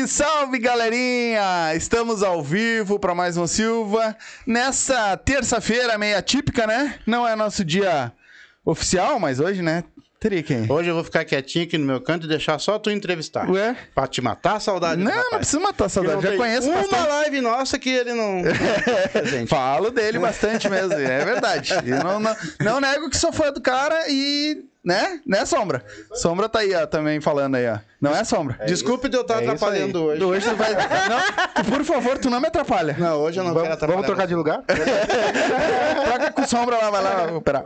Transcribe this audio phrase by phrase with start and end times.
[0.00, 1.74] Salve, salve, galerinha!
[1.74, 4.16] Estamos ao vivo para mais um Silva.
[4.46, 6.98] Nessa terça-feira, meio atípica, né?
[7.06, 8.12] Não é nosso dia
[8.64, 9.84] oficial, mas hoje, né?
[10.18, 10.70] Teria quem?
[10.70, 13.48] Hoje eu vou ficar quietinho aqui no meu canto e deixar só tu entrevistar.
[13.50, 13.74] Ué?
[13.94, 16.22] Pra te matar a saudade Não, não precisa matar a saudade.
[16.22, 17.08] Já conheço uma bastante.
[17.08, 18.42] live nossa que ele não...
[19.24, 21.72] Gente, Falo dele bastante mesmo, é verdade.
[21.86, 24.62] Eu não, não, não nego que sou fã do cara e.
[24.82, 25.20] Né?
[25.26, 25.84] Né, Sombra?
[26.14, 27.78] Sombra tá aí, ó, também falando aí, ó.
[28.00, 28.58] Não é, Sombra?
[28.66, 30.24] desculpe de eu estar É isso atrapalhando hoje.
[30.24, 30.72] Hoje tu vai.
[31.08, 31.20] Não,
[31.54, 32.96] tu, por favor, tu não me atrapalha.
[32.98, 33.96] Não, hoje eu não vamos, quero atrapalhar.
[33.96, 34.62] Vamos trocar de lugar?
[36.04, 37.64] Troca com sombra lá, vai lá operar.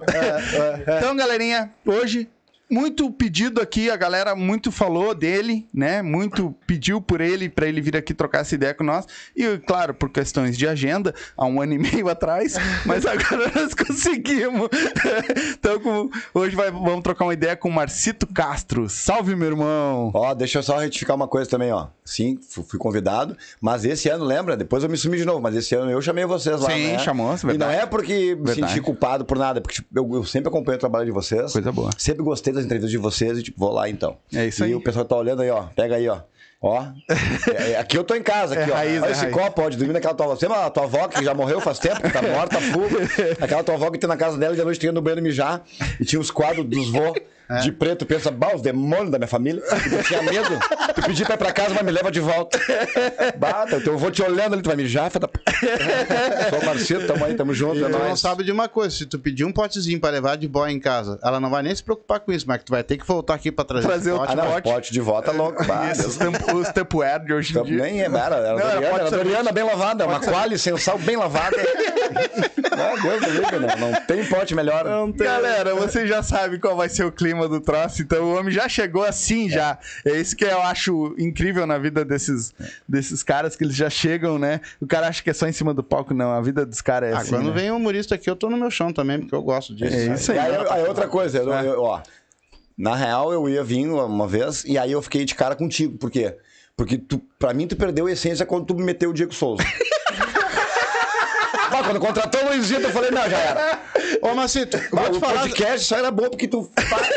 [0.99, 2.29] Então, galerinha, hoje.
[2.71, 6.01] Muito pedido aqui, a galera muito falou dele, né?
[6.03, 9.07] Muito pediu por ele, pra ele vir aqui trocar essa ideia com nós.
[9.37, 12.55] E, claro, por questões de agenda, há um ano e meio atrás,
[12.87, 14.69] mas agora nós conseguimos.
[15.59, 18.89] Então, com- hoje vai- vamos trocar uma ideia com o Marcito Castro.
[18.89, 20.11] Salve, meu irmão!
[20.15, 21.89] Ó, deixa eu só retificar uma coisa também, ó.
[22.05, 24.57] Sim, fu- fui convidado, mas esse ano, lembra?
[24.57, 26.99] Depois eu me sumi de novo, mas esse ano eu chamei vocês lá, Sim, né?
[26.99, 27.75] chamou, é E não verdade.
[27.77, 28.73] é porque me Verdade.
[28.73, 31.53] senti culpado por nada, porque tipo, eu, eu sempre acompanho o trabalho de vocês.
[31.53, 31.91] Coisa boa.
[31.97, 34.17] Sempre gostei das entrevistas de vocês e, tipo, vou lá então.
[34.35, 34.75] É isso e aí.
[34.75, 35.65] o pessoal tá olhando aí, ó.
[35.77, 36.21] Pega aí, ó.
[36.61, 36.83] Ó.
[37.55, 38.77] É, é, aqui eu tô em casa, aqui, É ó.
[38.77, 39.35] raiz, Olha é esse raiz.
[39.35, 40.35] copo, pode dormir naquela tua avó.
[40.35, 42.99] Você a tua avó que já morreu faz tempo, que tá morta, fuga.
[43.41, 45.63] Aquela tua avó que tem na casa dela e de noite tinha no banheiro mijar
[46.01, 47.15] e tinha os quadros dos vô.
[47.57, 47.61] É.
[47.61, 49.63] De preto, pensa, bah, os demônios da minha família.
[49.93, 50.49] Eu tinha medo.
[50.95, 52.59] Tu pedir pra ir pra casa, mas me leva de volta.
[53.37, 55.41] Bata, então eu vou te olhando ali, tu vai mijar, filha da p.
[56.51, 58.21] Sou o Marcelo, tamo aí, tamo junto, E é tu não nóis.
[58.21, 61.19] sabe de uma coisa, se tu pedir um potezinho pra levar de boa em casa,
[61.23, 63.35] ela não vai nem se preocupar com isso, mas que tu vai ter que voltar
[63.35, 64.33] aqui pra trazer, Trazer o- pote.
[64.33, 64.63] Ah, não, pote.
[64.63, 65.65] pote de volta louco.
[65.65, 67.83] Bah, Isso, os, tempo, os Tupperware de hoje em Então, dia.
[67.83, 71.17] Nem é, era, era, Não, Doriana, era Doriana bem lavada, uma quali sem sal bem
[71.17, 71.57] lavada.
[72.77, 73.75] Não, Deus do livre, né?
[73.79, 74.85] Não tem pote melhor.
[75.15, 78.69] Galera, você já sabe qual vai ser o clima do troço, então o homem já
[78.69, 79.79] chegou assim já.
[80.05, 82.53] É isso que eu acho incrível na vida desses,
[82.89, 84.61] desses caras, que eles já chegam, né?
[84.81, 86.31] O cara acha que é só em cima do palco, não.
[86.33, 87.31] A vida dos caras é Ah, assim.
[87.31, 87.53] quando né?
[87.61, 89.95] vem um humorista aqui, eu tô no meu chão também, porque eu gosto disso.
[89.95, 90.39] É isso aí.
[90.39, 91.67] Aí, aí outra coisa, eu- É.
[91.67, 92.01] eu- ó.
[92.77, 95.97] Na real, eu ia vir uma vez e aí eu fiquei de cara contigo.
[95.97, 96.37] Por quê?
[96.77, 99.63] Porque tu, pra mim tu perdeu a essência quando tu me meteu o Diego Souza.
[101.83, 103.81] Quando contratou o Luizito, eu falei, não, já era.
[104.23, 105.41] Ô, Macito, vou te o falar...
[105.41, 107.09] podcast só era bom porque tu faz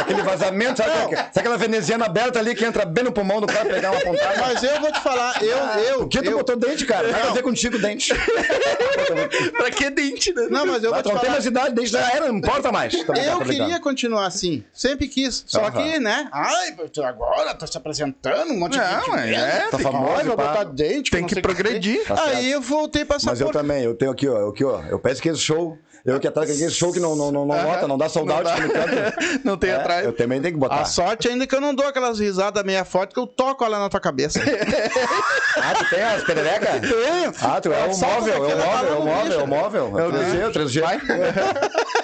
[0.00, 0.90] aquele vazamento, sabe?
[0.90, 1.10] Não.
[1.10, 4.40] Sabe aquela veneziana aberta ali que entra bem no pulmão do cara pegar uma pontada?
[4.40, 5.98] Mas eu vou te falar, eu, eu...
[6.00, 6.38] Por que tu eu...
[6.38, 7.08] botou dente, cara?
[7.10, 7.28] Vai Não.
[7.28, 8.12] fazer contigo dente.
[9.56, 10.46] pra que dente, né?
[10.50, 11.32] Não, mas eu Vai, vou te não tem falar...
[11.32, 12.94] mais idade, dente já era, não importa mais.
[12.94, 15.44] Eu queria continuar assim, sempre quis.
[15.46, 15.70] Só Aham.
[15.70, 16.28] que, né?
[16.32, 19.10] Ai, agora tá se apresentando, um monte de Não, gente.
[19.10, 21.10] mas vendo, é, tá famoso, vai botar dente.
[21.10, 22.04] Tem não que o progredir.
[22.04, 22.22] Tá.
[22.24, 24.82] Aí eu voltei pra essa Mas eu também, eu tenho aqui, ó, aqui, ó.
[24.82, 25.76] Eu peço que esse show.
[26.08, 28.44] Eu que atrás, aquele show que não, não, não, não nota, não dá sold out
[28.44, 28.54] dá.
[28.56, 29.44] quando.
[29.44, 30.04] Não tem É, atrás.
[30.04, 30.76] Eu também tenho que botar.
[30.80, 33.78] A sorte ainda que eu não dou aquelas risadas meia forte que eu toco ela
[33.78, 34.40] na tua cabeça.
[35.60, 36.80] Ah, tu tem as pererecas?
[36.80, 37.32] Tenho.
[37.42, 39.42] Ah, tu é o Salta móvel, é o móvel, é o tá no móvel, é
[39.42, 39.98] o móvel.
[39.98, 40.80] É o 3G, é o 3G.
[40.80, 40.96] Vai.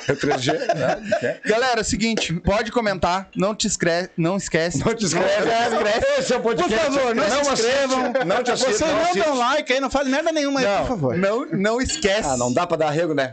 [0.09, 0.75] É o 3G.
[0.75, 1.39] né?
[1.45, 4.85] Galera, é o seguinte, pode comentar, não te escreve, não esquece.
[4.85, 5.29] Não te inscreve.
[6.19, 6.85] Esse é o Por podcast.
[6.97, 8.13] favor, não, se inscrevam.
[8.27, 10.89] Não te assiste, Vocês não não dão like aí, não fazem merda nenhuma aí, por
[10.89, 11.17] favor.
[11.17, 12.29] Não, não esquece.
[12.29, 13.33] Ah, não dá pra dar arrego, né?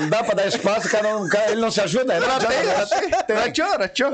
[0.00, 2.14] Não dá pra dar espaço, o cara, não- cara- ele não se ajuda.
[2.16, 3.22] Ele não Não tem, adianta, né?
[3.26, 3.36] tem.
[3.36, 4.06] Ratio, ratio.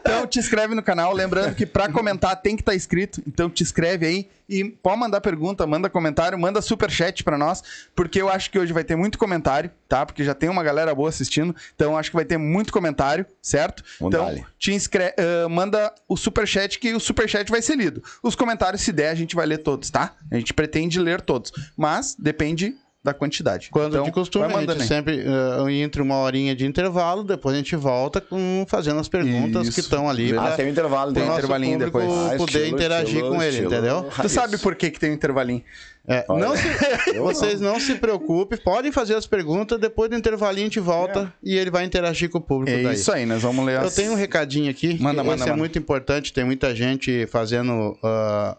[0.00, 3.62] Então te inscreve no canal, lembrando que pra comentar tem que estar inscrito, então te
[3.62, 7.62] inscreve aí e pode mandar pergunta, manda comentário, manda superchat pra nós,
[7.94, 10.04] porque eu acho que hoje vai ter muito comentário, tá?
[10.04, 13.82] Porque já tem uma galera boa assistindo, então acho que vai ter muito comentário, certo?
[14.00, 18.02] Então te inscreve, ah, manda o superchat que o superchat vai ser lido.
[18.22, 20.12] Os comentários, se der, a gente vai ler todos, tá?
[20.30, 22.74] A gente pretende ler todos, mas depende
[23.04, 23.68] da quantidade.
[23.70, 27.58] Quando Então, de costume, a gente sempre, eh, entre uma horinha de intervalo, depois a
[27.58, 29.74] gente volta com, fazendo as perguntas Isso.
[29.74, 30.30] que estão ali.
[30.36, 31.12] Ah, pra- tem um intervalo.
[31.12, 32.04] Tem nosso intervalinho depois.
[32.06, 33.72] Ah, poder estilo, interagir estilo, com ele, estilo.
[33.72, 34.02] entendeu?
[34.04, 34.32] Tu Raiz.
[34.32, 35.64] sabe por que, que tem um intervalinho?
[36.06, 36.62] É, não se-
[37.18, 41.56] vocês não se preocupem, podem fazer as perguntas, depois do intervalinho a gente volta e
[41.56, 42.94] ele vai interagir com o público É daí.
[42.94, 43.94] isso aí, nós vamos ler Eu as...
[43.96, 44.96] tenho um recadinho aqui.
[45.00, 45.56] Manda, que manda, esse é manda.
[45.58, 46.32] muito importante.
[46.32, 48.56] Tem muita gente fazendo ah,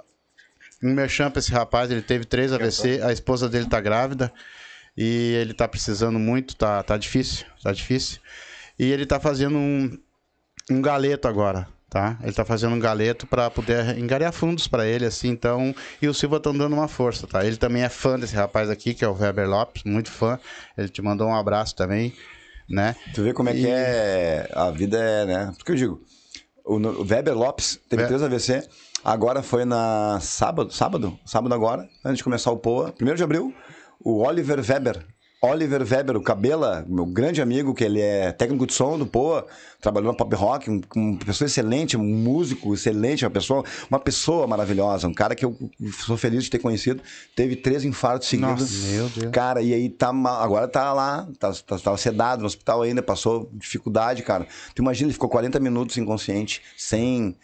[0.83, 1.89] um merchan pra esse rapaz.
[1.89, 4.31] Ele teve três AVC, a esposa dele tá grávida
[4.95, 8.19] e ele tá precisando muito, tá, tá difícil, tá difícil.
[8.77, 9.97] E ele tá fazendo um,
[10.69, 12.17] um galeto agora, tá?
[12.23, 15.73] Ele tá fazendo um galeto para poder engarear fundos para ele, assim, então.
[16.01, 17.45] E o Silva tá dando uma força, tá?
[17.45, 20.39] Ele também é fã desse rapaz aqui, que é o Weber Lopes, muito fã.
[20.77, 22.13] Ele te mandou um abraço também,
[22.69, 22.95] né?
[23.13, 24.49] Tu vê como é que é.
[24.53, 25.53] A vida é, né?
[25.57, 26.01] Porque eu digo,
[26.65, 28.67] o, Weber Lopes teve Ve- três AVC,
[29.03, 33.53] agora foi na sábado, sábado, sábado agora, antes de começar o POA, 1 de abril,
[34.03, 35.05] o Oliver Weber.
[35.45, 39.45] Oliver Weber, o Cabela, meu grande amigo, que ele é técnico de som do POA,
[39.81, 43.61] trabalhou na Pop Rock, um- uma pessoa excelente, um músico excelente, uma pessoa,
[43.91, 45.53] uma pessoa maravilhosa, um cara que eu
[46.05, 47.03] sou feliz de ter conhecido,
[47.35, 48.71] teve três infartos seguidos.
[48.83, 49.31] Nossa, meu Deus.
[49.33, 53.03] Cara, e aí tá mal, agora tá lá, tá, tá, tá sedado no hospital ainda,
[53.03, 54.47] passou dificuldade, cara.
[54.73, 57.35] Tu imagina, ele ficou 40 minutos inconsciente, sem.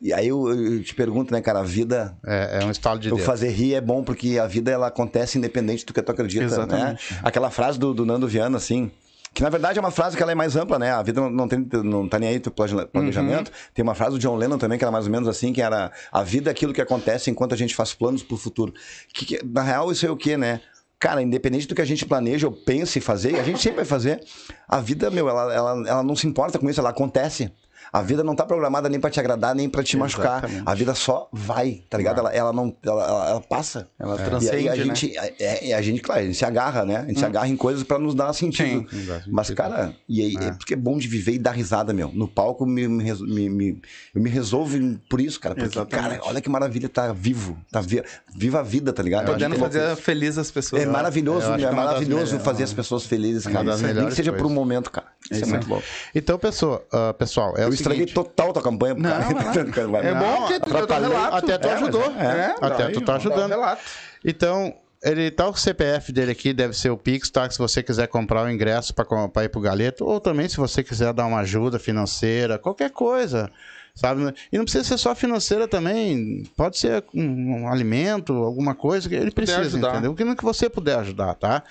[0.00, 2.16] E aí eu, eu te pergunto, né, cara, a vida.
[2.24, 3.26] É, é um estalo de Eu Deus.
[3.26, 7.12] fazer rir é bom porque a vida ela acontece independente do que tu acredita, Exatamente.
[7.14, 7.20] né?
[7.22, 8.90] Aquela frase do, do Nando Viana, assim,
[9.34, 10.90] que na verdade é uma frase que ela é mais ampla, né?
[10.92, 13.52] A vida não, não, tem, não tá nem aí pro planeja- planejamento.
[13.74, 15.92] Tem uma frase do John Lennon também que era mais ou menos assim, que era
[16.10, 18.72] a vida é aquilo que acontece enquanto a gente faz planos pro futuro.
[19.12, 20.60] Que, que- na real isso é o quê, né?
[20.98, 24.18] Cara, independente do que a gente planeja ou pense fazer, a gente sempre vai fazer,
[24.66, 27.52] a vida, meu, ela, ela, ela não se importa com isso, ela acontece.
[27.96, 30.38] A vida não tá programada nem pra te agradar, nem pra te machucar.
[30.44, 30.62] Exatamente.
[30.66, 32.18] A vida só vai, tá ligado?
[32.18, 32.76] Ela, ela não.
[32.84, 33.88] Ela, ela- ela passa.
[33.98, 34.84] Ela E aí transcende, a né?
[34.84, 36.96] gente, é, é, a gente, claro, a gente se agarra, né?
[36.98, 38.86] A gente se agarra em coisas pra nos dar sentido.
[38.90, 39.06] Sim.
[39.28, 40.52] Mas, cara, e aí, é.
[40.52, 42.10] porque é bom de viver e dar risada, meu.
[42.12, 43.82] No palco me, me, me, me-
[44.14, 44.76] eu me resolvo
[45.08, 45.54] por isso, cara.
[45.54, 46.18] Porque, Exatamente.
[46.18, 47.56] cara, olha que maravilha tá vivo.
[47.72, 48.02] Tá vi,
[48.36, 49.26] viva a vida, tá ligado?
[49.26, 50.82] Podendo que fazer feliz as pessoas.
[50.82, 53.76] É maravilhoso, é é maravilhoso fazer as pessoas felizes, cara.
[53.76, 55.06] Nem que seja por um momento, cara.
[55.30, 55.82] Isso é, muito bom.
[56.14, 59.88] Então, pessoa, ah, pessoal, é o estraguei total tua campanha pro Não, cara.
[59.88, 60.02] vai lá.
[60.08, 61.36] É bom que tu relato.
[61.36, 62.02] Até tu É, ajudou.
[62.02, 63.50] é, É, Até daí, tu tá ajudando.
[63.50, 63.82] relato.
[64.24, 67.48] Então, ele tá o CPF dele aqui, deve ser o Pix, tá?
[67.50, 71.12] Se você quiser comprar o ingresso para ir pro Galeto, ou também se você quiser
[71.12, 73.50] dar uma ajuda financeira, qualquer coisa,
[73.94, 74.34] sabe?
[74.50, 79.14] E não precisa ser só financeira também, pode ser um, um alimento, alguma coisa que
[79.14, 80.12] ele precisa, entendeu?
[80.12, 81.62] O que que você puder ajudar, tá?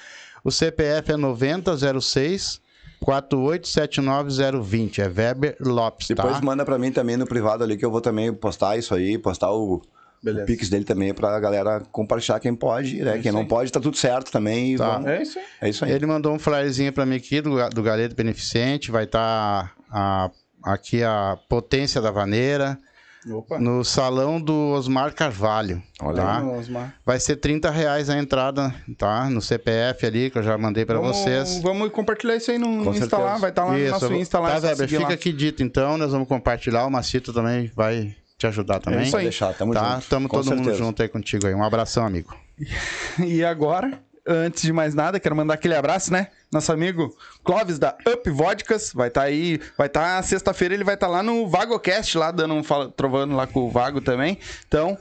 [0.44, 2.62] O CPF é 9006
[3.06, 6.42] 4879020, é Weber Lopes, Depois tá?
[6.46, 9.52] manda pra mim também no privado ali, que eu vou também postar isso aí, postar
[9.52, 9.82] o,
[10.24, 10.44] Beleza.
[10.44, 13.20] o Pix dele também pra galera compartilhar quem pode, né?
[13.20, 14.76] quem não pode, tá tudo certo também.
[14.78, 14.94] Tá.
[14.94, 15.46] vamos- É isso aí.
[15.62, 15.92] É isso aí.
[15.92, 18.92] Ele mandou um flyerzinho pra mim aqui do, do Galeto Beneficente.
[18.92, 19.74] Vai estar
[20.64, 22.78] aqui a potência da vaneira
[23.30, 23.60] Opa.
[23.60, 25.82] no salão do Osmar Carvalho.
[26.02, 26.40] Olha tá?
[26.40, 26.94] Vamos, Osmar.
[27.06, 29.30] Vai ser 30 reais a entrada, tá?
[29.30, 31.60] No CPF ali, que eu já mandei pra Vamos- vocês.
[31.62, 34.10] Vamos compartilhar isso aí no Com Insta lá, vai estar lá no Isso, nosso eu
[34.10, 34.50] vou- Insta lá.
[34.50, 35.10] Tá, é Weber, fica lá.
[35.14, 35.98] aqui dito então.
[35.98, 36.86] Nós vamos compartilhar.
[36.86, 39.00] O Macito também vai te ajudar também.
[39.00, 39.24] É isso aí.
[39.24, 39.96] deixar, tamo Tá?
[39.96, 40.08] junto.
[40.10, 40.78] Tamo Com todo mundo certeza.
[40.78, 41.54] junto aí contigo aí.
[41.56, 42.36] Um abração, amigo.
[43.26, 46.28] E agora, antes de mais nada, quero mandar aquele abraço, né?
[46.52, 51.08] Nosso amigo Clóvis da Up Vodkas vai estar aí, vai estar sexta-feira, ele vai estar
[51.08, 54.40] lá no VagoCast, lá dando um fala- trovando lá com o Vago também.
[54.68, 54.98] Então,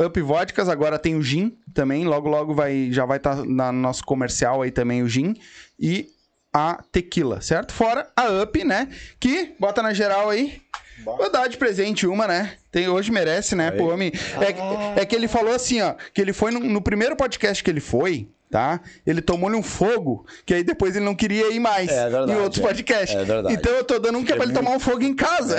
[0.00, 4.04] Up Vodkas, agora tem o Gin também, logo logo vai já vai estar no nosso
[4.04, 5.34] comercial aí também o Gin
[5.78, 6.08] e
[6.52, 7.72] a tequila, certo?
[7.72, 8.88] Fora a Up, né?
[9.18, 10.60] Que bota na geral aí.
[11.04, 12.52] Vou dar de presente uma, né?
[12.70, 13.70] Tem, hoje merece, né?
[13.72, 14.12] Pô, homem.
[14.40, 15.94] É, que- é que ele falou assim, ó.
[16.14, 18.28] Que ele foi no, no primeiro podcast que ele foi.
[18.52, 18.80] Tá?
[19.06, 22.36] Ele tomou-lhe um fogo, que aí depois ele não queria ir mais É verdade, em
[22.36, 22.68] outros é.
[22.68, 23.16] podcasts.
[23.16, 23.54] É verdade.
[23.54, 25.56] Então eu tô dando um que é pra ele tomar um fogo em casa.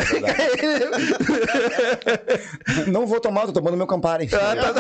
[2.88, 4.30] Não vou tomar, tô tomando meu Campari.
[4.32, 4.74] Ah, tá.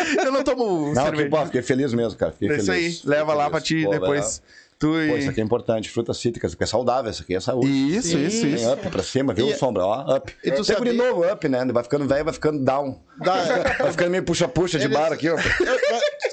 [0.24, 1.28] eu não tomo Não, que cerveja.
[1.30, 2.32] bom, fiquei feliz mesmo, cara.
[2.32, 3.04] Fiquei É isso aí, feliz.
[3.04, 3.50] leva Fiquei lá feliz.
[3.50, 4.42] pra ti Pô, depois.
[4.80, 5.08] Tu e...
[5.10, 7.68] Pô, isso aqui é importante, frutas cítricas, porque é saudável, isso aqui é saúde.
[7.68, 8.72] Isso, isso, Tem isso.
[8.72, 9.46] up pra cima, viu?
[9.50, 10.34] E- Sombra, ó, up.
[10.42, 11.64] E tu Até guri sabia- novo, up, né?
[11.66, 12.98] Vai ficando velho, vai ficando down.
[13.18, 13.44] Dá-
[13.78, 15.36] Vai ficando meio puxa-puxa de Eles- bar aqui, ó.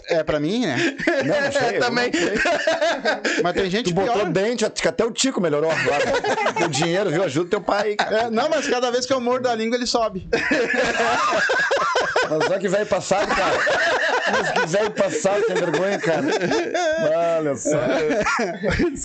[0.09, 0.95] É pra mim, né?
[1.25, 1.79] Não, não sei.
[1.79, 2.11] Também.
[2.13, 3.43] não.
[3.43, 4.29] Mas tem gente Tu botou pior.
[4.29, 6.03] dente, acho que até o Tico melhorou agora.
[6.65, 7.23] o dinheiro, viu?
[7.23, 7.95] Ajuda teu pai.
[7.99, 10.27] É, não, mas cada vez que eu mordo a língua, ele sobe.
[12.29, 13.57] Mas olha que velho passado, cara.
[14.31, 16.23] Mas que velho passado, tem vergonha, cara.
[17.39, 17.77] Olha só.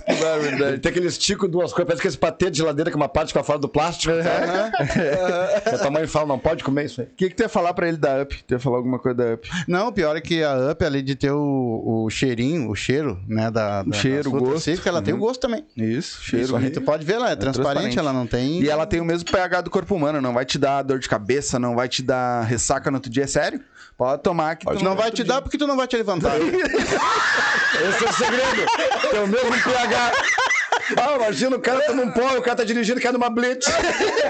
[0.04, 0.78] que barbaridade.
[0.80, 3.44] Tem aqueles ticos duas coisas, parece que esse patê de geladeira que uma parte fica
[3.44, 4.12] fora do plástico.
[4.22, 5.78] Tá?
[5.78, 7.06] Minha mãe fala, não pode comer isso aí.
[7.06, 8.42] O que, que tu ia falar pra ele da Up?
[8.46, 9.48] Tu ia falar alguma coisa da Up?
[9.68, 13.18] Não, o pior é que a Up, além de ter o, o cheirinho, o cheiro,
[13.26, 13.50] né?
[13.50, 14.64] Da, da cheiro, frutas gosto.
[14.64, 15.64] cítricas, ela tem o gosto também.
[15.76, 16.44] Isso, cheiro.
[16.44, 17.98] Isso, aí tu pode ver, ela é, transparente, transparente.
[17.98, 18.62] ela não tem.
[18.62, 21.08] E ela tem o mesmo pH do corpo humano, não vai te dar dor de
[21.08, 23.60] cabeça, não vai te dar ressaca no outro dia, é sério?
[23.96, 26.34] Pode tomar que tu Não vai te dar porque tu não vai te levantar.
[26.40, 28.66] Esse é o segredo.
[29.10, 30.12] Tem o mesmo pH.
[30.96, 33.66] Ah, imagina, o cara toma um pó, o cara tá dirigindo, quer numa blitz.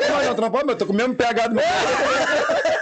[0.09, 1.65] Não, não, não pode, mas eu tô com o mesmo pH do meu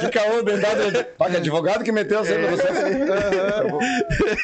[0.00, 1.06] Que caô, bem dado.
[1.18, 2.68] Ah, que advogado que meteu assim pra você.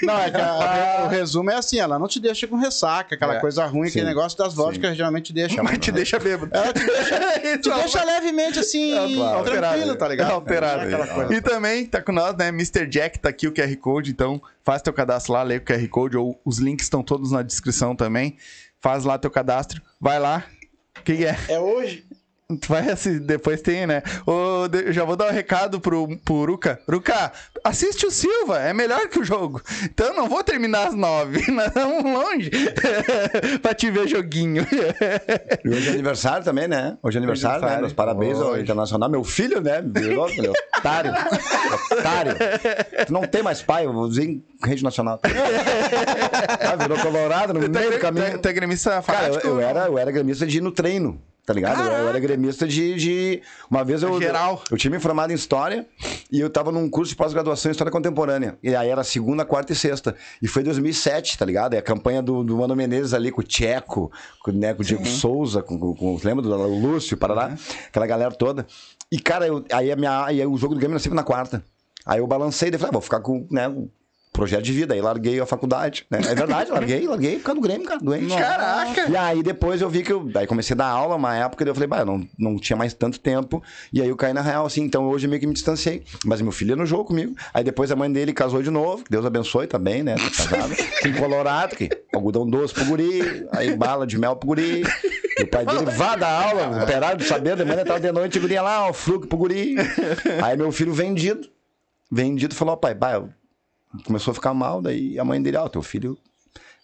[0.04, 3.36] Não, é que a- o resumo é assim, ela não te deixa com ressaca, aquela
[3.36, 5.62] É, coisa ruim, aquele negócio das vodkas geralmente deixa.
[5.62, 6.50] Mas te deixa bêbado.
[6.54, 7.18] Ela te deixa,
[7.58, 9.44] te deixa levemente assim, claro.
[9.44, 10.30] tranquilo, tá ligado?
[10.32, 10.82] Alterado.
[11.32, 11.34] É.
[11.36, 12.48] E também tá com nós, né?
[12.48, 12.86] Mr.
[12.86, 16.16] Jack tá aqui o QR Code, então faz teu cadastro lá, lê o QR Code,
[16.16, 18.36] ou os links estão todos na descrição também.
[18.80, 20.44] Faz lá teu cadastro, vai lá.
[20.98, 21.36] O que, que é?
[21.48, 22.04] É hoje.
[22.68, 24.02] Vai assim, depois tem, né?
[24.24, 26.78] Ô, de- já vou dar um recado pro, pro Ruka.
[26.88, 27.32] Ruka,
[27.64, 29.60] assiste o Silva, é melhor que o jogo.
[29.84, 32.50] Então eu não vou terminar às nove, nós vamos longe
[33.60, 34.64] pra te ver joguinho.
[35.64, 36.96] E hoje é aniversário também, né?
[37.02, 37.66] Hoje é aniversário, né?
[37.66, 37.80] aniversário.
[37.82, 38.62] Meus parabéns ao Hoje.
[38.62, 39.10] Internacional.
[39.10, 39.82] Meu filho, né?
[39.84, 41.12] Virou, meu otário.
[41.90, 42.34] Otário.
[43.06, 45.18] Tu não tem mais pai, eu vou dizer em rede nacional.
[46.60, 48.38] Ah, virou colorado no meio do caminho.
[48.38, 51.54] Tu é gremista Cara, eu, eu era, eu era gremista de ir no treino, tá
[51.54, 51.80] ligado?
[51.80, 54.20] Eu, eu era gremista de, de- Uma vez eu.
[54.20, 54.62] Geral.
[54.70, 55.86] Eu tinha me formado em História
[56.30, 58.58] e eu tava num curso de pós-graduação em História Contemporânea.
[58.62, 60.14] E aí era segunda, quarta e sexta.
[60.42, 61.74] E foi 2007, tá ligado?
[61.74, 64.10] E a campanha do, do Mano Menezes ali com o Tcheco,
[64.42, 67.56] com, né, com o Diego Souza, com, com, com- lembra do Lúcio, Paraná?
[67.88, 68.66] Aquela galera toda.
[69.10, 71.64] E, cara, eu- aí, a minha, aí o jogo do Grêmio era sempre na quarta.
[72.04, 73.72] Aí eu balancei e falei, ah, vou ficar com, né,
[74.36, 74.94] projeto de vida.
[74.94, 76.18] Aí larguei a faculdade, né?
[76.28, 78.36] É verdade, larguei, larguei por causa do Grêmio, cara, doente.
[78.36, 79.10] Caraca!
[79.10, 80.30] E aí depois eu vi que eu.
[80.34, 82.76] Aí comecei a dar aula uma época, daí eu falei, bah, eu não, não tinha
[82.76, 83.62] mais tanto tempo.
[83.92, 84.82] E aí eu caí na real, assim.
[84.82, 86.04] Então hoje meio que me distanciei.
[86.24, 87.34] Mas meu filho ia no jogo comigo.
[87.52, 90.14] Aí depois a mãe dele casou de novo, que Deus abençoe também, né?
[90.16, 90.74] Tá casado.
[91.06, 94.82] em Colorado, que algodão doce pro guri, aí bala de mel pro guri.
[95.38, 98.38] E o pai dele vá dar aula, operário de saber, de manhã tava de noite,
[98.38, 99.76] o guri ia lá, o fruque pro guri.
[100.42, 101.48] Aí meu filho vendido.
[102.10, 103.28] Vendido falou, ó, pai, bah, eu-
[104.04, 106.18] começou a ficar mal, daí a mãe dele, ó, teu filho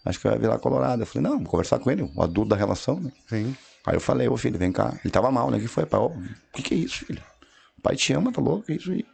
[0.05, 1.03] acho que vai virar colorado.
[1.03, 3.11] Eu falei, não, vou conversar com ele, o adulto da relação, né?
[3.29, 3.57] Sim.
[3.87, 4.95] Aí eu falei, ô filho, vem cá.
[5.05, 5.59] Ele tava mal, né?
[5.59, 5.87] O que foi?
[5.87, 6.23] Pai, ó, o
[6.55, 7.23] que, que é isso, filho?
[7.79, 8.67] O pai te ama, tá louco?
[8.67, 9.05] Que é isso aí?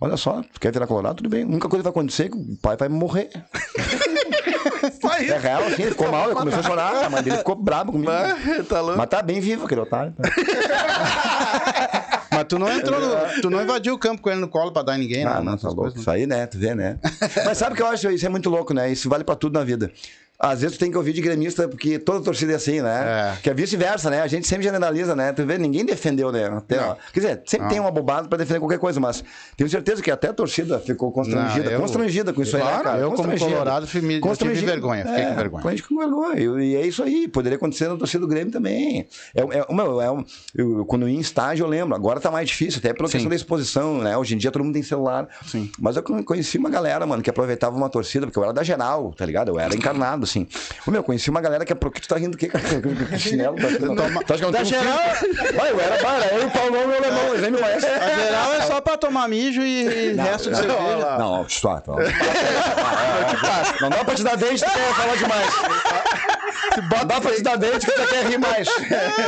[0.00, 1.16] Olha só, tu quer virar colorado?
[1.16, 1.42] Tudo bem.
[1.42, 3.30] A única coisa que vai acontecer é que o pai vai morrer.
[5.20, 7.04] É real, assim, ele ficou mal, ele começou a chorar.
[7.04, 8.10] A mãe dele ficou brava comigo.
[8.10, 8.36] Ah,
[8.68, 8.96] tá louco.
[8.96, 10.14] Mas tá bem vivo aquele otário.
[10.16, 10.30] Mas
[12.48, 13.08] tu não entrou no,
[13.42, 15.68] Tu não invadiu o campo com ele no colo pra dar ninguém, Ah, não, tá
[15.68, 15.82] louco.
[15.82, 16.46] coisas, Isso aí, né?
[16.46, 16.98] Tu vê, né?
[17.44, 18.10] Mas sabe o que eu acho?
[18.10, 18.90] Isso é muito louco, né?
[18.90, 19.92] Isso vale pra tudo na vida.
[20.40, 23.34] Às vezes tu tem que ouvir de gremista, porque toda torcida é assim, né?
[23.34, 23.42] É.
[23.42, 24.20] Que é vice-versa, né?
[24.22, 25.32] A gente sempre generaliza, né?
[25.32, 26.44] Tu vê, ninguém defendeu, né?
[26.46, 26.78] Até.
[27.12, 29.24] Quer dizer, sempre tem uma bobada pra defender qualquer coisa, mas
[29.56, 31.64] tenho certeza que até a torcida ficou constrangida.
[31.64, 32.98] Não, eu- constrangida com isso aí, né, Claro, cara?
[33.00, 35.76] eu como colorado fui me- tive vergonha, fiquei com vergonha.
[35.76, 36.62] Ficou com vergonha.
[36.62, 37.26] E, é isso aí.
[37.26, 39.08] Poderia acontecer na torcida do Grêmio também.
[39.34, 41.96] É, é, meu, é um- eu, quando eu ia em estágio, eu lembro.
[41.96, 44.16] Agora tá mais difícil, até pela questão da exposição, né?
[44.16, 45.26] Hoje em dia todo mundo tem celular.
[45.44, 45.68] Sim.
[45.80, 49.12] Mas eu conheci uma galera, mano, que aproveitava uma torcida, porque eu era da geral,
[49.16, 49.48] tá ligado?
[49.50, 50.46] Eu era encarnado, assim.
[50.86, 52.50] Ô, meu, conheci uma galera que é pro que tu tá rindo do quê,
[53.18, 53.94] chinelo, tá rindo?
[53.94, 54.98] Não Da tenho geral-
[55.70, 57.90] eu era, bara, eu, o Paulão e o alemão, eles nem me conhecem.
[57.90, 61.16] A geral é só pra tomar mijo e, e resto de cerveja.
[61.18, 61.96] Não, só, ó.
[63.80, 66.37] Não dá pra te dar dente, tu quer falar demais.
[66.74, 68.68] Se bota Dá pra te dar dente que você quer rir mais.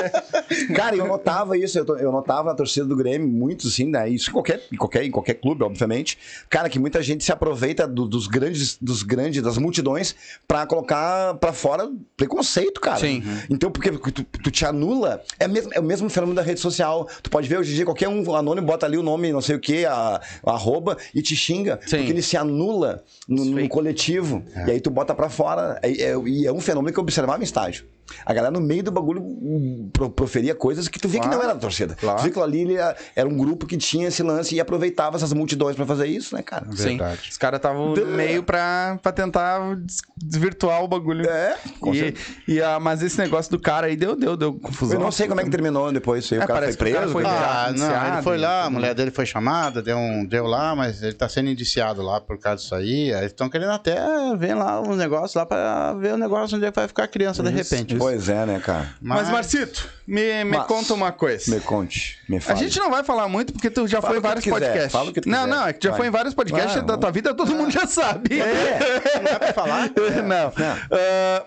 [0.75, 4.09] Cara, eu notava isso, eu, eu notava na torcida do Grêmio, muitos assim, né?
[4.09, 6.19] Isso em qualquer, em qualquer, em qualquer clube, obviamente.
[6.49, 10.15] Cara, que muita gente se aproveita do- dos grandes, dos grandes, das multidões,
[10.47, 12.99] pra colocar pra fora preconceito, cara.
[12.99, 13.23] Sim.
[13.49, 17.09] Então, porque tu, tu te anula, é, mesmo, é o mesmo fenômeno da rede social.
[17.23, 19.57] Tu pode ver hoje em dia, qualquer um anônimo bota ali o nome, não sei
[19.57, 21.81] o que, a, a arroba, e te xinga.
[21.87, 21.99] Sim.
[21.99, 24.43] Porque ele se anula no, no coletivo.
[24.67, 25.79] E aí tu bota pra fora.
[25.83, 27.85] É- é- E é, um fenômeno que eu observava em estádio.
[28.25, 31.43] A galera no meio do bagulho hum, pro- proferia coisas que tu via que não
[31.43, 31.95] era da torcida.
[31.95, 32.19] Claro.
[32.19, 35.33] Tu via que ali era, era um grupo que tinha esse lance e aproveitava essas
[35.33, 36.67] multidões pra fazer isso, né, cara?
[36.73, 36.97] Sim.
[36.99, 37.29] Verdade.
[37.31, 41.29] Os caras estavam no meio pra, pra tentar des- desvirtuar o bagulho.
[41.29, 42.15] É, com E,
[42.49, 44.97] e, ah, mas esse negócio do cara aí deu, deu, deu confusão.
[44.97, 46.25] Eu não sei como é que terminou depois.
[46.25, 47.13] Se o É, cara foi parece que o cara preso.
[47.13, 47.25] foi-.
[47.27, 51.03] Ah, não, ele foi lá, a mulher dele foi chamada, deu, um, deu lá, mas
[51.03, 53.13] ele tá sendo indiciado lá por causa disso aí.
[53.15, 53.97] Aí estão querendo até
[54.37, 57.09] ver lá uns negócios lá pra ver o negócio onde é que vai ficar a
[57.09, 57.95] criança de repente.
[58.01, 58.95] Pois é, né, cara?
[59.01, 61.55] Mas, Marcito, me, me Mas- conta uma coisa.
[61.55, 62.59] Me conte, me A fale.
[62.59, 64.93] gente não vai falar muito porque tu já Fala foi em o vários quiser, podcasts.
[64.93, 65.51] fala o que tu não, quiser.
[65.57, 65.99] não, é que já Vai.
[65.99, 68.31] foi em vários podcasts da tua vida, todo mundo já sabe.
[68.41, 69.21] É.
[69.23, 69.91] Não é pra falar?
[70.27, 70.53] não.
[70.91, 71.45] Ah,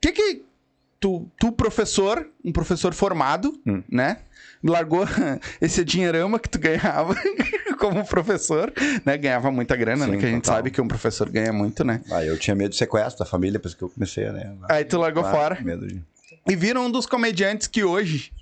[0.00, 0.42] que que
[1.00, 3.82] tu, tu, professor, um professor formado, Hum.
[3.90, 4.18] né?
[4.64, 5.04] Largou
[5.60, 7.14] esse dinheirama que tu ganhava
[7.78, 8.72] como professor,
[9.04, 9.18] né?
[9.18, 10.14] Ganhava muita grana, né?
[10.14, 10.56] Sim, Que a gente total.
[10.56, 12.00] sabe que um professor ganha muito, né?
[12.10, 14.56] Ah, eu tinha medo de sequestro da família, por isso que eu comecei, né?
[14.70, 15.58] Aí tu largou Ah, fora.
[15.60, 16.02] Medo de...
[16.48, 18.32] E vira um dos comediantes que hoje.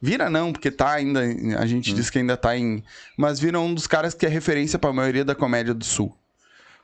[0.00, 1.20] Vira não, porque tá ainda.
[1.58, 2.82] A gente diz que ainda tá em.
[3.18, 6.16] Mas vira um dos caras que é referência pra maioria da comédia do Sul.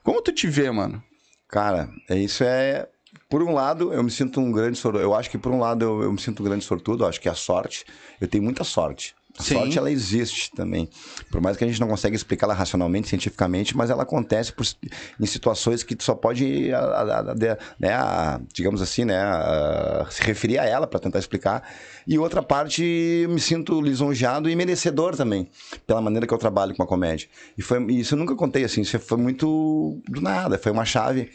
[0.03, 1.03] Como tu te vê, mano?
[1.49, 2.87] Cara, isso é.
[3.29, 5.03] Por um lado, eu me sinto um grande sortudo.
[5.03, 7.03] Eu acho que, por um lado, eu, eu me sinto um grande sortudo.
[7.05, 7.85] Eu acho que a sorte.
[8.21, 9.15] Eu tenho muita sorte.
[9.39, 9.55] A Sim.
[9.57, 10.89] sorte, ela existe também.
[11.31, 14.65] Por mais que a gente não consiga explicá-la racionalmente, cientificamente, mas ela acontece por-
[15.21, 17.35] em situações que tu só pode, a- a- a-
[17.79, 19.21] né, digamos assim, né,
[20.11, 21.69] se referir a ela para tentar explicar.
[22.07, 25.51] E outra parte, eu me sinto lisonjeado e merecedor também,
[25.87, 27.29] pela maneira que eu trabalho com a comédia.
[27.59, 31.31] E foi, isso eu nunca contei assim, isso foi muito do nada, foi uma chave.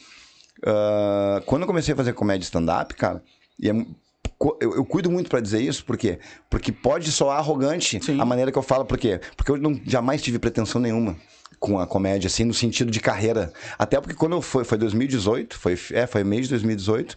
[0.66, 3.24] Ah, quando eu comecei a fazer comédia stand-up, cara,
[3.60, 3.74] e é
[4.60, 6.20] eu, eu cuido muito pra dizer isso, por quê?
[6.50, 8.20] Porque pode soar arrogante Sim.
[8.20, 9.22] a maneira que eu falo, por quê?
[9.38, 11.16] Porque eu não, jamais tive pretensão nenhuma
[11.60, 13.54] com a comédia, assim, no sentido de carreira.
[13.78, 17.16] Até porque quando eu fui, foi 2018, foi, é, foi mês de 2018,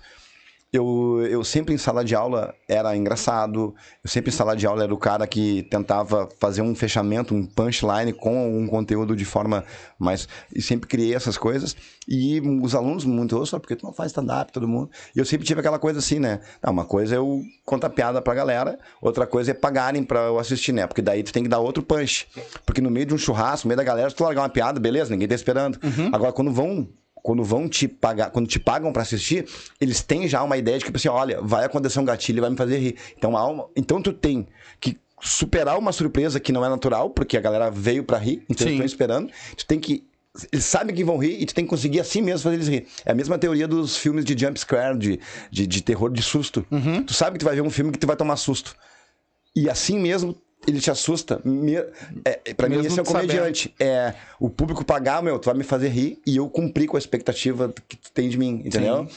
[0.74, 4.82] eu, eu sempre em sala de aula era engraçado, eu sempre em sala de aula
[4.82, 9.64] era o cara que tentava fazer um fechamento, um punchline com um conteúdo de forma
[9.96, 10.28] mais.
[10.52, 11.76] E sempre criei essas coisas.
[12.08, 14.90] E os alunos muito, "Ô, só porque tu não faz stand-up, todo mundo.
[15.14, 16.40] E eu sempre tive aquela coisa assim, né?
[16.60, 20.40] Não, uma coisa é eu contar piada pra galera, outra coisa é pagarem pra eu
[20.40, 20.88] assistir, né?
[20.88, 22.26] Porque daí tu tem que dar outro punch.
[22.66, 24.80] Porque no meio de um churrasco, no meio da galera, se tu largar uma piada,
[24.80, 25.78] beleza, ninguém tá esperando.
[26.12, 26.88] Agora, quando vão
[27.24, 29.46] quando vão te pagar, quando te pagam pra assistir,
[29.80, 32.40] eles têm já uma ideia de que tipo assim, olha, vai acontecer um gatilho e
[32.42, 32.96] vai me fazer rir.
[33.16, 34.46] Então, uma- então tu tem
[34.78, 38.58] que superar uma surpresa que não é natural, porque a galera veio pra rir, então
[38.66, 38.74] Sim.
[38.74, 39.32] eles estão esperando.
[39.56, 40.04] Tu tem que
[40.52, 42.86] eles sabem que vão rir e tu tem que conseguir assim mesmo fazer eles rir.
[43.06, 45.18] É a mesma teoria dos filmes de jump scare, de,
[45.50, 46.66] de, de terror de susto.
[47.06, 48.76] Tu sabe que tu vai ver um filme que tu vai tomar susto.
[49.56, 51.40] E assim mesmo ele te assusta.
[51.44, 51.74] Me...
[52.24, 53.28] É, pra mim, Mesmo esse é sabendo.
[53.28, 53.74] comediante.
[53.78, 56.98] É o público pagar, meu, tu vai me fazer rir e eu cumprir com a
[56.98, 59.08] expectativa que tu tem de mim, entendeu?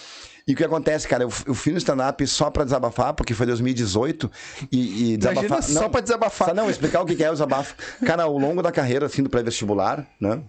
[0.47, 3.45] E o que acontece, cara, eu, eu fui no stand-up só pra desabafar, porque foi
[3.45, 4.31] 2018
[4.71, 5.45] e, e desabafar.
[5.45, 6.47] Imagina só pra desabafar.
[6.49, 7.75] Só não, explicar o que é o desabafo.
[8.05, 10.41] Cara, ao longo da carreira, assim, do pré-vestibular, né?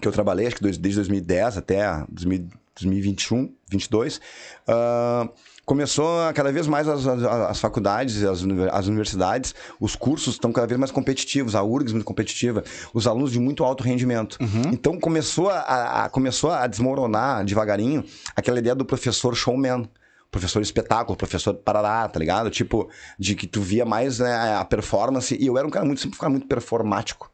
[0.00, 2.48] Que eu trabalhei, acho que desde 2010 até 2000
[2.80, 4.20] 2021, 22,
[4.66, 5.28] ah,
[5.68, 10.50] começou a cada vez mais as, as- as faculdades, as, as universidades, os cursos estão
[10.50, 14.38] cada vez mais competitivos, a URGS muito competitiva, os alunos de muito alto rendimento.
[14.72, 18.02] Então começou a, a- começou a desmoronar devagarinho
[18.34, 19.86] aquela ideia do professor showman
[20.30, 22.50] professor espetáculo, professor parará, tá ligado?
[22.50, 22.88] Tipo,
[23.18, 25.36] de que tu via mais né, a performance.
[25.38, 27.30] E eu era um cara muito, sempre ficava muito performático.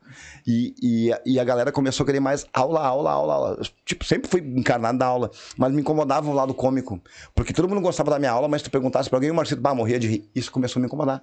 [0.47, 3.63] E, e, e a galera começou a querer mais aula, aula, aula, aula.
[3.85, 7.01] Tipo, sempre fui encarnado da aula, mas me incomodava o lado cômico.
[7.35, 9.75] Porque todo mundo gostava da minha aula, mas tu perguntasse pra alguém, o Marcito, bah,
[9.75, 10.31] morria de rir.
[10.35, 11.23] Isso começou a me incomodar.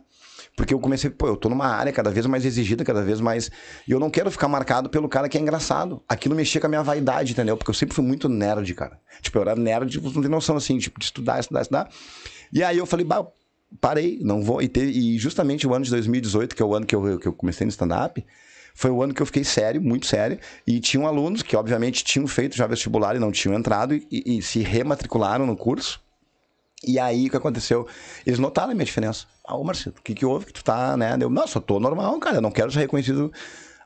[0.56, 3.50] Porque eu comecei, pô, eu tô numa área cada vez mais exigida, cada vez mais.
[3.88, 6.04] E eu não quero ficar marcado pelo cara que é engraçado.
[6.08, 7.56] Aquilo mexia com a minha vaidade, entendeu?
[7.56, 9.00] Porque eu sempre fui muito nerd, cara.
[9.22, 11.90] Tipo, eu era nerd, tipo, não tem noção assim, tipo, de estudar, estudar, estudar.
[12.54, 13.26] E aí eu falei, bah,
[13.80, 14.62] parei, não vou.
[14.62, 17.28] E, teve- e justamente o ano de 2018, que é o ano que eu, que
[17.28, 18.24] eu comecei no stand-up,
[18.76, 20.38] foi o ano que eu fiquei sério, muito sério.
[20.68, 24.42] E tinham alunos que, obviamente, tinham feito já vestibular e não tinham entrado e, e
[24.42, 26.02] se rematricularam no curso.
[26.84, 27.88] E aí, o que aconteceu?
[28.26, 29.26] Eles notaram a minha diferença.
[29.46, 31.16] Ah, ô Marcelo, o que que houve que tu tá, né?
[31.20, 33.32] Eu, não, só tô normal, cara, eu não quero ser reconhecido.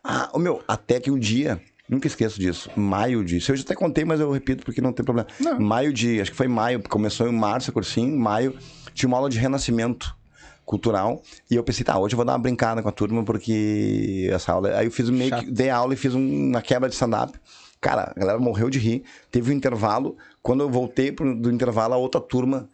[0.04, 2.68] Ah, o meu, até que um dia Nunca esqueço disso.
[2.76, 3.36] Maio de.
[3.48, 5.30] Eu já até contei, mas eu repito porque não tem problema.
[5.40, 5.60] Não.
[5.60, 6.20] Maio de.
[6.20, 8.18] Acho que foi maio, começou em março, cursinho.
[8.18, 8.56] Maio
[8.96, 10.18] tinha uma aula de renascimento
[10.66, 11.22] cultural.
[11.48, 14.52] E eu pensei, tá, hoje eu vou dar uma brincada com a turma, porque essa
[14.52, 14.76] aula.
[14.80, 15.52] Aí eu fiz meio que.
[15.52, 17.38] Dei aula e fiz um- uma quebra de stand-up.
[17.80, 19.04] Cara, a galera morreu de rir.
[19.30, 20.18] Teve um intervalo.
[20.42, 22.68] Quando eu voltei pro- do intervalo, a outra turma.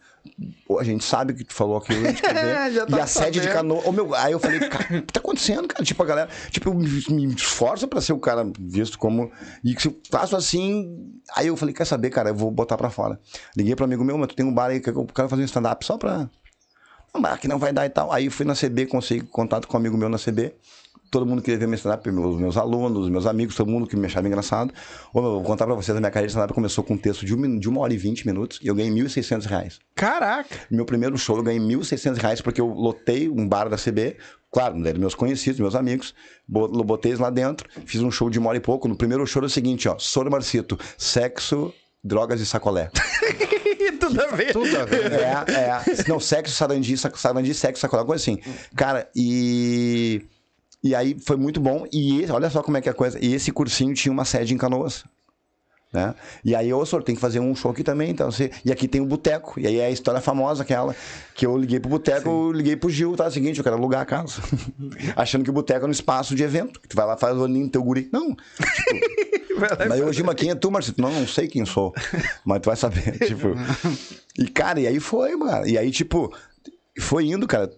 [0.65, 2.71] "Pô, A gente sabe que tu falou aquilo, a gente quer ver.
[2.73, 3.81] Já e a sede de canoa.
[3.85, 5.83] Ô, meu, aí eu falei, cara, o que tá acontecendo, cara?
[5.83, 6.29] Tipo, a galera.
[6.49, 9.31] Tipo, eu me, me esforço pra ser o cara visto como.
[9.63, 11.19] E se eu faço assim.
[11.35, 13.19] Aí eu falei, quer saber, cara, eu vou botar pra fora.
[13.55, 15.45] Liguei pro amigo meu, mas tu tem um bar aí que eu quero fazer um
[15.45, 16.29] stand-up só pra.
[17.13, 18.11] Não, mas aqui não vai dar e tal.
[18.11, 20.53] Aí fui na CB, consegui contato com um amigo meu na CB.
[21.11, 24.05] Todo mundo queria ver meu stand-up, meus, meus alunos, meus amigos, todo mundo que me
[24.05, 24.73] achava engraçado.
[25.13, 27.25] Ô, meu, vou contar pra vocês, a minha carreira de stand-up começou com um texto
[27.25, 29.79] de, um, de uma hora e vinte minutos e eu ganhei 1.600 reais.
[29.93, 30.55] Caraca.
[30.71, 34.15] Meu primeiro show eu ganhei 1.600 reais porque eu lotei um bar da CB.
[34.49, 36.15] Claro, eram meus conhecidos, meus amigos.
[36.47, 38.87] bo- Botei eles lá dentro, fiz um show de uma hora e pouco.
[38.87, 39.97] No primeiro show era o seguinte, ó.
[39.99, 42.89] Soro Marcito, sexo, drogas e sacolé.
[43.99, 44.51] Tudo a ver.
[44.53, 45.11] Tudo a ver.
[45.13, 45.81] É, é.
[46.07, 48.39] Não, sexo, sarandi, sarandi, sexo, sacolé, coisa assim.
[48.75, 50.21] Cara, e...
[50.83, 51.85] E aí foi muito bom.
[51.91, 53.17] E esse- olha só como é que é a coisa.
[53.23, 55.03] E esse cursinho tinha uma sede em Canoas.
[55.93, 56.15] Né?
[56.45, 58.09] E aí, ô, senhor, tem que fazer um show aqui também.
[58.11, 58.49] Então, você...
[58.63, 59.59] E aqui tem o boteco.
[59.59, 60.95] E aí é a história famosa aquela.
[61.35, 63.25] Que eu liguei pro boteco, eu liguei pro Gil, tá?
[63.25, 64.41] É o seguinte, eu quero alugar a casa.
[65.17, 66.79] Achando que o boteco é um espaço de evento.
[66.79, 68.07] Que tu vai lá, faz o no teu guri.
[68.11, 68.35] Não.
[69.89, 70.95] Daí o Gil, mas quem é tu, Marcelo?
[70.97, 71.93] Não, não sei quem sou.
[72.45, 73.17] Mas tu vai saber.
[73.27, 73.49] tipo.
[74.39, 75.67] E, cara, e aí foi, mano.
[75.67, 76.33] E aí, tipo,
[76.97, 77.69] foi indo, cara.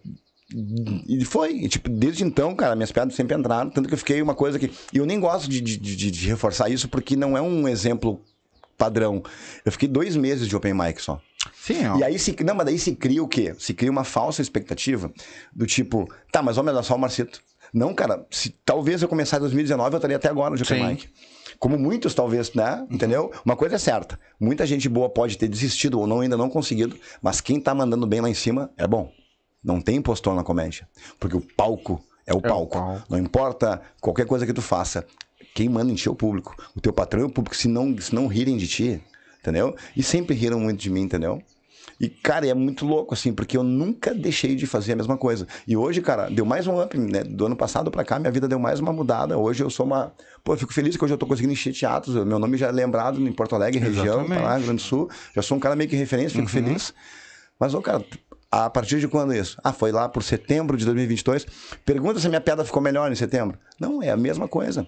[1.08, 1.54] E foi.
[1.54, 3.70] E, tipo, desde então, cara, minhas piadas sempre entraram.
[3.70, 4.72] Tanto que eu fiquei uma coisa que.
[4.94, 8.22] E eu nem gosto de, de, de- de reforçar isso, porque não é um exemplo
[8.78, 9.24] padrão.
[9.66, 11.22] Eu fiquei dois meses de open mic só.
[11.54, 11.98] Sim, ó.
[11.98, 13.54] E aí se, não, mas daí se cria o quê?
[13.58, 15.12] Se cria uma falsa expectativa
[15.54, 17.42] do tipo, tá, mas vamos olha só o Marcito.
[17.74, 20.88] Não, cara, se talvez eu começar em 2019, eu estaria até agora no Open.
[20.89, 21.10] Mic.
[21.58, 22.86] Como muitos, talvez, né?
[22.89, 23.32] Entendeu?
[23.46, 24.20] Uma coisa é certa.
[24.39, 28.06] Muita gente boa pode ter desistido ou não, ainda não conseguido, mas quem tá mandando
[28.06, 29.12] bem lá em cima é bom.
[29.63, 30.88] Não tem impostor na comédia.
[31.19, 32.78] Porque o palco é o palco.
[32.78, 33.04] palco.
[33.10, 35.06] Não importa qualquer coisa que tu faça.
[35.54, 36.56] Quem manda em ti é o público.
[36.76, 37.56] O teu patrão é o público.
[37.56, 39.02] Se não, se não rirem de ti,
[39.39, 39.76] entendeu?
[39.95, 41.41] E sempre riram muito de mim, entendeu?
[41.99, 45.47] E, cara, é muito louco, assim, porque eu nunca deixei de fazer a mesma coisa.
[45.67, 47.23] E hoje, cara, deu mais um up, né?
[47.23, 49.38] Do ano passado pra cá, minha vida deu mais uma mudada.
[49.38, 50.12] Hoje eu sou uma.
[50.43, 52.15] Pô, eu fico feliz que hoje eu tô conseguindo encher teatros.
[52.26, 54.41] Meu nome já é lembrado em Porto Alegre, região, Exatamente.
[54.41, 55.10] Pará, Rio Grande do Sul.
[55.36, 56.93] Já sou um cara meio que referência, fico feliz.
[57.60, 58.04] Mas, ô, cara,
[58.54, 59.60] a partir de quando isso?
[59.63, 61.46] Ah, foi lá por setembro de 2022.
[61.84, 63.58] Pergunta se a minha piada ficou melhor em setembro.
[63.80, 64.86] Não, é a mesma coisa.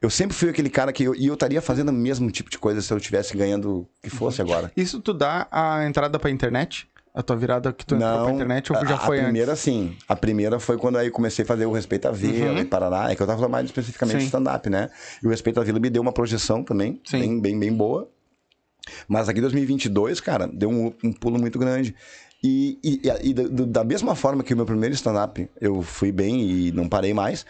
[0.00, 2.58] Eu sempre fui aquele cara que eu, e eu estaria fazendo o mesmo tipo de
[2.58, 4.72] coisa se eu estivesse ganhando o que fosse agora.
[4.76, 6.88] Isso tu dá a entrada pra internet?
[7.14, 9.62] A tua virada que tu entrou pra internet ou já a, foi a primeira antes?
[9.62, 9.96] sim.
[10.08, 13.12] A primeira foi quando aí comecei a fazer o Respeito à Vila e Parará.
[13.12, 14.90] É que eu tava falando mais especificamente de stand-up, né?
[15.22, 18.08] E o Respeito à Vila me deu uma projeção também, bem, bem, bem boa.
[19.06, 21.94] Mas aqui em 2022, cara, deu um, um pulo muito grande.
[22.42, 26.40] E, e, e- da- da mesma forma que o meu primeiro stand-up eu fui bem
[26.42, 27.46] e não parei mais,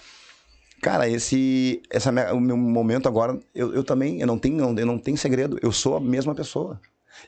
[0.82, 1.80] Cara, esse,
[2.12, 5.56] minha- o meu momento agora, eu, eu também, eu não tenho, eu não tenho segredo.
[5.62, 6.80] Eu sou a mesma pessoa.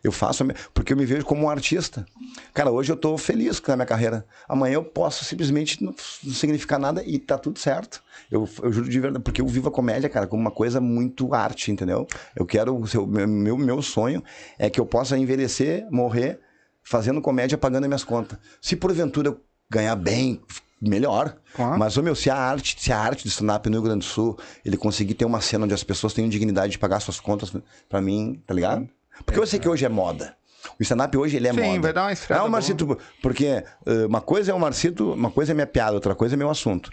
[0.02, 2.04] Eu faço, porque eu me vejo como um artista.
[2.52, 4.26] Cara, hoje eu tô feliz com a minha carreira.
[4.48, 8.02] Amanhã eu posso simplesmente não, não significar nada e tá tudo certo.
[8.28, 11.32] Eu, eu juro de verdade, porque eu vivo a comédia, cara, como uma coisa muito
[11.32, 12.08] arte, entendeu?
[12.34, 14.20] Eu quero, meu, meu, meu sonho
[14.58, 16.40] é que eu possa envelhecer, morrer,
[16.84, 18.38] fazendo comédia, pagando as minhas contas.
[18.60, 20.40] Se porventura eu ganhar bem,
[20.80, 21.34] melhor.
[21.54, 21.78] Claro.
[21.78, 24.04] Mas, ô meu, se a arte, se a arte do stand-up no Rio Grande do
[24.04, 27.52] Sul, ele conseguir ter uma cena onde as pessoas tenham dignidade de pagar suas contas,
[27.88, 28.88] pra mim, tá ligado?
[29.24, 30.36] Porque eu sei que hoje é moda.
[30.78, 31.80] O stand-up hoje, ele é Sim, moda.
[31.80, 33.46] vai dar uma esfriada Não, Marcito, porque
[33.86, 36.50] eh, uma coisa é o Marcito, uma coisa é minha piada, outra coisa é meu
[36.50, 36.90] assunto.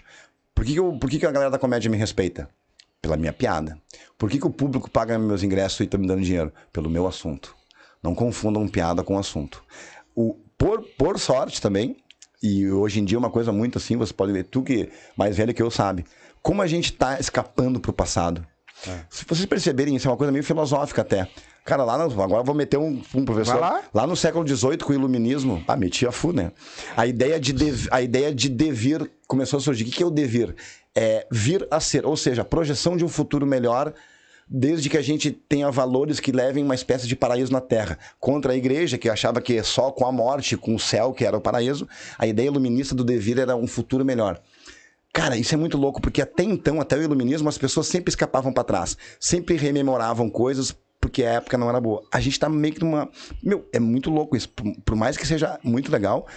[0.54, 2.48] Por que, que, eu- por que, que a galera da comédia me respeita?
[3.00, 3.76] Pela minha piada.
[4.16, 6.52] Por que, que o público paga meus ingressos e tá me dando dinheiro?
[6.72, 7.56] Pelo meu assunto.
[8.02, 9.62] Não confundam piada com assunto.
[10.14, 11.96] O, por, por sorte também,
[12.42, 15.36] e hoje em dia é uma coisa muito assim, você pode ver, tu que mais
[15.36, 16.04] velho que eu sabe,
[16.42, 18.44] como a gente tá escapando pro passado.
[19.08, 21.28] Se vocês perceberem, isso é uma coisa meio filosófica até.
[21.64, 23.60] Cara, lá no, agora eu vou meter um, um professor.
[23.60, 24.06] Vai lá.
[24.08, 26.50] no século XVIII, com o iluminismo, ah, metia fu, né?
[26.96, 29.84] A ideia de, dev- a ideia de devir começou a surgir.
[29.84, 30.56] O que que é o devir?
[30.92, 33.94] É vir a ser, ou seja, a projeção de um futuro melhor
[34.48, 37.98] desde que a gente tenha valores que levem uma espécie de paraíso na Terra.
[38.18, 41.36] Contra a igreja, que achava que só com a morte, com o céu, que era
[41.36, 44.40] o paraíso, a ideia iluminista do devir era um futuro melhor.
[45.12, 48.52] Cara, isso é muito louco, porque até então, até o iluminismo, as pessoas sempre escapavam
[48.52, 52.04] para trás, sempre rememoravam coisas porque a época não era boa.
[52.12, 53.10] A gente tá meio que numa.
[53.42, 54.48] Meu, é muito louco isso.
[54.48, 56.28] Por, por mais que seja muito legal,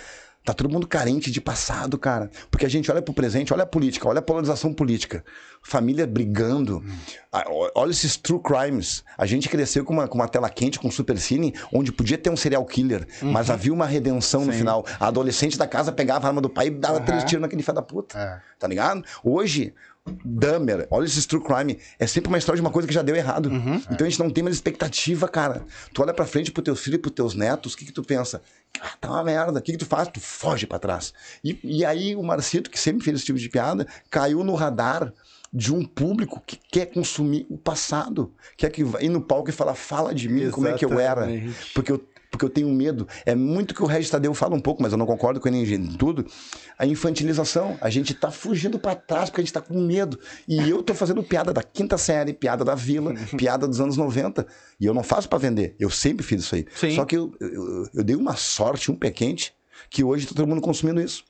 [0.45, 2.29] Tá todo mundo carente de passado, cara.
[2.51, 5.25] Porque a gente olha pro presente, olha a política, olha a polarização política.
[5.63, 6.83] Família brigando.
[7.33, 9.03] Ah, Olha esses true crimes.
[9.17, 12.29] A gente cresceu com uma, com uma tela quente, com um supercine, onde podia ter
[12.29, 14.85] um serial killer, mas havia uma redenção no final.
[14.99, 17.73] A adolescente da casa pegava a arma do pai e dava três tiros naquele filho
[17.75, 18.17] da puta.
[18.17, 18.39] É.
[18.59, 19.03] Tá ligado?
[19.23, 19.73] Hoje,
[20.23, 21.79] Dahmer, olha esses true crime.
[21.97, 23.49] É sempre uma história de uma coisa que já deu errado.
[23.89, 25.65] Então a gente não tem mais expectativa, cara.
[25.91, 28.03] Tu olha pra frente pro teu filho e pros teus netos, o que que tu
[28.03, 28.41] pensa?
[28.81, 29.59] Ah, tá uma merda.
[29.59, 30.07] O que que tu faz?
[30.07, 31.13] Tu foge pra trás.
[31.43, 35.13] E, e aí o Marcito, que sempre fez esse tipo de piada, caiu no radar
[35.51, 38.33] de um público que quer consumir o passado.
[38.57, 41.31] Quer que ir no palco e falar, fala de mim, como é que eu era.
[41.31, 41.73] Exatamente.
[41.73, 43.07] Porque eu, porque eu tenho medo.
[43.25, 45.73] É muito que o Regis Tadeu fala um pouco, mas eu não concordo com ele
[45.73, 46.25] em tudo.
[46.77, 47.77] A infantilização.
[47.79, 50.19] A gente tá fugindo pra trás porque a gente tá com medo.
[50.47, 54.45] E eu tô fazendo piada da quinta série, piada da vila, piada dos anos 90.
[54.79, 55.75] E eu não faço pra vender.
[55.79, 56.65] Eu sempre fiz isso aí.
[56.75, 56.95] Sim.
[56.95, 59.53] Só que eu, eu, eu dei uma sorte, um pé quente,
[59.89, 61.23] que hoje tá todo mundo consumindo isso.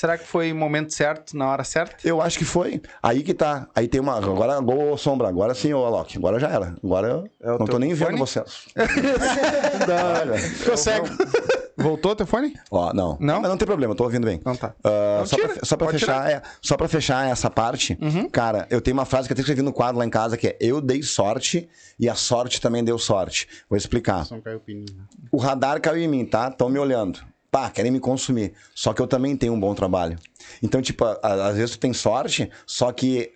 [0.00, 1.94] Será que foi o momento certo, na hora certa?
[2.02, 2.80] Eu acho que foi.
[3.02, 3.68] Aí que tá.
[3.74, 4.16] Aí tem uma.
[4.16, 6.16] Agora, ô Sombra, agora sim, ô Alok.
[6.16, 6.74] Agora já era.
[6.82, 7.08] Agora
[7.38, 8.18] eu É não tô nem vendo fone?
[8.18, 8.64] vocês.
[10.22, 10.38] Olha.
[10.38, 11.06] Ficou cego.
[11.76, 12.54] Voltou o teu fone?
[12.70, 13.18] Ó, não.
[13.20, 13.42] Não?
[13.42, 14.36] Mas não tem problema, eu tô ouvindo bem.
[14.36, 14.74] Então tá.
[14.82, 17.98] Ah, Então só, pra, só, pra pode fechar, é, só pra fechar essa parte,
[18.32, 20.48] cara, eu tenho uma frase que eu até escrevi no quadro lá em casa que
[20.48, 23.46] é: Eu dei sorte e a sorte também deu sorte.
[23.68, 24.24] Vou explicar.
[24.24, 24.84] Só caiu o né?
[25.30, 26.48] O radar caiu em mim, tá?
[26.48, 27.20] Estão me olhando.
[27.50, 28.54] Pá, querem me consumir.
[28.74, 30.18] Só que eu também tenho um bom trabalho.
[30.62, 33.32] Então, tipo, às vezes tu tem sorte, só que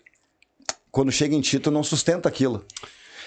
[0.90, 2.64] quando chega em ti, tu não sustenta aquilo.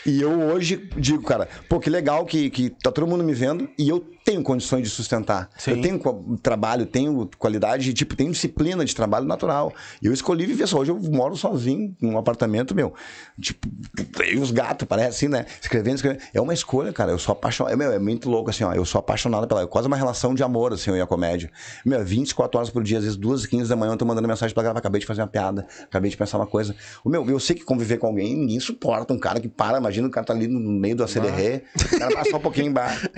[0.08, 3.70] E eu hoje digo, cara, pô, que legal que, que tá todo mundo me vendo
[3.78, 5.50] e eu tenho condições de sustentar.
[5.58, 5.72] Sim.
[5.72, 9.74] Eu tenho trabalho, tenho qualidade, tipo, tenho disciplina de trabalho natural.
[10.02, 10.80] E eu escolhi viver só.
[10.80, 12.94] Hoje eu moro sozinho num apartamento, meu.
[13.40, 13.70] Tipo,
[14.18, 15.46] tem uns gatos, parece assim, né?
[15.62, 16.22] Escrevendo, escrevendo.
[16.34, 17.12] É uma escolha, cara.
[17.12, 17.72] Eu sou apaixonado.
[17.72, 18.74] É, meu, é muito louco, assim, ó.
[18.74, 19.62] Eu sou apaixonado pela.
[19.62, 21.50] É quase uma relação de amor, assim, eu e a comédia.
[21.86, 24.28] Meu, 24 horas por dia, às vezes duas e 15 da manhã, eu tô mandando
[24.28, 24.80] mensagem pra gravar.
[24.80, 26.76] Acabei de fazer uma piada, acabei de pensar uma coisa.
[27.02, 29.97] O meu, eu sei que conviver com alguém, ninguém suporta um cara que para, imagina
[30.06, 33.10] o cara tá ali no meio do acererê, o cara passa só um pouquinho embaixo.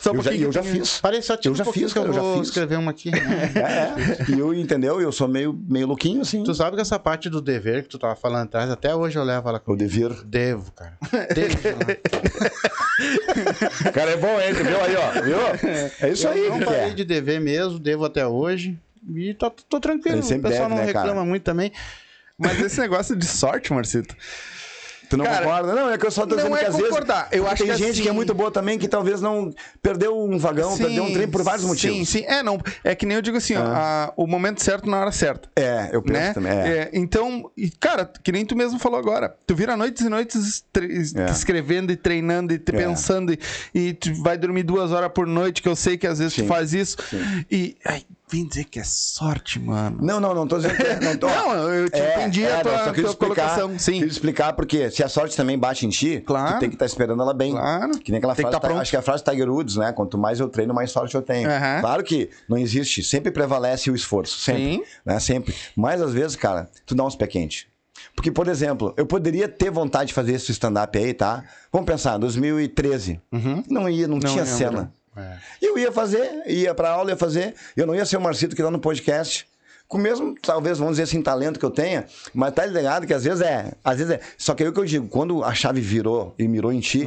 [0.00, 0.48] Só um eu, já, pouquinho.
[0.48, 1.00] eu já fiz.
[1.00, 2.48] Parei só Eu já um fiz, que eu cara, eu já vou fiz.
[2.48, 3.10] escrever uma aqui.
[3.10, 3.52] né?
[3.54, 3.94] É, é.
[4.34, 5.00] E eu, entendeu?
[5.00, 6.42] Eu sou meio, meio louquinho, assim.
[6.44, 9.24] Tu sabe que essa parte do dever que tu tava falando atrás, até hoje eu
[9.24, 9.82] levo ela O comigo.
[9.82, 10.12] devir.
[10.24, 10.96] Devo, cara.
[11.34, 11.58] Devo.
[13.92, 14.52] Cara, é bom, hein?
[14.52, 15.22] Viu aí, ó?
[15.22, 15.36] Viu?
[16.00, 16.94] É isso aí eu não que parei é.
[16.94, 18.78] de dever mesmo, devo até hoje.
[19.14, 20.18] E tô, tô tranquilo.
[20.18, 21.06] O pessoal deve, não né, cara?
[21.06, 21.72] reclama muito também.
[22.38, 24.14] Mas esse negócio de sorte, Marcito.
[25.12, 25.74] Tu não Cara, concorda?
[25.74, 26.88] Não, é que eu só tô dizendo é que às vezes.
[26.88, 27.28] concordar.
[27.30, 30.18] Eu acho tem que gente assim- que é muito boa também, que talvez não perdeu
[30.18, 31.98] um vagão, perdeu um trem por vários motivos.
[31.98, 32.24] Sim, sim.
[32.26, 32.58] É, não.
[32.82, 35.50] É que nem eu digo assim, ó, a- o momento certo na hora certa.
[35.54, 36.32] É, eu penso Né?
[36.32, 36.52] também.
[36.52, 36.68] É.
[36.78, 39.36] É, então, e, cara, que nem tu mesmo falou agora.
[39.46, 40.64] Tu vira noites e noites
[41.14, 41.30] É.
[41.30, 42.58] escrevendo e treinando e É.
[42.58, 43.38] pensando e,
[43.74, 46.40] e tu vai dormir duas horas por noite, que eu sei que às vezes tu
[46.40, 46.46] Sim.
[46.46, 46.96] faz isso.
[47.50, 49.98] E ai, vem dizer que é sorte, mano.
[50.00, 51.26] Não, não, não tô dizendo que é, não tô.
[51.52, 54.00] Não, eu te entendi a não, tua- só quis tua explicar, colocação, sim.
[54.00, 56.54] Quis explicar porque se a sorte também bate em ti, Claro.
[56.56, 57.52] tu tem que estar esperando ela bem.
[57.52, 57.98] Claro.
[57.98, 58.80] Que nem aquela Tem que frase, tá pronto.
[58.80, 59.92] acho que é a frase Tiger Woods, né?
[59.92, 61.50] Quanto mais eu treino, mais sorte eu tenho.
[61.50, 61.80] Aham.
[61.80, 64.82] Claro que não existe, sempre prevalece o esforço, sempre, Sim.
[65.04, 65.20] né?
[65.20, 65.54] Sempre.
[65.76, 67.68] Mas às vezes, cara, tu dá uns pé quente.
[68.16, 71.44] Porque, por exemplo, eu poderia ter vontade de fazer esse stand-up aí, tá?
[71.72, 73.20] Vamos pensar, 2013.
[73.68, 74.46] Não ia, não, tinha lembro.
[74.58, 74.92] cena.
[75.16, 75.36] É.
[75.60, 77.54] Eu ia fazer, ia pra aula, ia fazer.
[77.76, 79.46] Eu não ia ser o Marcito que tá no podcast.
[79.88, 83.12] Com o mesmo, talvez, vamos dizer assim, talento que eu tenha, mas tá ligado que
[83.12, 83.72] às vezes é.
[83.84, 84.20] Às vezes é.
[84.38, 87.06] Só que aí o que eu digo, quando a chave virou e mirou em ti,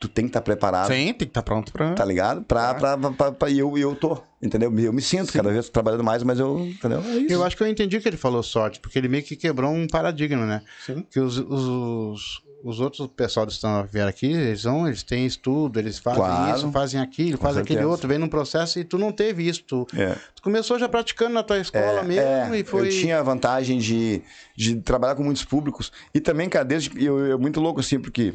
[0.00, 0.88] tu tem que estar preparado.
[0.88, 1.92] Sim, tem que estar pronto pra.
[1.94, 2.42] Tá ligado?
[2.42, 4.76] Pra, pra, pra, pra- e eu, eu tô, entendeu?
[4.80, 6.98] Eu me sinto cada vez trabalhando mais, mas eu, entendeu?
[7.06, 7.32] É.
[7.32, 9.86] Eu acho que eu entendi que ele falou sorte, porque ele meio que quebrou um
[9.86, 10.62] paradigma, né?
[10.84, 11.06] Sim.
[11.08, 12.42] Que os, os, os
[12.80, 16.56] outros pessoal do stand vieram aqui, eles vão, eles têm estudo, eles fazem Claro.
[16.56, 19.62] isso, fazem aquilo, fazem aquele outro, vem num processo e tu não teve isso.
[19.64, 20.14] Tu, É.
[20.34, 22.22] tu começou já praticando na tua escola mesmo
[22.54, 22.86] É, e foi.
[22.86, 24.22] Eu tinha a vantagem de,
[24.56, 25.92] de trabalhar com muitos públicos.
[26.14, 26.90] E também, cara, desde.
[27.04, 28.32] Eu, eu muito louco assim, porque.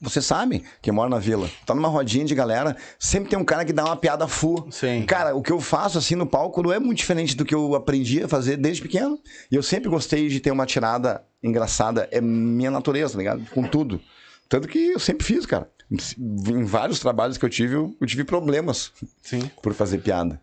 [0.00, 3.64] Você sabe que mora na vila, tá numa rodinha de galera, sempre tem um cara
[3.64, 4.68] que dá uma piada full.
[4.70, 5.04] Sim.
[5.06, 7.74] Cara, o que eu faço assim no palco não é muito diferente do que eu
[7.74, 9.18] aprendi a fazer desde pequeno.
[9.50, 13.46] E eu sempre gostei de ter uma tirada engraçada, é minha natureza, tá ligado?
[13.50, 14.00] Com tudo.
[14.48, 15.70] Tanto que eu sempre fiz, cara.
[15.90, 19.50] Em vários trabalhos que eu tive, eu, eu tive problemas Sim.
[19.62, 20.40] por fazer piada.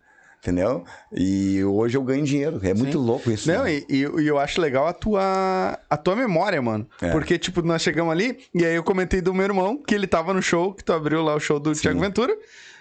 [0.48, 0.86] Entendeu?
[1.12, 2.58] E hoje eu ganho dinheiro.
[2.64, 3.52] É muito louco isso.
[3.52, 3.74] Não, né?
[3.74, 6.88] e, e- eu acho legal a tua, a tua memória, mano.
[7.02, 7.12] É.
[7.12, 10.34] Porque, tipo, nós chegamos ali e aí eu comentei do meu irmão que ele tava
[10.34, 12.34] no show, que tu abriu lá o show do Thiago Ventura.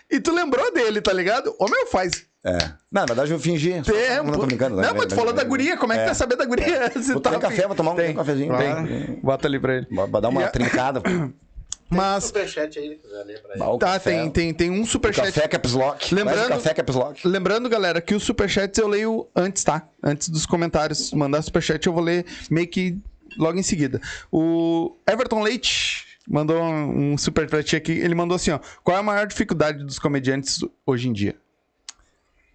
[0.08, 1.52] E tu lembrou dele, tá ligado?
[1.58, 2.56] Ô, meu, faz É.
[2.92, 3.70] Não, na verdade eu fingi.
[3.82, 4.30] Tempo.
[4.30, 4.76] Não, tô brincando.
[4.76, 6.92] Não, mas tu falou da guria, como é que tu quer saber da guria?
[7.12, 8.56] Vou tá tomar um café, vou tomar um, um cafezinho.
[8.56, 9.20] Tem.
[9.20, 9.88] Bota ali pra ele.
[9.90, 10.52] Vai dar uma E a-
[11.88, 12.24] Mas.
[12.24, 13.58] Superchat aí, quiser ler pra ele.
[13.60, 15.32] Bah, Tá, café- tem, tem, tem um superchat.
[15.32, 16.14] Café Caps Lock.
[16.14, 17.26] Lembrando- Café Caps Lock.
[17.28, 19.88] Lembrando, galera, que os superchats eu leio antes, tá?
[20.02, 21.12] Antes dos comentários.
[21.12, 22.98] Mandar superchat eu vou ler meio que
[23.38, 24.00] logo em seguida.
[24.32, 27.92] O Everton Leite mandou um um superchat aqui.
[27.92, 28.58] Ele mandou assim, ó.
[28.82, 31.36] Qual é a maior dificuldade dos comediantes hoje em dia?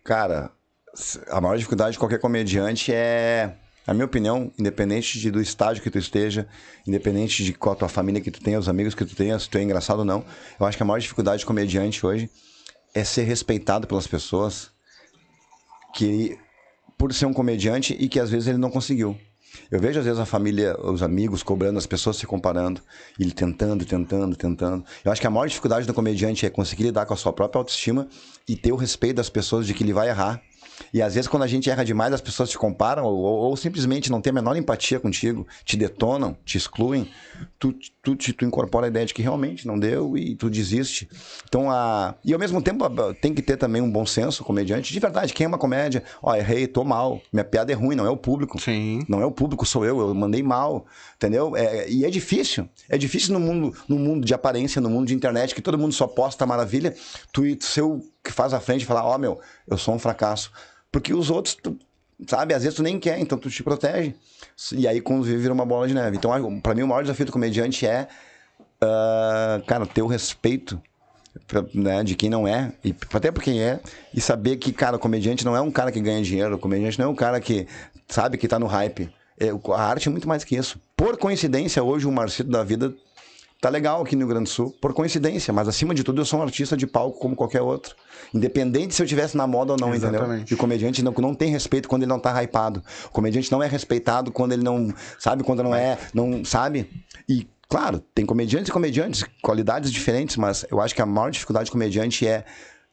[0.03, 0.51] Cara,
[1.29, 3.55] a maior dificuldade de qualquer comediante é,
[3.91, 6.47] na minha opinião, independente de- do estágio que tu esteja,
[6.87, 9.49] independente de qual a tua família que tu tenha, os amigos que tu tenha, se
[9.49, 10.23] tu é engraçado ou não,
[10.57, 12.29] eu acho que a maior dificuldade de comediante hoje
[12.95, 14.71] é ser respeitado pelas pessoas
[15.93, 16.37] que
[16.97, 19.17] por ser um comediante e que às vezes ele não conseguiu.
[19.69, 22.81] Eu vejo às vezes a família, os amigos cobrando, as pessoas se comparando,
[23.19, 24.85] ele tentando, tentando, tentando.
[25.03, 27.59] Eu acho que a maior dificuldade do comediante é conseguir lidar com a sua própria
[27.59, 28.07] autoestima
[28.47, 30.41] e ter o respeito das pessoas de que ele vai errar.
[30.93, 33.57] E às vezes quando a gente erra demais, as pessoas te comparam ou, ou- ou
[33.57, 37.09] simplesmente não tem a menor empatia contigo, te detonam, te excluem,
[37.59, 41.09] tu, tu, te- tu incorpora a ideia de que realmente não deu e tu desiste.
[41.47, 42.15] Então, a...
[42.23, 44.91] e ao mesmo tempo tem que ter também um bom senso, comediante.
[44.93, 46.03] De verdade, quem é uma comédia?
[46.21, 48.59] Ó, errei, tô mal, minha piada é ruim, não é o público.
[48.59, 49.03] Sim.
[49.07, 51.55] Não é o público, sou eu, eu mandei mal, entendeu?
[51.55, 52.67] É, e é difícil.
[52.89, 55.93] É difícil no mundo, no mundo de aparência, no mundo de internet, que todo mundo
[55.93, 56.95] só posta maravilha,
[57.31, 57.43] tu
[57.81, 60.51] o que faz a frente e falar, ó, meu, eu sou um fracasso.
[60.91, 61.77] Porque os outros, tu,
[62.27, 64.13] sabe, às vezes tu nem quer, então tu te protege.
[64.73, 66.17] E aí quando vive, vira uma bola de neve.
[66.17, 68.07] Então, a- pra mim, o maior desafio do comediante é,
[68.81, 70.81] ah, cara, ter o respeito
[71.47, 73.79] pra- né, de quem não é, e até por quem é,
[74.13, 76.99] e saber que, cara, o comediante não é um cara que ganha dinheiro, o comediante
[76.99, 77.67] não é um cara que
[78.07, 79.09] sabe que tá no hype.
[79.39, 80.79] É, a arte é muito mais que isso.
[80.95, 82.93] Por coincidência, hoje o Marcito da Vida
[83.61, 86.25] tá legal aqui no Rio Grande do Sul, por coincidência, mas acima de tudo eu
[86.25, 87.95] sou um artista de palco como qualquer outro.
[88.33, 90.15] Independente se eu tivesse na moda ou não, entendeu?
[90.21, 90.51] Exatamente.
[90.51, 92.81] E o comediante não, não tem respeito quando ele não tá hypado.
[93.05, 96.89] O comediante não é respeitado quando ele não, sabe, quando não é, não, sabe?
[97.29, 101.69] E claro, tem comediantes e comediantes, qualidades diferentes, mas eu acho que a maior dificuldade
[101.69, 102.43] do comediante é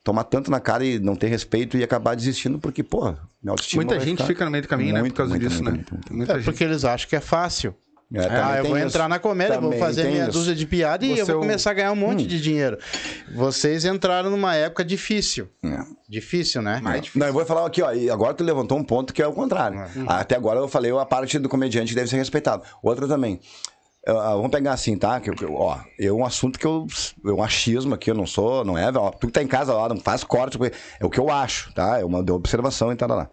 [0.04, 3.04] tomar tanto na cara e não ter respeito e acabar desistindo porque, pô,
[3.42, 4.98] minha autoestima Muita vai gente ficar- fica no meio do caminho, né?
[5.00, 5.76] Por Muito, causa muito, disso, muito, né?
[5.78, 6.14] muito, muito.
[6.14, 6.44] Muita É gente.
[6.44, 7.74] porque eles acham que é fácil.
[8.14, 8.86] É, ah, eu vou isso.
[8.86, 10.32] entrar na comédia, vou Também fazer tem meia isso.
[10.32, 12.40] dúzia de piada e eu Você é vou o- começar a ganhar um monte de
[12.40, 12.78] dinheiro.
[13.34, 15.46] Vocês entraram numa época difícil.
[15.62, 15.80] É.
[16.08, 16.80] Difícil, né?
[17.14, 19.32] Não, eu vou falar aqui, ó, e agora tu levantou um ponto que é o
[19.34, 19.78] contrário.
[20.06, 22.62] Até agora eu falei a parte do comediante que deve ser respeitado.
[22.82, 23.40] Outra também.
[24.08, 25.20] Ah, vamos pegar assim, tá?
[25.20, 26.86] Que, ó, é um assunto que eu.
[27.24, 28.90] Um achismo aqui, eu não sou, não é.
[28.96, 30.58] Ó, tu que tá em casa lá, não faz corte.
[30.98, 31.98] É o que eu acho, tá?
[32.00, 33.28] É uma observação e tal lá.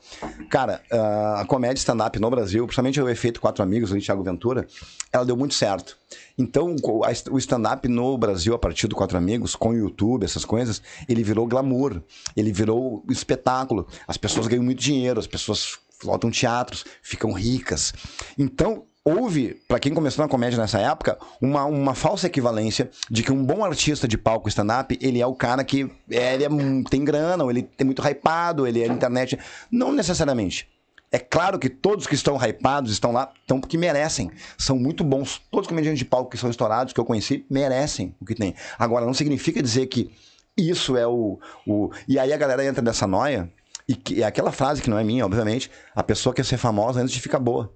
[0.50, 4.68] Cara, ah, a comédia stand-up no Brasil, principalmente o efeito Quatro Amigos, do Thiago Ventura,
[5.14, 5.98] ela deu muito certo.
[6.38, 10.44] Então, o- o stand-up no Brasil, a partir do Quatro Amigos, com o YouTube, essas
[10.44, 12.02] coisas, ele virou glamour,
[12.36, 13.88] ele virou espetáculo.
[14.06, 17.94] As pessoas ganham muito dinheiro, as pessoas lotam teatros, ficam ricas.
[18.38, 23.32] Então, houve, pra quem começou na comédia nessa época, uma, uma falsa equivalência de que
[23.32, 26.50] um bom artista de palco stand-up, ele é o cara que é, ele é
[26.90, 29.38] tem grana, ou ele é muito hypado, ele é internet.
[29.72, 30.68] Não necessariamente.
[31.12, 34.32] É claro que todos que estão hypados estão lá, estão porque merecem.
[34.58, 35.40] São muito bons.
[35.52, 38.56] Todos os comediantes de palco que são estourados, que eu conheci, merecem o que tem.
[38.78, 40.12] Agora, não significa dizer que
[40.58, 41.40] isso é o.
[41.66, 41.92] o...
[42.08, 43.50] E aí a galera entra nessa noia,
[43.88, 47.00] e que é aquela frase que não é minha, obviamente, a pessoa quer ser famosa
[47.00, 47.72] antes de ficar boa.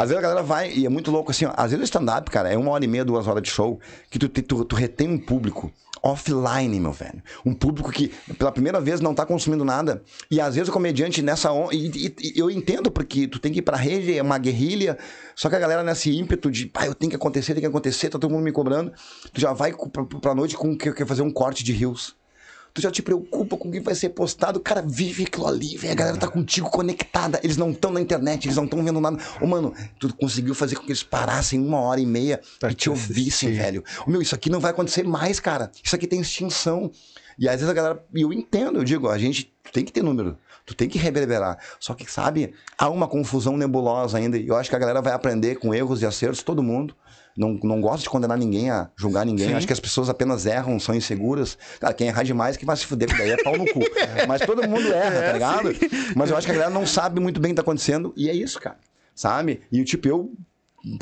[0.00, 2.30] Às vezes a galera vai, e é muito louco assim, ó, às vezes o stand-up,
[2.30, 3.78] cara, é uma hora e meia, duas horas de show,
[4.10, 5.70] que tu, tu, tu retém um público
[6.02, 7.22] offline, meu velho.
[7.44, 10.02] Um público que pela primeira vez não tá consumindo nada.
[10.30, 11.68] E às vezes o comediante nessa on...
[11.72, 14.96] e, e- eu entendo porque tu tem que ir pra rede, é uma guerrilha,
[15.36, 18.08] só que a galera nesse ímpeto de, pá, eu tenho que acontecer, tem que acontecer,
[18.08, 18.92] tá todo mundo me cobrando,
[19.32, 22.16] tu já vai pra, pra noite com que quer fazer um corte de rios.
[22.72, 24.60] Tu já te preocupa com o que vai ser postado.
[24.60, 25.92] Cara, vive aquilo ali, velho.
[25.92, 27.40] A galera tá contigo conectada.
[27.42, 29.18] Eles não estão na internet, eles não estão vendo nada.
[29.40, 32.74] Ô, mano, tu conseguiu fazer com que eles parassem uma hora e meia Pra e
[32.74, 33.52] te ouvissem, assistir.
[33.52, 33.84] velho.
[34.06, 35.70] Ô, meu, isso aqui não vai acontecer mais, cara.
[35.82, 36.90] Isso aqui tem extinção.
[37.38, 38.04] E às vezes a galera.
[38.14, 40.36] E eu entendo, eu digo, a gente tem que ter número.
[40.66, 41.58] Tu tem que reverberar.
[41.78, 44.36] Só que, sabe, há uma confusão nebulosa ainda.
[44.36, 46.94] E eu acho que a galera vai aprender com erros e acertos, todo mundo.
[47.36, 49.48] Não, não gosto de condenar ninguém, a julgar ninguém.
[49.48, 49.54] Sim.
[49.54, 51.56] Acho que as pessoas apenas erram, são inseguras.
[51.78, 53.80] Cara, quem errar demais que vai se fuder, que daí é pau no cu.
[54.28, 55.70] Mas todo mundo erra, tá ligado?
[56.14, 58.12] Mas eu acho que a galera não sabe muito bem o que tá acontecendo.
[58.16, 58.78] E é isso, cara.
[59.14, 59.62] Sabe?
[59.70, 60.32] E tipo, eu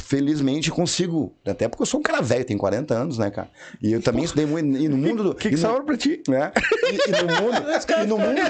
[0.02, 1.34] felizmente consigo.
[1.46, 3.48] Até porque eu sou um cara velho, tenho 40 anos, né, cara?
[3.80, 4.76] E eu também estudei muito.
[4.76, 5.34] E no mundo do.
[5.38, 6.20] Que, que sobra pra ti?
[6.26, 6.50] né?
[6.90, 7.62] E, e no mundo.
[8.02, 8.40] e no mundo.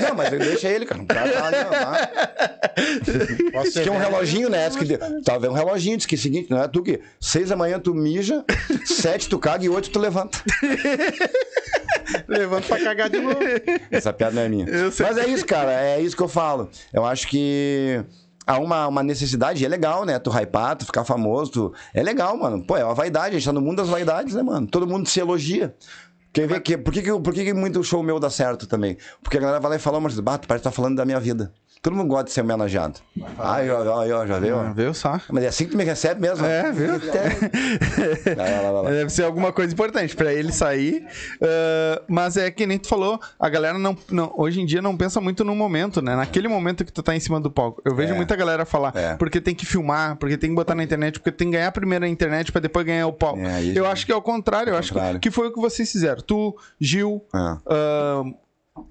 [0.00, 1.02] Não, mas deixa ele, cara.
[1.02, 2.10] O cara tá tá.
[3.52, 4.68] Posso ser Tinha um reloginho, né?
[4.70, 7.56] Que, tava um reloginho, diz que é o seguinte, não é tu que seis da
[7.56, 8.44] manhã tu mija,
[8.84, 10.38] sete tu caga e oito tu levanta.
[12.26, 13.38] Levanta pra cagar de novo.
[13.90, 14.66] Essa piada não é minha.
[14.98, 15.72] Mas é isso, cara.
[15.72, 16.68] É isso que eu falo.
[16.92, 18.04] Eu acho que
[18.46, 20.18] há uma, uma necessidade, e é legal, né?
[20.18, 21.74] Tu hypar, tu ficar famoso, tu...
[21.92, 22.64] é legal, mano.
[22.64, 24.66] Pô, é uma vaidade, a gente tá no mundo das vaidades, né, mano?
[24.66, 25.74] Todo mundo se elogia.
[26.32, 28.98] Quem vê que, por que, que, por que, que muito show meu dá certo também?
[29.22, 31.20] Porque a galera vai lá e fala, mas bato, parece que tá falando da minha
[31.20, 31.52] vida.
[31.84, 32.94] Todo mundo gosta de ser homenageado.
[33.38, 34.58] Ai, ó, ó, já viu?
[34.58, 35.20] Ah, Viu só?
[35.30, 36.46] Mas é assim que tu me recebe mesmo.
[36.46, 36.94] É, viu?
[38.34, 38.90] Vai lá, vai lá, vai lá.
[38.90, 41.04] Deve ser alguma coisa importante pra ele sair.
[41.42, 44.96] Ah, mas é que nem tu falou, a galera não, não- hoje em dia não
[44.96, 46.16] pensa muito no momento, né?
[46.16, 47.82] Naquele momento que tu tá em cima do palco.
[47.84, 48.16] Eu vejo É.
[48.16, 49.14] muita galera falar, É.
[49.16, 52.06] porque tem que filmar, porque tem que botar na internet, porque tem que ganhar primeiro
[52.06, 53.40] a internet pra depois ganhar o palco.
[53.40, 55.20] É, eu acho que é o contrário, eu acho que, contrário.
[55.20, 56.22] que foi o que vocês fizeram.
[56.22, 58.22] Tu, Gil, Ah.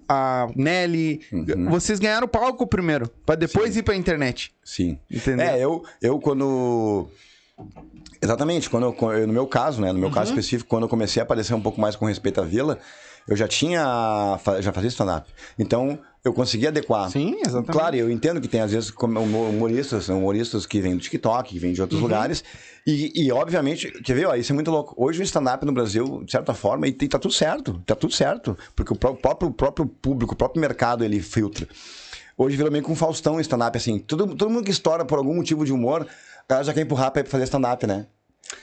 [0.07, 1.69] A Nelly, Uhum.
[1.69, 4.53] vocês ganharam o palco primeiro, pra depois ir pra internet.
[4.63, 4.97] Sim.
[5.11, 5.45] Entendeu?
[5.45, 7.07] É, eu, eu quando.
[8.21, 9.91] Exatamente, quando eu, no meu caso, né?
[9.91, 10.13] No meu Uhum.
[10.13, 12.79] caso específico, quando eu comecei a aparecer um pouco mais com respeito à vila,
[13.27, 14.39] eu já tinha.
[14.61, 15.29] Já fazia stand-up.
[15.59, 17.09] Então, eu consegui adequar.
[17.09, 17.71] Sim, exatamente.
[17.71, 21.73] Claro, eu entendo que tem, às vezes, humoristas, humoristas que vêm do TikTok, que vêm
[21.73, 21.83] de Uhum.
[21.85, 22.43] outros lugares.
[22.87, 24.93] E, e, obviamente, quer ver, ó, isso é muito louco.
[24.97, 27.81] Hoje o stand-up no Brasil, de certa forma, e, tá tudo certo.
[27.85, 28.57] Tá tudo certo.
[28.75, 31.67] Porque o pró- próprio, o próprio público, o próprio mercado, ele filtra.
[32.37, 33.99] Hoje virou meio com o Faustão stand-up, assim.
[33.99, 36.07] Todo, todo mundo que estoura por algum motivo de humor,
[36.43, 38.07] o cara já quer empurrar pra fazer stand-up, né?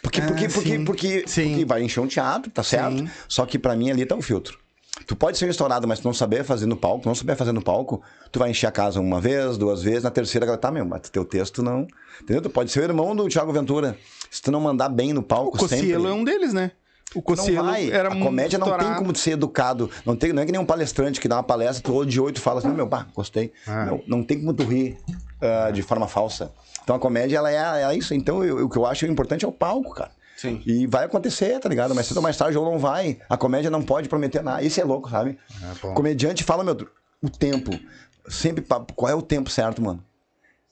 [0.03, 0.85] Porque, Ah, porque, porque, sim.
[0.85, 1.49] porque, Sim.
[1.51, 2.99] porque vai encher um teatro, tá certo?
[2.99, 3.09] Sim.
[3.29, 4.59] Só que pra mim ali tá o filtro.
[5.07, 7.53] Tu pode ser um estourado, mas tu não saber fazer no palco, não saber fazer
[7.53, 10.71] no palco, tu vai encher a casa uma vez, duas vezes, na terceira, ela tá,
[10.71, 11.87] meu, mas teu texto não.
[12.23, 12.43] Entendeu?
[12.43, 13.97] Tu pode ser o irmão do Thiago Ventura.
[14.31, 15.79] Se tu não mandar bem no O palco, sempre.
[15.79, 16.71] Cocielo é um deles, né?
[17.13, 17.91] O Não Cocielo vai.
[17.91, 18.99] era a comédia não tem estourado.
[19.03, 19.91] como ser educado.
[20.07, 22.33] Não, tem, não é que nem um palestrante que dá uma palestra, tu odiou e
[22.33, 23.53] tu fala assim, meu, bah, gostei.
[23.67, 23.87] Ah.
[23.87, 24.97] Não, não tem como tu rir
[25.41, 26.53] ah, de forma falsa.
[26.85, 28.15] Então a comédia, ela é, é isso.
[28.15, 30.13] Então eu- o que eu acho importante é o palco, cara.
[30.41, 30.63] Sim.
[30.65, 31.95] E vai acontecer, tá ligado?
[31.95, 33.19] Mas cedo ou mais tarde ou não vai.
[33.29, 34.63] A comédia não pode prometer nada.
[34.63, 35.37] Isso é louco, sabe?
[35.83, 35.93] bom.
[35.93, 36.75] Comediante fala, meu,
[37.21, 37.79] o tempo.
[38.27, 38.65] Sempre,
[38.95, 40.03] qual é o tempo certo, mano?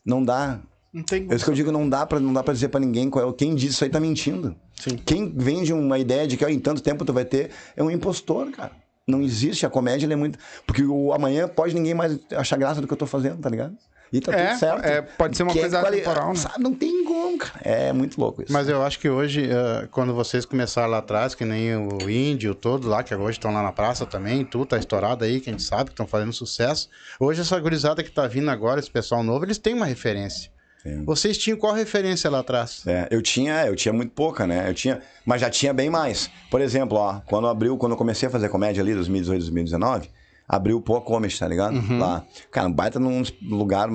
[0.02, 0.58] Não dá.
[0.90, 2.80] Não tem É isso que eu digo, não dá pra, não dá pra dizer pra
[2.80, 3.32] ninguém qual é.
[3.34, 4.56] Quem diz isso aí tá mentindo.
[4.74, 4.96] Sim.
[4.96, 7.90] Quem vende uma ideia de que ó, em tanto tempo tu vai ter é um
[7.90, 8.72] impostor, cara.
[9.06, 9.66] Não existe.
[9.66, 10.38] A comédia é muito.
[10.66, 13.76] Porque o amanhã pode ninguém mais achar graça do que eu tô fazendo, tá ligado?
[14.12, 14.84] E tá É, tudo certo.
[14.84, 16.34] é, pode ser uma Que é coisa quali- temporal, né?
[16.36, 17.60] sabe, Não tem como, cara.
[17.62, 18.52] É muito louco isso.
[18.52, 22.54] Mas eu acho que hoje, eh, quando vocês começaram lá atrás, que nem o Índio,
[22.54, 25.52] todo lá, que hoje estão lá na praça também, tu tá estourado aí, que a
[25.52, 26.88] gente sabe que estão fazendo sucesso.
[27.20, 30.50] Hoje essa gurizada que tá vindo agora, esse pessoal novo, eles têm uma referência.
[30.82, 31.04] Sim.
[31.04, 32.86] Vocês tinham qual referência lá atrás?
[32.86, 34.70] É, eu tinha, eu tinha muito pouca, né?
[34.70, 36.30] Eu tinha, mas já tinha bem mais.
[36.50, 40.08] Por exemplo, ó, quando abriu, quando eu comecei a fazer comédia ali, 2018, 2019,
[40.48, 41.76] abriu o Poa Comedy, tá ligado?
[41.98, 42.24] Lá.
[42.50, 43.88] Cara, um baita num lugar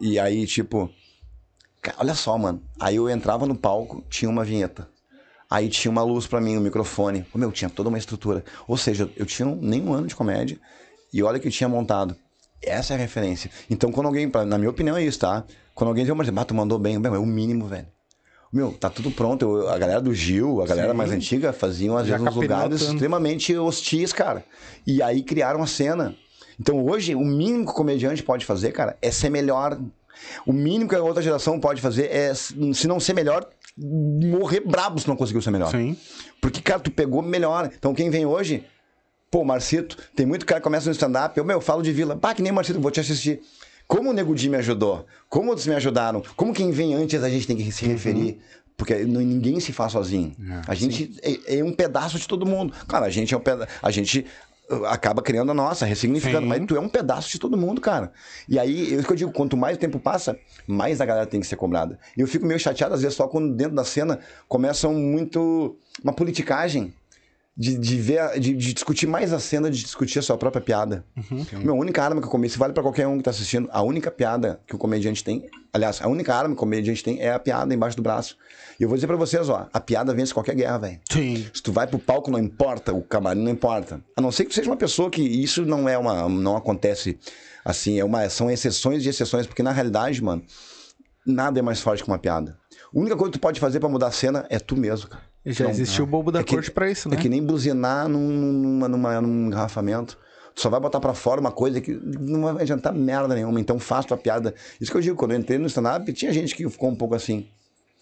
[0.00, 0.90] e aí tipo,
[1.80, 2.62] cara, olha só, mano.
[2.80, 4.88] Aí eu entrava no palco, tinha uma vinheta.
[5.48, 7.26] Aí tinha uma luz pra mim, um microfone.
[7.34, 8.44] Ô, meu, tinha toda uma estrutura.
[8.68, 10.58] Ou seja, eu tinha um- nem um ano de comédia
[11.12, 12.14] e olha o que eu tinha montado.
[12.62, 13.50] Essa é a referência.
[13.70, 15.44] Então, quando alguém, pra- na minha opinião é isso, tá?
[15.74, 17.86] Quando alguém diz, mas tu mandou bem, meu, é o mínimo, velho.
[18.52, 19.42] Meu, tá tudo pronto.
[19.44, 20.96] Eu- a galera do Gil, a galera Sim.
[20.96, 24.44] mais antiga, faziam às Já vezes uns lugares extremamente hostis, cara.
[24.86, 26.16] E aí criaram a cena.
[26.58, 29.78] Então hoje, o mínimo que o comediante pode fazer, cara, é ser melhor.
[30.44, 33.48] O mínimo que a outra geração pode fazer é, se não ser melhor,
[33.78, 35.70] morrer brabo se não conseguiu ser melhor.
[35.70, 35.96] Sim.
[36.40, 37.70] Porque, cara, tu pegou melhor.
[37.78, 38.64] Então quem vem hoje,
[39.30, 42.16] pô, Marcito, tem muito cara que começa no stand-up, eu, meu, eu falo de vila,
[42.16, 43.40] pá, que nem Marcito, vou te assistir.
[43.90, 45.04] Como o Nego Di me ajudou?
[45.28, 46.22] Como outros me ajudaram?
[46.36, 48.38] Como quem vem antes a gente tem que se referir?
[48.76, 50.32] Porque n- ninguém se faz sozinho.
[50.66, 52.72] a gente é, é um pedaço de todo mundo.
[52.86, 53.68] Claro, a gente é um pedaço.
[53.82, 54.24] A gente
[54.70, 56.46] uh, acaba criando a nossa, ressignificando, Sim.
[56.46, 58.12] mas tu é um pedaço de todo mundo, cara.
[58.48, 60.38] E aí, é isso que eu digo, quanto mais o tempo passa,
[60.68, 61.98] mais a galera tem que ser cobrada.
[62.16, 65.76] E eu fico meio chateado, às vezes, só quando dentro da cena começam muito.
[66.02, 66.94] uma politicagem.
[67.62, 71.04] De, de ver, de, de discutir mais a cena, de discutir a sua própria piada.
[71.62, 73.82] Meu, a única arma que o comediante, vale pra qualquer um que tá assistindo, a
[73.82, 77.30] única piada que o comediante tem, aliás, a única arma que o comediante tem é
[77.32, 78.34] a piada embaixo do braço.
[78.78, 81.00] E eu vou dizer pra vocês, ó, a piada vence qualquer guerra, velho.
[81.12, 81.46] Sim.
[81.52, 84.00] Se tu vai pro palco, não importa, o camarim não importa.
[84.16, 86.30] A não ser que tu seja uma pessoa que isso não é uma.
[86.30, 87.18] não acontece
[87.62, 90.42] assim, é uma, são exceções de exceções, porque na realidade, mano,
[91.26, 92.56] nada é mais forte que uma piada.
[92.72, 95.29] A única coisa que tu pode fazer pra mudar a cena é tu mesmo, cara.
[95.44, 97.16] Já Não, existiu o bobo da é corte pra isso, né?
[97.16, 100.18] É que nem buzinar num, numa, numa, num engarrafamento.
[100.54, 103.58] Tu só vai botar pra fora uma coisa que não vai adiantar merda nenhuma.
[103.60, 104.54] Então faz tua piada.
[104.80, 107.14] Isso que eu digo, quando eu entrei no stand-up, tinha gente que ficou um pouco
[107.14, 107.48] assim.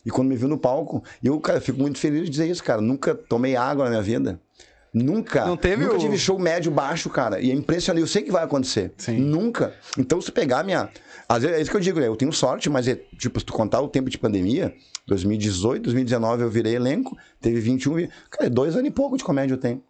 [0.05, 2.81] E quando me viu no palco, eu, cara, fico muito feliz de dizer isso, cara.
[2.81, 4.41] Nunca tomei água na minha vida.
[4.93, 5.45] Nunca.
[5.45, 7.41] Não teve nunca o- tive show médio baixo, cara.
[7.41, 8.01] E é impressionante.
[8.03, 8.93] Eu sei que vai acontecer.
[8.97, 9.19] Sim.
[9.19, 9.75] Nunca.
[9.99, 10.89] Então, se pegar minha.
[11.29, 12.09] Às vezes, é isso que eu digo, né?
[12.09, 14.75] Eu tenho sorte, mas é, tipo, se tu contar o tempo de pandemia,
[15.07, 17.99] 2018, 2019 eu virei elenco, teve 21.
[18.01, 19.83] e- Cara, dois anos e pouco de comédia eu tenho.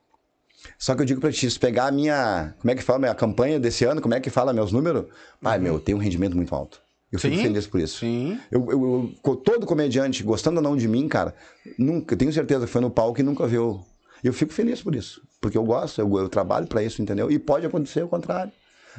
[0.77, 2.55] Só que eu digo pra ti, se pegar a minha.
[2.61, 2.99] Como é que fala?
[2.99, 5.05] Minha campanha desse ano, como é que fala meus números?
[5.45, 6.81] Ai, meu, eu tenho um rendimento muito alto.
[7.11, 7.43] Eu fico Sim.
[7.43, 8.01] feliz por isso.
[8.01, 8.39] Sim.
[8.51, 11.35] Eu, eu- eu- todo comediante, gostando ou não de mim, cara,
[11.79, 13.81] nunca, eu tenho certeza que foi no palco e nunca viu.
[14.23, 15.23] Eu fico feliz por isso.
[15.41, 17.31] Porque eu gosto, eu, eu trabalho pra isso, entendeu?
[17.31, 18.53] E pode acontecer o contrário.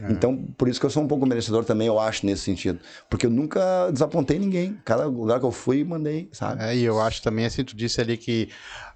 [0.09, 2.80] Então, por isso que eu sou um pouco merecedor também, eu acho, nesse sentido.
[3.09, 4.80] Porque eu nunca desapontei ninguém.
[4.86, 6.63] Cada lugar que eu fui, mandei, sabe?
[6.63, 8.49] É, e eu acho também, assim, tu disse ali que,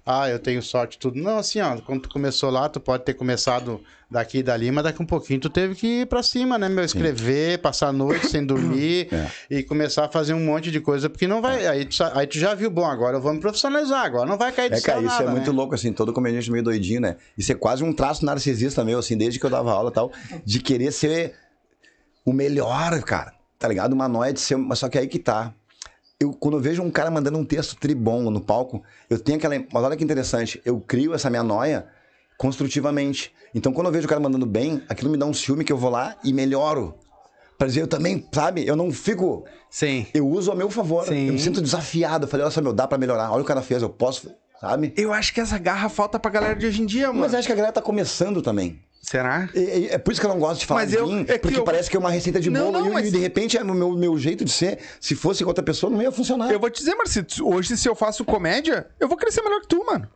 [0.06, 1.18] ah, eu tenho sorte tudo.
[1.18, 3.80] Não, assim, ó, quando tu começou lá, tu pode ter começado
[4.10, 6.84] daqui e dali, mas daqui um pouquinho tu teve que ir pra cima, né, meu?
[6.84, 9.28] Escrever, passar a noite sem dormir É.
[9.50, 11.66] e começar a fazer um monte de coisa, porque não vai.
[11.66, 14.52] Aí tu, aí tu já viu, bom, agora eu vou me profissionalizar, agora não vai
[14.52, 15.56] cair de É, cara, isso nada, é muito né?
[15.56, 17.16] louco, assim, todo comediante meio doidinho, né?
[17.36, 20.12] Isso é quase um traço narcisista meu, assim, desde que eu dava aula e tal,
[20.44, 21.34] de querer ser
[22.24, 23.32] o melhor, cara.
[23.58, 23.94] Tá ligado?
[23.94, 24.56] Uma noia de ser.
[24.56, 25.54] Mas só que aí que tá.
[26.24, 29.54] Eu, quando eu vejo um cara mandando um texto tribom no palco, eu tenho aquela.
[29.72, 31.86] Mas olha que interessante, eu crio essa minha noia
[32.38, 33.32] construtivamente.
[33.54, 35.76] Então, quando eu vejo o cara mandando bem, aquilo me dá um ciúme que eu
[35.76, 36.94] vou lá e melhoro.
[37.56, 38.66] Pra dizer, eu também, sabe?
[38.66, 39.44] Eu não fico.
[39.70, 40.06] Sim.
[40.12, 41.06] Eu uso a meu favor.
[41.06, 41.28] Sim.
[41.28, 42.24] Eu me sinto desafiado.
[42.24, 43.30] Eu falei, olha só, meu, dá pra melhorar.
[43.30, 44.92] Olha o cara fez, eu posso, sabe?
[44.96, 47.20] Eu acho que essa garra falta pra galera de hoje em dia, mano.
[47.20, 48.80] Mas acho que a galera tá começando também.
[49.06, 49.48] Será?
[49.54, 51.34] É, é- por isso que eu não gosto de falar Mas de eu- mim, é
[51.34, 53.18] que porque eu- parece que é uma receita de Não, bolo não, e, mas- de
[53.18, 54.78] repente é o meu, meu jeito de ser.
[55.00, 56.50] Se fosse com outra pessoa, não ia funcionar.
[56.50, 59.68] Eu vou te dizer, Marcito, hoje se eu faço comédia, eu vou crescer melhor que
[59.68, 60.08] tu, mano.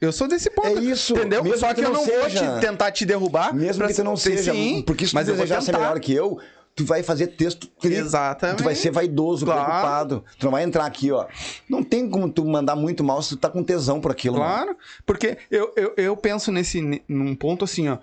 [0.00, 0.68] Eu sou desse ponto.
[0.68, 1.42] É isso, Entendeu?
[1.42, 2.56] mesmo Só que que, eu não não vou seja.
[2.56, 3.54] te tentar te derrubar.
[3.54, 6.12] Mesmo pra- que tu não seja, Sim, porque se tu mas desejar ser melhor que
[6.12, 6.38] eu,
[6.74, 8.58] tu vai fazer texto tri, Exatamente.
[8.58, 9.64] Tu vai ser vaidoso, Claro.
[9.64, 10.24] preocupado.
[10.38, 11.26] Tu não vai entrar aqui, ó.
[11.68, 14.38] Não tem como tu mandar muito mal se tu tá com tesão por aquilo.
[14.38, 14.50] mano.
[14.52, 17.98] Claro, porque eu, eu, eu penso nesse, num ponto assim, ó.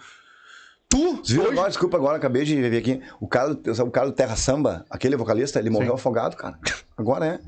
[0.89, 3.01] Tu, viu hoje- agora, desculpa agora, acabei de ver aqui.
[3.19, 6.57] O cara, o cara do Terra Samba, aquele vocalista, ele morreu afogado, cara.
[6.97, 7.39] Agora é.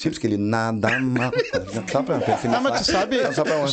[0.00, 1.32] Simples que ele nada mal.
[1.90, 3.34] Só pra, pra Ah, mas tu sabe.
[3.34, 3.66] Só pra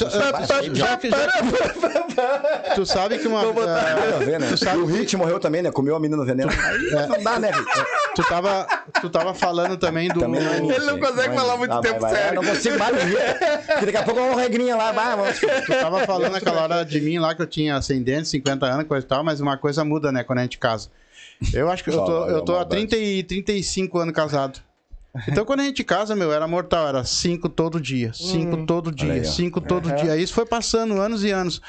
[0.73, 3.43] já, que- já- tu sabe que uma.
[3.53, 4.47] Nada a ver, né?
[4.49, 5.71] Tu sabe E o que- Hit morreu também, né?
[5.71, 6.49] Comeu a menina no veneno.
[6.51, 7.65] Aí não dá, né, Hit?
[8.15, 8.65] Tu tava,
[9.01, 10.19] tu tava falando também do.
[10.19, 12.39] Também não é Ele não consegue falar muito tempo sério.
[12.39, 12.95] Eu não consigo mais.
[13.67, 15.39] Porque daqui a pouco é uma regrinha lá, vai, vamos.
[15.39, 19.05] Tu tava falando naquela hora de mim lá que eu tinha ascendente, 50 anos, coisa
[19.05, 20.89] e tal, mas uma coisa muda, né, quando a gente casa.
[21.53, 24.59] Eu acho que eu tô, eu tô há 30 e 35 anos casado.
[25.27, 29.13] Então, quando a gente casa, meu, era mortal, era cinco todo dia, cinco todo dia,
[29.13, 30.17] aí, cinco todo dia.
[30.17, 31.61] Isso foi passando anos e anos.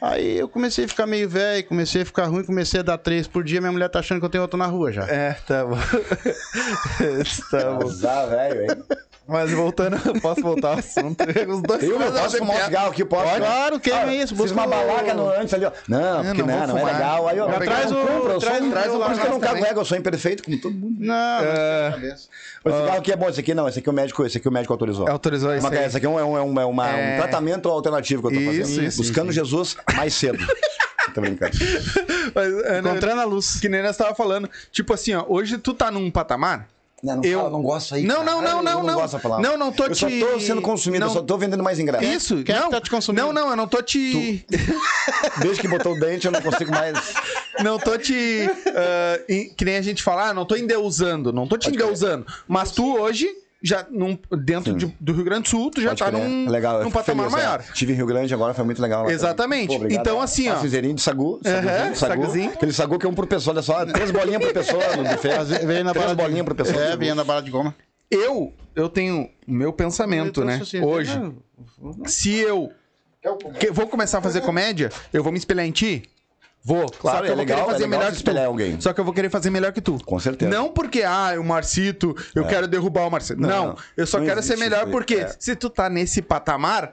[0.00, 3.26] Aí eu comecei a ficar meio velho, comecei a ficar ruim, comecei a dar três
[3.26, 3.60] por dia.
[3.60, 5.06] Minha mulher tá achando que eu tenho outro na rua já.
[5.06, 5.76] É, tá bom.
[7.50, 7.88] tá bom.
[7.88, 8.84] Azar, velho, hein?
[9.26, 11.22] Mas voltando, posso voltar ao assunto?
[11.48, 13.36] Os dois Eu, posso fumar um cigarro aqui, posso?
[13.36, 14.34] Claro, queima isso.
[14.36, 15.72] Fiz uma balaca no antes ali, ó.
[15.88, 17.28] Não, porque não não, vou não, é legal.
[17.28, 19.40] Aí, ó, traz o- compro, eu traz- sou, traz o por isso que eu não
[19.40, 20.96] cago ego, eu sou imperfeito como todo mundo.
[20.98, 21.90] Não, É.
[21.92, 22.28] tem cabeça.
[22.64, 24.52] O cigarro aqui é bom, esse aqui não, esse aqui o médico, esse aqui o
[24.52, 25.08] médico autorizou.
[25.08, 25.84] Autorizou isso aí.
[25.86, 27.14] Esse aqui é, um, é, um, é, um, é uma- É.
[27.14, 28.82] um tratamento alternativo que eu tô fazendo.
[28.84, 30.38] isso, Buscando Jesus mais cedo.
[31.14, 31.52] tô brincando.
[32.34, 33.60] Mas, é, né, Encontrando a luz.
[33.60, 34.48] Que nem nós tava falando.
[34.70, 36.66] Tipo assim, ó, hoje tu tá num patamar.
[37.02, 38.04] Não, não, Eu- fala, não gosto aí.
[38.04, 38.94] Não, não, não, Eu não, não não.
[38.94, 39.48] gosto dessa palavra.
[39.48, 41.08] Não, não tô Eu só te- tô sendo consumido, não.
[41.08, 42.04] eu só tô vendendo mais ingresso.
[42.04, 42.70] Isso, Quem é que não.
[42.70, 43.24] tá te consumindo?
[43.26, 44.46] Não, não, eu não tô te.
[45.42, 46.96] Desde que botou o dente, eu não consigo mais.
[47.60, 48.48] Não tô te.
[48.76, 52.24] ah, em- que nem a gente fala, ah, não tô endeusando, não tô te endeusando.
[52.46, 53.28] Mas tu hoje,
[53.62, 56.20] já num, dentro de- do Rio Grande do Sul, tu já Pode tá crer.
[56.28, 57.46] num, legal, eu num patamar feliz, é.
[57.46, 57.62] maior.
[57.72, 59.04] Tive em Rio Grande agora, foi muito legal.
[59.04, 59.74] lá Exatamente.
[59.76, 60.00] obrigado.
[60.00, 60.56] Então, assim, ó.
[60.56, 61.40] Fizerinho de sagu.
[61.42, 61.96] Saguzinho, sagu.
[62.22, 62.50] saguzinho.
[62.50, 63.84] Aquele sagu que é um por pessoa, olha só.
[63.86, 65.44] Três bolinhas por pessoa no buffet.
[65.64, 66.44] Veio na Três bolinhas de...
[66.44, 66.82] por pessoa.
[66.82, 67.74] É, veio na bala de goma.
[68.10, 70.58] Eu, eu tenho o meu pensamento, né?
[70.60, 71.18] assim, Hoje.
[71.18, 71.32] né?
[72.06, 72.70] Se eu
[73.58, 76.02] que- vou começar a fazer comédia, eu vou me espelhar em ti?
[76.64, 76.88] Vou.
[76.90, 78.38] Claro, Só que é eu vou legal, querer fazer é melhor que tu.
[78.38, 78.80] alguém.
[78.80, 79.98] Só que eu vou querer fazer melhor que tu.
[80.04, 80.50] Com certeza.
[80.50, 83.40] Não porque, ah, o Marcito, eu quero derrubar o Marcito.
[83.40, 83.76] Não, Não, não.
[83.96, 85.34] eu só Não quero ser melhor porque É.
[85.40, 86.92] se tu tá nesse patamar,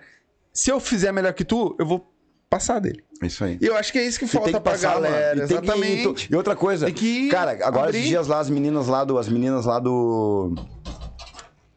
[0.51, 2.11] se eu fizer melhor que tu, eu vou
[2.49, 3.03] passar dele.
[3.21, 3.59] Isso aí.
[3.61, 5.35] E eu acho que é isso que E tem falta que pra passar, galera.
[5.35, 5.41] mano.
[5.41, 6.27] E, Exatamente.
[6.31, 6.87] e outra coisa,
[7.29, 7.97] cara, agora abrir.
[7.99, 9.17] esses dias lá, as meninas lá do.
[9.19, 10.55] As meninas lá do.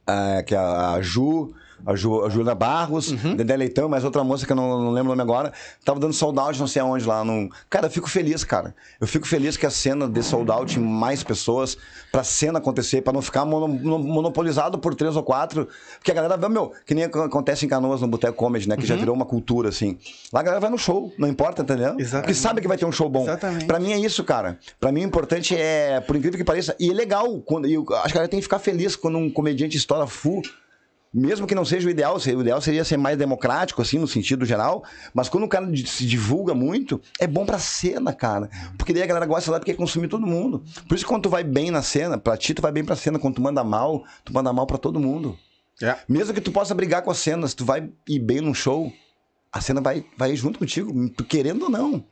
[0.07, 1.53] ah, que é a, a Ju.
[1.85, 3.35] A, Ju, a Juliana Barros, Uhum.
[3.37, 5.53] Dedé Leitão, mais outra moça que eu não, não lembro o nome agora,
[5.85, 7.25] tava dando sold out não sei aonde lá.
[7.25, 7.49] Num...
[7.69, 8.75] Cara, eu fico feliz, cara.
[9.01, 11.77] Eu fico feliz que a cena dê sold out em mais pessoas,
[12.11, 15.69] pra cena acontecer, pra não ficar mono- mono- monopolizado por três ou quatro.
[15.99, 18.77] Porque a galera vai, meu, que nem acontece em Canoas no Boteco Comedy, né?
[18.77, 19.99] Que já virou uma cultura, assim.
[20.33, 21.89] Lá a galera vai no show, não importa, entendeu?
[21.89, 22.39] Porque Exatamente.
[22.39, 23.23] sabe que vai ter um show bom.
[23.25, 23.65] Exatamente.
[23.67, 24.59] Pra mim é isso, cara.
[24.79, 27.89] Pra mim o importante é, por incrível que pareça, e é legal, quando, eu acho
[27.89, 30.43] que a galera tem que ficar feliz quando um comediante estoura full.
[31.15, 34.47] Mesmo que não seja o ideal, o ideal seria ser mais democrático, assim, no sentido
[34.47, 34.83] geral.
[35.13, 38.49] Mas quando o cara se divulga muito, é bom pra cena, cara.
[38.79, 40.65] Porque daí a galera gosta lá porque consumir todo mundo.
[40.89, 42.97] Por isso que quando tu vai bem na cena, pra ti tu vai bem pra
[42.97, 43.19] cena.
[43.19, 45.37] Quando tu manda mal, tu manda mal pra todo mundo.
[45.83, 45.97] É.
[46.09, 48.91] Mesmo que tu possa brigar com a cena, se tu vai ir bem num show,
[49.53, 52.03] a cena vai, vai junto contigo, tu querendo ou não.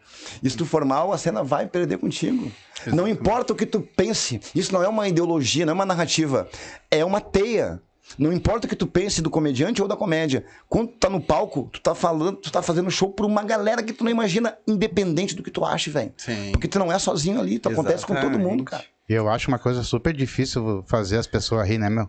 [0.43, 2.53] E se tu for mal, a cena vai perder contigo.
[2.87, 6.49] Não importa o que tu pense, isso não é uma ideologia, não é uma narrativa,
[6.91, 7.81] é uma teia.
[8.19, 10.45] Não importa o que tu pense do comediante ou da comédia.
[10.69, 13.83] Quando tu tá no palco, tu tá falando, tu tá fazendo show pra uma galera
[13.83, 16.13] que tu não imagina, independente do que tu ache, velho.
[16.53, 18.85] Porque tu não é sozinho ali, tu acontece com todo mundo, cara.
[19.09, 22.09] E eu acho uma coisa super difícil fazer as pessoas rir, né, meu?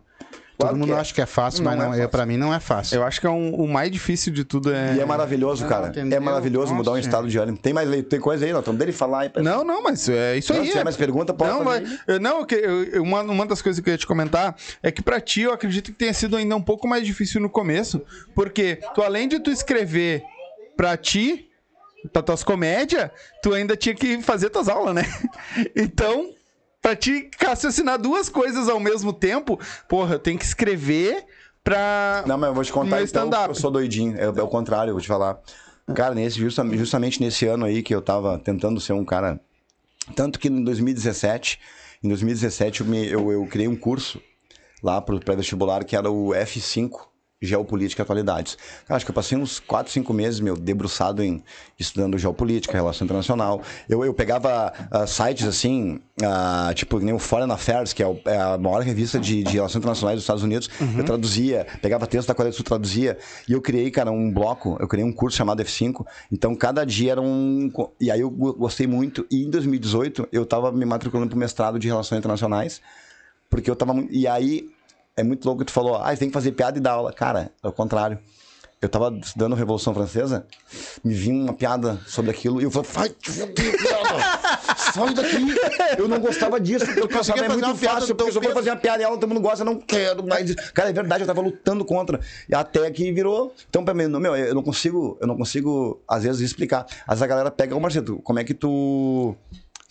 [0.62, 1.00] Claro Todo mundo é.
[1.00, 2.10] acha que é fácil, Não mas é não, fácil.
[2.10, 2.96] pra mim não é fácil.
[2.98, 4.96] Eu acho que é um- o mais difícil de tudo é.
[4.96, 5.88] E é maravilhoso, cara.
[5.88, 6.18] entendeu?
[6.18, 7.58] É maravilhoso mudar um Nossa, estado de ânimo.
[7.58, 8.76] Tem mais tem coisa aí, Natan?
[8.76, 10.66] Dele falar Não, não, mas é isso Não, aí.
[10.66, 13.62] se tiver é- mais pergunta, pode Não, mas, eu- não, eu- eu- uma, uma das
[13.62, 16.36] coisas que eu ia te comentar é que pra ti eu acredito que tenha sido
[16.38, 18.02] ainda um pouco mais difícil no começo,
[18.36, 20.24] porque tu além de tu escrever
[20.78, 21.48] pra ti,
[22.12, 23.10] pra tuas comédias,
[23.44, 25.04] tu ainda tinha que fazer tuas aulas, né?
[25.76, 26.30] Então,
[26.82, 31.26] pra ti raciocinar duas coisas ao mesmo tempo, porra, eu tenho que escrever
[31.64, 32.24] pra.
[32.26, 34.18] Não, mas eu vou te contar então, eu sou doidinho.
[34.18, 35.40] É, é o contrário, eu vou te falar.
[35.96, 39.40] Cara, nesse, justa- justamente nesse ano aí que eu tava tentando ser um cara.
[40.16, 41.60] Tanto que em 2017,
[42.04, 44.22] em 2017 eu, me- eu, eu criei um curso
[44.82, 46.92] lá pro pré-vestibular que era o F5,
[47.42, 48.58] Geopolítica e Atualidades.
[48.88, 51.44] Cara, acho que eu passei uns 4, 5 meses, meu, debruçado em
[51.80, 53.62] estudando geopolítica, relação internacional.
[53.90, 58.20] Eu, eu pegava ah, sites assim, ah, tipo, nem o Foreign Affairs, que é, o-
[58.26, 60.70] é a maior revista de, de relações internacionais dos Estados Unidos.
[61.00, 63.18] Eu traduzia, pegava texto da Coreia do Sul, traduzia.
[63.50, 66.06] E eu criei, cara, um bloco, eu criei um curso chamado F5.
[66.32, 67.72] Então, cada dia era um.
[68.00, 69.26] E aí eu go- gostei muito.
[69.32, 72.82] E em 2018, eu tava me matriculando pro mestrado de relações internacionais.
[73.50, 73.94] Porque eu tava.
[73.94, 74.70] mu- E aí,
[75.22, 77.14] é muito louco que tu falou, ah, tem que fazer piada e dar aula.
[77.14, 78.20] Cara, é o contrário.
[78.82, 80.48] Eu tava estudando Revolução Francesa,
[81.04, 83.16] me vinha uma piada sobre aquilo, e eu falei, vai!
[84.76, 85.38] Sai daqui!
[86.00, 88.56] Eu não gostava disso, porque eu pensava, é muito fácil, porque se eu for Pedro.
[88.56, 90.56] fazer uma piada e ela todo mundo gosta, eu não quero mais.
[90.74, 92.20] Cara, é verdade, eu tava lutando contra.
[92.50, 93.54] E até que virou.
[93.70, 96.88] Então, pra mim, meu, eu não consigo, eu não consigo, às vezes, explicar.
[97.06, 99.36] Às vezes a galera pega, ô Marcelo, como é que tu.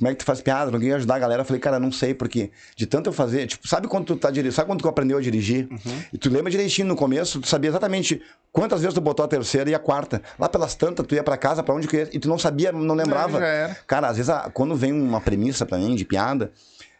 [0.01, 0.71] Como é que tu faz piada?
[0.71, 1.43] Não queria ajudar a galera.
[1.43, 4.31] Eu falei, cara, não sei, porque de tanto eu fazer, tipo, sabe quando tu tá
[4.31, 4.55] dirigindo?
[4.55, 5.69] Sabe quando tu aprendeu a dirigir?
[6.11, 9.69] E tu lembra direitinho no começo, tu sabia exatamente quantas vezes tu botou a terceira
[9.69, 10.23] e a quarta.
[10.39, 12.73] Lá pelas tantas, tu ia pra casa, pra onde que ia, e tu não sabia,
[12.73, 13.39] não lembrava.
[13.45, 13.75] era.
[13.87, 16.51] Cara, às vezes, a- quando vem uma premissa pra mim de piada,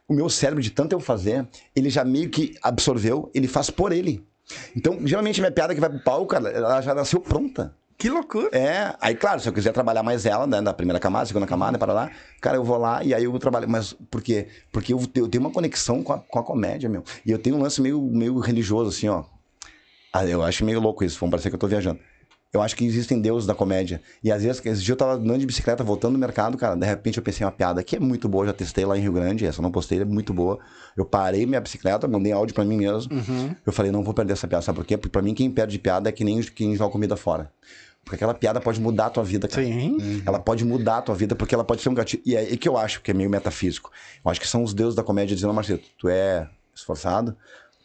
[0.07, 3.93] o meu cérebro, de tanto eu fazer, ele já meio que absorveu, ele faz por
[3.93, 4.23] ele.
[4.77, 7.73] Então, geralmente, a minha piada que vai pro palco, cara, ela já nasceu pronta.
[8.01, 8.49] Que loucura.
[8.57, 11.79] É, aí claro, se eu quiser trabalhar mais ela, né, da primeira camada, segunda camada,
[11.79, 13.69] para lá, cara, eu vou lá e aí eu trabalho.
[13.69, 14.49] Mas por quê?
[14.73, 17.05] Porque eu, eu tenho uma conexão com a, com a comédia, meu.
[17.27, 19.25] E eu tenho um lance meio, meio religioso, assim, ó.
[20.11, 22.01] Ah, eu acho meio louco isso, vamos parecer que eu tô viajando.
[22.53, 24.01] Eu acho que existem deuses da comédia.
[24.25, 26.87] E às vezes, esse dia eu tava andando de bicicleta, voltando do mercado, cara, de
[26.87, 29.45] repente eu pensei uma piada que é muito boa, já testei lá em Rio Grande,
[29.47, 30.59] essa eu não postei, é muito boa.
[30.97, 33.13] Eu parei minha bicicleta, mandei áudio pra mim mesmo.
[33.65, 34.97] Eu falei, não vou perder essa piada, sabe por quê?
[34.97, 37.53] Porque pra mim quem perde piada é que nem quem joga comida fora.
[38.05, 39.63] Porque aquela piada pode mudar a tua vida, cara.
[39.63, 40.23] Sim.
[40.27, 42.23] Ela pode mudar a tua vida, porque ela pode ser um gatilho.
[42.27, 43.91] E é aí que eu acho que é meio metafísico.
[44.25, 47.37] Eu acho que são os deuses da comédia dizendo, Marcelo, tu é esforçado,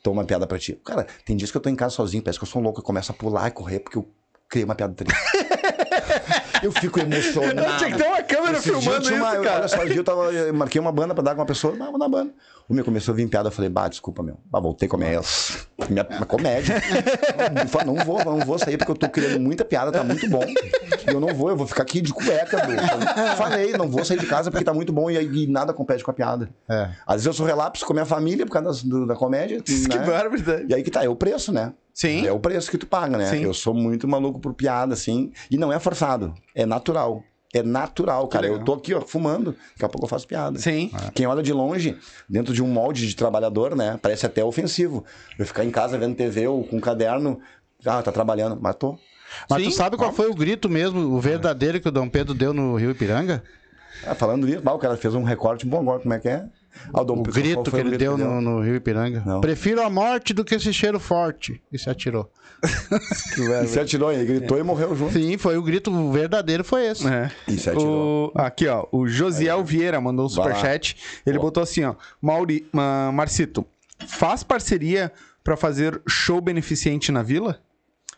[0.01, 0.80] toma uma piada pra ti.
[0.84, 2.80] Cara, tem dias que eu tô em casa sozinho, parece que eu sou um louco,
[2.80, 4.09] eu começo a pular e correr, porque eu
[4.47, 5.16] criei uma piada triste.
[6.64, 7.78] eu fico emocionado.
[7.78, 9.60] Tinha que ter uma câmera Esse filmando uma- isso, eu- cara.
[9.60, 11.97] Olha só, eu, tava, eu marquei uma banda pra dar com uma pessoa, mas vou
[11.99, 12.32] na banda.
[12.68, 14.38] O meu começou a vir piada, eu falei, bah, desculpa, meu.
[14.45, 15.22] Bah, voltei com a minha,
[15.89, 16.82] minha, minha comédia.
[17.62, 20.28] Eu falei, não vou, não vou sair porque eu tô criando muita piada, tá muito
[20.30, 20.43] bom.
[20.43, 22.76] E eu não vou, eu vou ficar aqui de cueca, meu.
[22.78, 26.03] Eu Falei, não vou sair de casa porque tá muito bom e, aí nada compete
[26.03, 26.49] com a piada.
[26.68, 26.89] É.
[27.06, 29.62] Às vezes eu sou relapso com a minha família por causa do- da comédia.
[29.62, 29.97] Que né?
[30.06, 30.66] barbaridade.
[30.68, 31.72] E aí que tá, é o preço, né?
[31.96, 32.28] Sim.
[32.28, 33.30] É o preço que tu paga, né?
[33.30, 33.43] Sim.
[33.46, 35.32] Eu sou muito maluco por piada, assim.
[35.50, 37.24] E não é forçado, é natural.
[37.54, 38.46] É natural, cara.
[38.48, 39.56] Eu tô aqui, ó, fumando.
[39.72, 40.60] Daqui a pouco eu faço piada.
[40.60, 40.91] Sim.
[41.14, 43.98] Quem olha de longe, dentro de um molde de trabalhador, né?
[44.02, 45.06] Parece até ofensivo.
[45.39, 47.39] Eu ficar em casa vendo TV ou com um caderno.
[47.86, 48.60] Ah, tá trabalhando.
[48.62, 49.00] Mas tô.
[49.50, 49.70] Mas Sim.
[49.70, 52.76] tu sabe qual foi o grito mesmo, o verdadeiro que o Dom Pedro deu no
[52.76, 53.41] Rio Ipiranga?
[54.06, 56.02] Ah, falando nisso, bah, o cara fez um recorte bom agora.
[56.02, 56.46] Como é que é?
[56.93, 59.23] Ah, O grito que ele grito deu no, no Rio Ipiranga.
[59.26, 59.41] Não.
[59.41, 61.61] Prefiro a morte do que esse cheiro forte.
[61.71, 62.30] E se atirou.
[63.63, 65.13] E se atirou, ele gritou e morreu junto.
[65.13, 67.07] Sim, foi o grito verdadeiro, foi esse.
[67.07, 67.30] É.
[67.47, 68.32] E se atirou.
[68.36, 68.86] O- Aqui, ó.
[68.91, 70.95] O Josiel Vieira mandou um superchat.
[71.26, 71.95] Ele botou assim, ó.
[72.21, 72.67] Mauri...
[72.71, 73.65] Ma- Marcito,
[74.07, 75.11] faz parceria
[75.43, 77.59] pra fazer show beneficente na vila?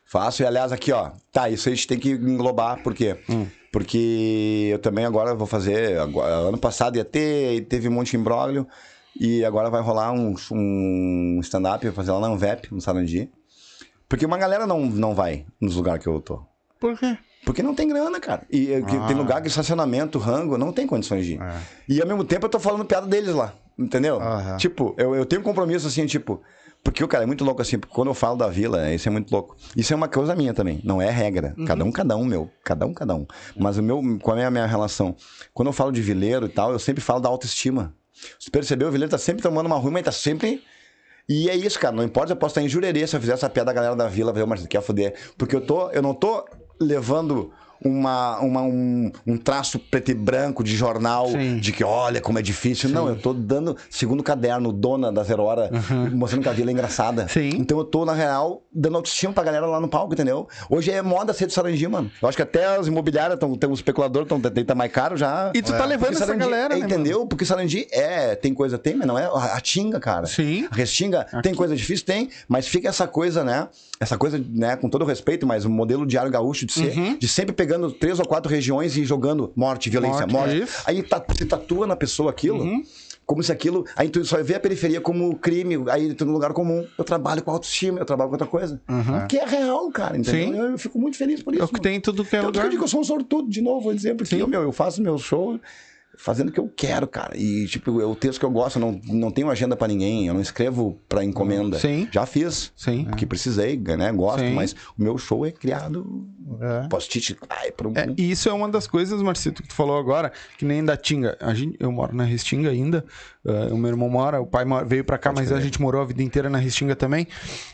[0.05, 1.11] Faço, e aliás, aqui, ó.
[1.33, 3.17] Tá, isso a gente tem que englobar, por quê?
[3.71, 5.99] Porque eu também agora vou fazer.
[5.99, 8.67] agora- ano passado ia ter, teve um monte de imbróglio.
[9.19, 13.29] E agora vai rolar um, um stand-up, fazer lá na Anvep, no Sarandi.
[14.07, 16.41] Porque uma galera não, não vai nos lugares que eu tô.
[16.79, 17.17] Por quê?
[17.43, 18.43] Porque não tem grana, cara.
[18.49, 19.07] E Ah.
[19.07, 21.41] tem lugar que estacionamento, rango, não tem condições de ir.
[21.41, 21.55] É.
[21.89, 24.21] E ao mesmo tempo eu tô falando piada deles lá, entendeu?
[24.21, 24.57] Aham.
[24.57, 26.41] Tipo, eu, eu tenho um compromisso assim, tipo,
[26.83, 29.11] Porque o cara é muito louco assim, porque quando eu falo da vila, isso é
[29.11, 29.57] muito louco.
[29.75, 31.53] Isso é uma coisa minha também, não é regra.
[31.65, 32.49] Cada um, cada um, meu.
[32.63, 33.25] Cada um, cada um.
[33.57, 35.15] Mas o meu, qual é a minha relação?
[35.53, 37.93] Quando eu falo de vileiro e tal, eu sempre falo da autoestima.
[38.39, 38.87] Você percebeu?
[38.87, 40.63] O vileiro tá sempre tomando uma ruim, mas tá sempre.
[41.29, 41.95] E é isso, cara.
[41.95, 44.07] Não importa, eu posso estar em jurerê se eu fizer essa piada da galera da
[44.07, 45.13] vila, ver o Marcelo quer foder.
[45.37, 46.45] Porque eu, tô, eu não tô
[46.79, 47.51] levando
[47.83, 51.57] uma, uma, um, um traço preto e branco de jornal Sim.
[51.57, 52.89] de que olha como é difícil.
[52.89, 55.69] Não, eu tô dando, segundo caderno, dona da Zero Hora,
[56.13, 57.27] mostrando que a vila é engraçada.
[57.27, 57.49] Sim.
[57.55, 60.47] Então eu tô, na real, dando autoestima pra galera lá no palco, entendeu?
[60.69, 62.11] Hoje é moda ser de Sarandi, mano.
[62.21, 65.51] Eu acho que até as imobiliárias, estão tem os especuladores, estão tá mais caro já.
[65.53, 67.25] E tu tá levando Porque essa Sarandi- galera, é, né, Entendeu?
[67.27, 70.25] Porque Sarandi é, tem coisa, tem, mas não é a, Tinga, cara.
[70.25, 70.67] Sim.
[70.71, 72.05] A Restinga tem coisa difícil?
[72.05, 73.67] Tem, mas fica essa coisa, né?
[73.99, 77.17] Essa coisa, né, com todo respeito, mas o modelo diário gaúcho de ser, Uhum.
[77.17, 80.73] de sempre pegando três ou quatro regiões e jogando morte, violência, Morte, morte.
[80.85, 82.63] Aí tá, você tatua na pessoa aquilo.
[82.63, 82.83] Uhum.
[83.25, 83.85] Como se aquilo.
[83.97, 86.85] Aí tu só vê a periferia como crime, aí tu no lugar comum.
[86.97, 88.79] Eu trabalho com autoestima, eu trabalho com outra coisa.
[89.27, 90.47] Que é real, cara, entendeu?
[90.53, 90.57] Sim.
[90.57, 91.65] Eu, eu fico muito feliz por isso.
[91.65, 92.63] O que em tudo que é lugar.
[92.63, 94.71] eu digo que eu sou um sortudo, de novo, vou dizer, porque eu, meu, eu
[94.71, 95.59] faço meu show
[96.17, 97.37] fazendo o que eu quero, cara.
[97.37, 100.27] E, tipo, é o texto que eu gosto, eu não, não tenho agenda pra ninguém,
[100.27, 101.79] eu não escrevo pra encomenda.
[101.79, 102.07] Sim.
[102.11, 102.73] Já fiz.
[102.75, 103.05] Sim.
[103.05, 104.11] Porque precisei, né?
[104.11, 104.53] Gosto, Sim.
[104.53, 106.27] mas o meu show é criado
[106.61, 106.87] É.
[106.87, 107.37] post-it.
[107.95, 110.95] É, e isso é uma das coisas, Marcito, que tu falou agora, que nem da
[110.95, 111.37] Tinga.
[111.41, 113.03] A gente, eu moro na Restinga ainda,
[113.45, 116.05] ah, o meu irmão mora, o pai veio pra cá, mas a gente morou a
[116.05, 117.27] vida inteira na Restinga também.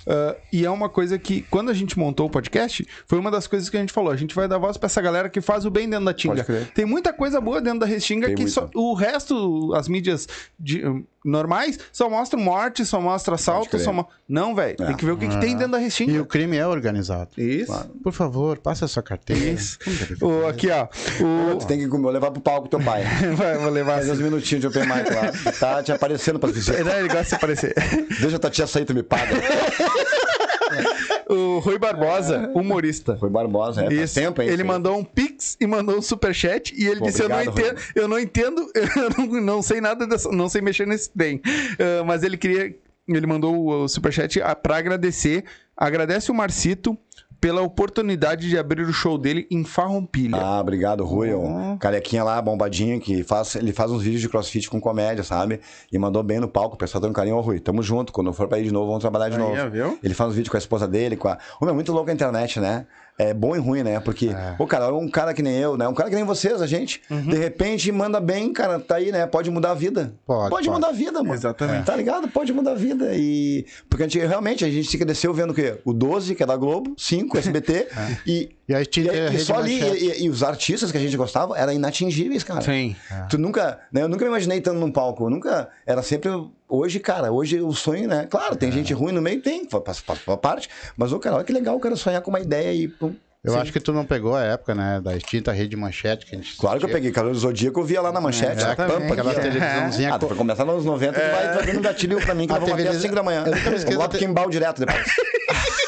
[0.08, 3.46] Ah, e é uma coisa que, quando a gente montou o podcast, foi uma das
[3.46, 4.12] coisas que a gente falou.
[4.12, 6.44] A gente vai dar voz pra essa galera que faz o bem dentro da Tinga.
[6.44, 6.66] Pode.
[6.72, 10.28] Tem muita coisa boa dentro da Restinga Tem que só, o resto, as mídias
[10.60, 10.84] de-
[11.24, 14.76] normais, só mostram morte, só mostra assalto, só mo- Não, velho.
[14.78, 16.22] Tem que ver o que, que tem dentro da E Restinga.
[16.22, 17.30] o crime é organizado.
[17.38, 17.74] Isso.
[18.04, 19.42] Por favor, passa a sua carteira.
[19.52, 19.78] Isso.
[20.22, 20.88] O, aqui, ó.
[21.22, 21.58] O...
[21.58, 23.04] Tu tem que comer, levar pro palco teu pai.
[23.36, 25.32] Vai, vou levar Faz uns minutinhos de open mic lá.
[25.60, 26.84] Tá te aparecendo pra visitar.
[26.84, 27.74] Não, ele gosta de aparecer.
[28.20, 29.34] Deixa a tua tia sair, tu me paga.
[31.34, 33.18] O Rui Barbosa, humorista.
[33.18, 33.86] Foi Barbosa, é.
[33.86, 34.16] Faz Isso.
[34.16, 34.50] tempo, hein?
[34.50, 37.60] ele mandou um pix e mandou um superchat e ele Pô, disse: obrigado,
[37.96, 40.86] eu, não entendo, eu não entendo, eu não, não sei nada dessa, não sei mexer
[40.86, 41.42] nesse trem.
[41.80, 42.76] Ah, mas ele queria,
[43.08, 45.44] ele mandou o superchat ah, pra agradecer.
[45.76, 46.98] Agradece o Marcito
[47.44, 50.38] pela oportunidade de abrir o show dele em Farroupilha.
[50.38, 51.34] Ah, obrigado, Rui.
[51.34, 55.60] O carequinha lá, bombadinho, que faz, ele faz uns vídeos de crossfit com comédia, sabe?
[55.92, 56.76] E mandou bem no palco.
[56.76, 57.36] O pessoal dando carinho.
[57.36, 58.14] Ô, Rui, tamo junto.
[58.14, 59.70] Quando eu for pra ir de novo, vamos trabalhar de Aí, novo.
[59.70, 60.00] viu?
[60.02, 61.38] Ele faz uns vídeos com a esposa dele, com a.
[61.60, 62.86] Ô, meu, muito louco a internet, né?
[63.18, 64.00] É bom e ruim, né?
[64.00, 65.88] Porque, o cara, um cara que nem eu, né?
[65.88, 67.22] Um cara que nem vocês, a gente, Uhum.
[67.28, 69.28] de repente manda bem, cara, tá aí, né?
[69.28, 70.14] Pode mudar a vida.
[70.26, 70.70] Pode, pode.
[70.70, 71.34] mudar a vida, mano.
[71.34, 71.86] Exatamente.
[71.86, 72.28] Tá ligado?
[72.28, 73.12] Pode mudar a vida.
[73.14, 73.66] E.
[73.88, 75.76] Porque a gente, realmente a gente se cresceu vendo o quê?
[75.86, 77.88] O 12, que é da Globo, 5, SBT,
[78.26, 78.50] e.
[78.68, 80.06] E aí tinha E, a e Rede só ali, Manchete.
[80.06, 82.62] e, e os artistas que a gente gostava eram inatingíveis, cara.
[82.62, 82.96] Sim.
[83.30, 86.30] Tu nunca, né, eu nunca me imaginei estando num palco, eu nunca, era sempre,
[86.70, 90.00] hoje, cara, hoje o sonho, né, claro, tem gente ruim no meio, tem, faz,
[90.42, 93.14] parte, mas, o cara, olha que legal o cara sonhar com uma ideia e, pum.
[93.44, 95.02] Eu acho que tu não pegou a época, né?
[95.04, 97.84] Da extinta Rede Manchete que a gente Claro que eu peguei, Calor do Zodíaco, eu
[97.84, 99.02] via lá na manchete, na exatamente.
[99.02, 101.80] pampa, Aquela televisãozinha Ah, tu vai começar nos anos 90, tu vai, tu vai dando
[101.80, 103.44] um gatilho pra mim, que A vamos até TV às 5 da manhã.
[103.46, 105.04] Eu nunca me esqueço Vamos lá da pro te- Kimbal direto depois.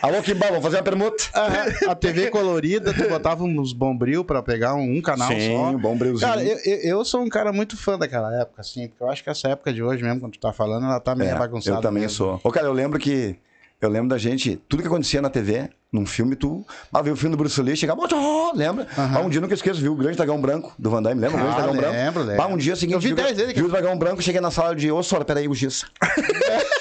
[0.00, 1.24] Alô, Kimbal, vamos fazer uma permuta.
[1.34, 5.70] a, a TV colorida, tu botava uns bombril pra pegar um, um canal Sim, só.
[5.70, 6.30] um bom brilzinho.
[6.30, 9.24] Cara, eu, eu, eu sou um cara muito fã daquela época, assim, porque eu acho
[9.24, 11.78] que essa época de hoje mesmo, quando tu tá falando, ela tá meio É, bagunçada.
[11.78, 12.16] Eu também mesmo.
[12.16, 12.40] sou.
[12.44, 13.36] Ô, cara, eu lembro que.
[13.80, 16.66] Eu lembro da gente, tudo que acontecia na TV, num filme, tu.
[16.92, 18.00] Ah, veio o filme do Bruce Lee, chegava.
[18.12, 18.88] "Oh", lembra?
[18.96, 19.92] Ah, um dia eu nunca esqueço, viu?
[19.92, 21.36] O Grande Dragão Branco do Van Damme, lembra?
[21.36, 21.92] O Grande Ah, Dragão Branco.
[21.94, 22.42] lembro, lembro.
[22.42, 22.94] Ah, um dia seguinte.
[22.94, 24.90] Eu vi viu, 10 dele, viu o Dragão Branco, cheguei na sala de.
[24.90, 25.84] Ô, Sora, peraí, o Giz.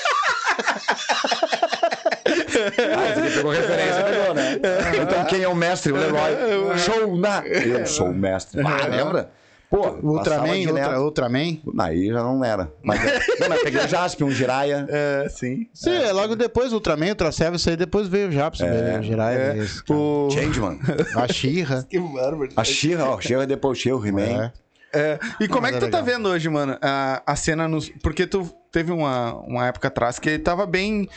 [2.67, 4.59] Ah, você pegou referência, pegou, né?
[5.01, 5.91] Então, quem é o mestre?
[5.91, 6.77] O Leroy.
[6.77, 7.45] Show na.
[7.47, 8.61] Eu sou o mestre.
[8.61, 9.29] Ah, lembra?
[9.69, 10.57] Pô, Ultraman.
[10.65, 11.59] Ultra, Ultraman.
[11.79, 12.71] Aí já não era.
[12.81, 13.01] Mas,
[13.37, 14.87] não, mas peguei o Jasp, um Jiraya.
[14.89, 15.67] É, sim.
[15.73, 16.11] Sim, é.
[16.13, 19.53] logo depois o Ultraman, Ultra Seven, isso aí depois veio o Japs, é, Jiraiya, É,
[19.55, 20.29] mesmo, o...
[20.31, 20.79] Changeman.
[21.15, 21.85] a Xirra.
[21.89, 22.49] Que bárbaro.
[22.55, 24.45] A She-Ra, ó, She-Ra depois o o He-Man.
[24.45, 24.51] É.
[24.93, 26.15] É, e como é que Mas é tu tá legal.
[26.15, 27.89] vendo hoje, mano, a, a cena nos.
[28.01, 31.09] Porque tu teve uma, uma época atrás que tava bem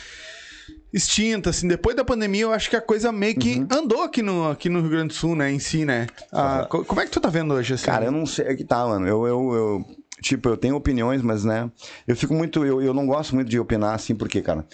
[0.93, 1.67] extinta, assim.
[1.67, 3.67] Depois da pandemia, eu acho que a coisa meio que Uhum.
[3.71, 5.51] andou aqui no, aqui no Rio Grande do Sul, né?
[5.51, 6.07] Em si, né?
[6.31, 7.85] Ah, co- como é que tu tá vendo hoje, assim?
[7.85, 9.07] Cara, eu não sei o que tá, mano.
[9.07, 9.85] Eu, eu, eu-
[10.21, 11.69] tipo, eu tenho opiniões, mas, né,
[12.07, 14.65] eu fico muito, eu, eu não gosto muito de opinar assim, por quê, cara?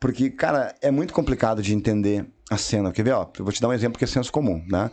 [0.00, 2.92] Porque, cara, é muito complicado de entender a cena.
[2.92, 3.26] Quer ver, ó?
[3.38, 4.90] Eu vou te dar um exemplo que é senso comum, né?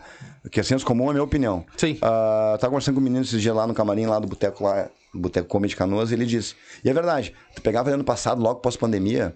[0.51, 1.65] Que é senso comum é a minha opinião.
[1.77, 1.93] Sim.
[1.95, 4.87] Eu tava conversando com o menino esses dias lá no camarim, lá do boteco lá,
[5.13, 9.35] Boteco Comedy Canoas, e ele disse, e é verdade, tu pegava ano passado, logo pós-pandemia,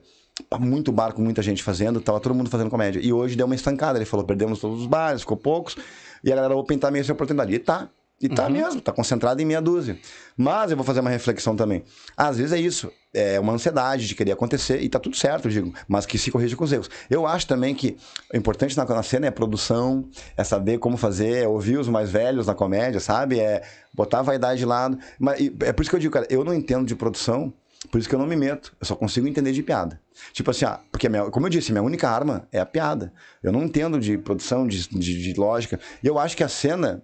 [0.60, 3.00] muito bar com muita gente fazendo, tava todo mundo fazendo comédia.
[3.00, 5.76] E hoje deu uma estancada, ele falou, perdemos todos os bares, ficou poucos,
[6.24, 7.54] e a galera tá meio sem oportunidade.
[7.54, 9.98] E tá, e tá mesmo, tá concentrado em meia dúzia.
[10.36, 11.84] Mas eu vou fazer uma reflexão também.
[12.16, 15.52] Às vezes é isso, é uma ansiedade de querer acontecer e tá tudo certo, eu
[15.52, 16.90] digo, mas que se corrija com os erros.
[17.10, 17.96] Eu acho também que
[18.34, 22.10] o importante na, na cena é produção, é saber como fazer, é ouvir os mais
[22.10, 23.40] velhos na comédia, sabe?
[23.40, 23.62] É
[23.94, 24.98] botar a vaidade de lado.
[25.20, 27.54] Mas, é por isso que eu digo, cara, eu não entendo de produção,
[27.92, 28.76] por isso que eu não me meto.
[28.80, 30.00] Eu só consigo entender de piada.
[30.34, 33.14] Tipo assim, ah, porque, minha, como eu disse, minha única arma é a piada.
[33.42, 35.80] Eu não entendo de produção, de, de, de lógica.
[36.04, 37.04] E eu acho que a cena,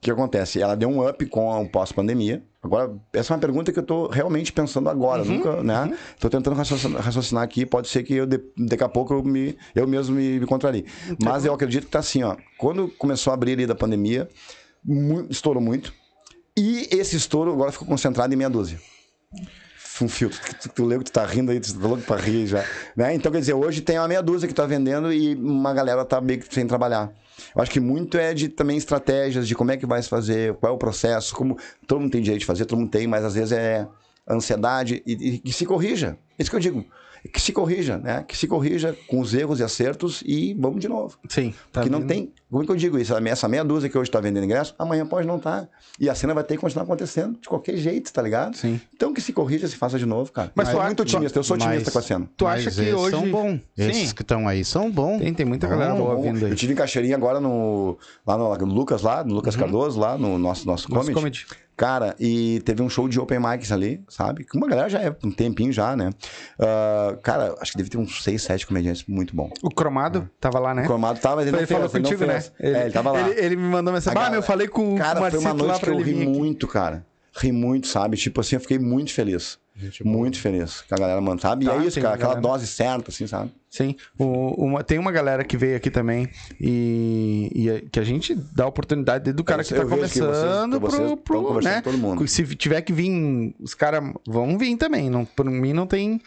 [0.00, 0.60] que acontece?
[0.60, 2.42] Ela deu um up com o pós-pandemia.
[2.62, 5.96] Agora, essa é uma pergunta que eu tô realmente pensando agora, Uhum, nunca, né?
[6.18, 9.56] Tô tentando raciocinar, raciocinar aqui, pode ser que eu, de- daqui a pouco eu, me,
[9.74, 10.84] eu mesmo me, me contrarie.
[11.18, 12.36] Mas eu acredito que tá assim, ó.
[12.58, 14.28] Quando começou a abrir ali da pandemia,
[14.84, 15.92] mu- estourou muito.
[16.56, 18.80] E esse estouro agora ficou concentrado em meia dúzia.
[20.00, 20.38] Um filtro.
[20.60, 22.64] Tu, tu leu que tu tá rindo aí, tu tá louco pra rir já.
[22.94, 23.14] Né?
[23.14, 26.20] Então, quer dizer, hoje tem uma meia dúzia que tá vendendo e uma galera tá
[26.20, 27.10] meio que sem trabalhar.
[27.54, 30.54] Eu acho que muito é de também estratégias, de como é que vai se fazer,
[30.54, 33.24] qual é o processo, como todo mundo tem direito de fazer, todo mundo tem, mas
[33.24, 33.86] às vezes é
[34.28, 36.18] ansiedade e, e que se corrija.
[36.38, 36.84] É Isso que eu digo.
[37.28, 38.24] Que se corrija, né?
[38.26, 41.18] Que se corrija com os erros e acertos e vamos de novo.
[41.28, 41.50] Sim.
[41.72, 42.08] tá Porque não vindo.
[42.08, 42.32] tem.
[42.50, 43.12] Como é que eu digo isso?
[43.16, 45.68] Essa meia dúzia que hoje está vendendo ingresso, amanhã pode não estar.
[45.98, 48.56] E a cena vai ter que continuar acontecendo de qualquer jeito, tá ligado?
[48.56, 48.80] Sim.
[48.94, 50.52] Então que se corrija, se faça de novo, cara.
[50.54, 52.30] Mas Mas tu acha- muito otimista, eu sou otimista Mas- com a cena.
[52.36, 53.10] Tu Mas acha que esses hoje.
[53.10, 53.60] são bons.
[53.76, 54.14] Esses Sim.
[54.14, 55.18] que estão aí são bons.
[55.18, 56.52] Tem, tem muita galera boa Bom, vindo aí.
[56.52, 57.98] Eu tive em Caixeirinha agora no.
[58.26, 60.94] Lá no, no Lucas, lá, no Lucas Cardoso, lá no nosso, nosso, Uhum.
[60.96, 61.44] Nosso comedy.
[61.44, 61.65] comedy.
[61.76, 64.44] Cara, e teve um show de open mics ali, sabe?
[64.44, 66.10] Que uma galera já é um tempinho já, né?
[66.58, 69.50] Ah, cara, acho que deve ter uns seis, sete comediantes muito bom.
[69.62, 70.82] O Cromado tava lá, né?
[70.82, 72.40] O Cromado tava, mas ele ele fez, falou ele contigo, né?
[72.40, 72.52] fez.
[72.58, 73.28] é, ele tava lá.
[73.28, 74.18] Ele, ele me mandou mensagem.
[74.18, 76.66] Ah, meu, eu falei com Cara, o foi uma noite que eu ele ri muito,
[76.66, 77.04] cara.
[77.34, 78.16] Ri muito, sabe?
[78.16, 79.58] Tipo assim, eu fiquei muito feliz.
[80.04, 81.64] Muito feliz que a galera manda, sabe?
[81.64, 82.40] E Tá, é isso, cara, aquela galera.
[82.52, 83.52] dose certa, assim, sabe?
[83.68, 83.94] Sim.
[84.18, 88.34] O- uma- tem uma galera que veio aqui também e, e é- que a gente
[88.34, 91.80] dá oportunidade do cara Eu- que tá que vocês- começando que vocês pro, pro né?
[91.82, 92.26] todo mundo.
[92.26, 95.10] Se tiver que vir, os caras vão vir também.
[95.10, 96.20] Não, por mim não tem.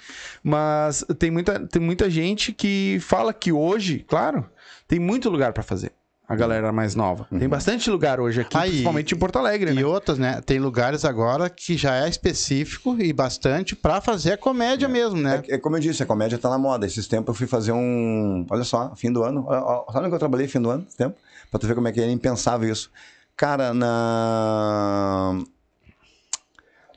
[0.44, 4.46] Mas tem muita, tem muita gente que fala que hoje, claro,
[4.88, 5.92] tem muito lugar pra fazer.
[6.30, 7.26] A galera mais nova.
[7.32, 7.50] Tem Uhum.
[7.50, 9.82] bastante lugar hoje aqui, Aí- principalmente em Porto Alegre, né?
[9.82, 10.40] E outras, né?
[10.46, 15.42] Tem lugares agora que já é específico e bastante pra fazer a comédia mesmo, né?
[15.48, 16.86] É, é como eu disse, a comédia tá na moda.
[16.86, 18.46] Esses tempos eu fui fazer um.
[18.48, 19.44] Olha só, fim do ano.
[19.48, 20.86] Olha, olha, sabe onde eu trabalhei fim do ano?
[20.96, 21.18] Tempo?
[21.50, 22.92] Pra tu ver como é que era impensável isso.
[23.36, 25.36] Cara, na.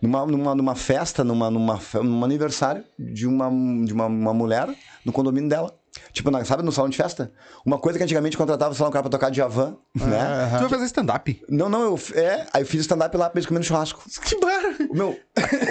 [0.02, 3.48] Numa, numa, numa festa, numa, numa, num aniversário de uma,
[3.84, 4.68] de uma, uma mulher
[5.06, 5.72] no condomínio dela.
[6.12, 7.30] Tipo, na- sabe, no salão de festa?
[7.66, 10.50] Uma coisa que antigamente contratava, sei lá, um cara pra tocar Djavan, né?
[10.56, 11.42] Tu vai fazer stand-up?
[11.48, 12.00] Não, não, eu.
[12.14, 14.02] É, aí eu fiz stand-up lá pra eles comendo churrasco.
[14.24, 14.62] Que bar!
[14.90, 15.18] O Meu,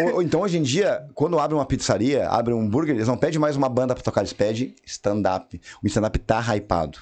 [0.06, 3.18] ou- ou então hoje em dia, quando abre uma pizzaria, abre um hambúrguer, eles não
[3.18, 5.60] pedem mais uma banda pra tocar, eles pedem stand-up.
[5.84, 7.00] O stand-up tá hypado.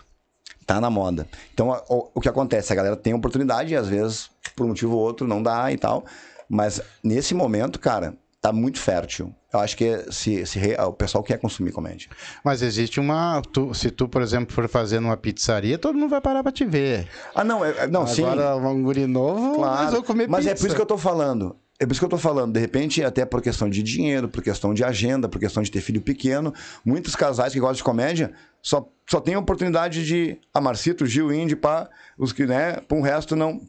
[0.65, 1.27] Tá na moda.
[1.53, 2.71] Então, a- o, o que acontece?
[2.71, 5.77] A galera tem oportunidade e às vezes, por um motivo ou outro, não dá e
[5.77, 6.05] tal.
[6.47, 9.33] Mas nesse momento, cara, tá muito fértil.
[9.51, 12.09] Eu acho que se, se o pessoal quer consumir comédia.
[12.43, 13.41] Mas existe uma.
[13.51, 16.63] tu- se tu, por exemplo, for fazer numa pizzaria, todo mundo vai parar pra te
[16.65, 17.07] ver.
[17.33, 18.23] Ah, não, é, é- não, sim.
[18.23, 20.51] Agora, um guri novo, Claro, mas vou comer mas pizza.
[20.51, 21.55] é por isso que eu tô falando.
[21.81, 22.53] É por isso que eu tô falando.
[22.53, 25.79] De repente, até por questão de dinheiro, por questão de agenda, por questão de ter
[25.81, 30.59] filho pequeno, muitos casais que gostam de comédia só, só têm a oportunidade de a
[30.59, 33.61] Marcito, Gil, Indy, pá, os que, né, para um resto não.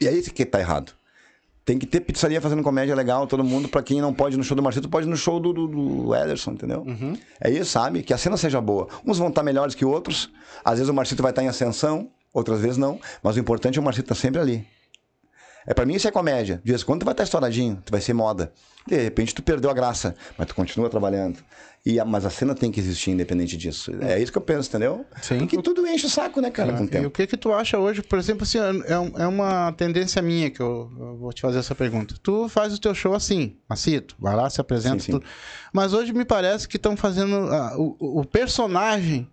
[0.00, 0.92] E aí que tá errado.
[1.66, 3.68] Tem que ter pizzaria fazendo comédia legal, todo mundo.
[3.68, 5.66] Pra quem não pode ir no show do Marcito, pode ir no show do, do,
[5.66, 6.84] do Ederson, entendeu?
[6.86, 7.18] Uhum.
[7.40, 8.04] É isso, sabe?
[8.04, 8.86] Que a cena seja boa.
[9.04, 10.30] Uns vão estar melhores que outros.
[10.64, 13.00] Às vezes o Marcito vai estar em ascensão, outras vezes não.
[13.20, 14.64] Mas o importante é o Marcito estar sempre ali.
[15.66, 16.60] É pra mim isso é comédia.
[16.64, 18.52] De vez em quando tu vai estar estouradinho, tu vai ser moda.
[18.86, 21.38] De repente tu perdeu a graça, mas tu continua trabalhando.
[21.84, 23.92] E a- mas a cena tem que existir independente disso.
[24.00, 25.04] É isso que eu penso, entendeu?
[25.22, 25.38] Sim.
[25.38, 27.06] Porque tudo enche o saco, né, cara, com o E tempo.
[27.06, 30.50] o que que tu acha hoje, por exemplo, assim, é, um- é uma tendência minha
[30.50, 32.14] que eu, eu vou te fazer essa pergunta.
[32.22, 35.12] Tu faz o teu show assim, macito, vai lá, se apresenta, Sim, sim.
[35.12, 35.26] tudo.
[35.72, 39.28] mas hoje me parece que estão fazendo ah, o, o- personagem,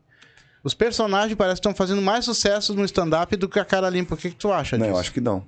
[0.64, 4.14] os personagens parecem que estão fazendo mais sucesso no stand-up do que a cara limpa.
[4.14, 4.96] O que que tu acha Não, disso?
[4.96, 5.44] eu acho que não.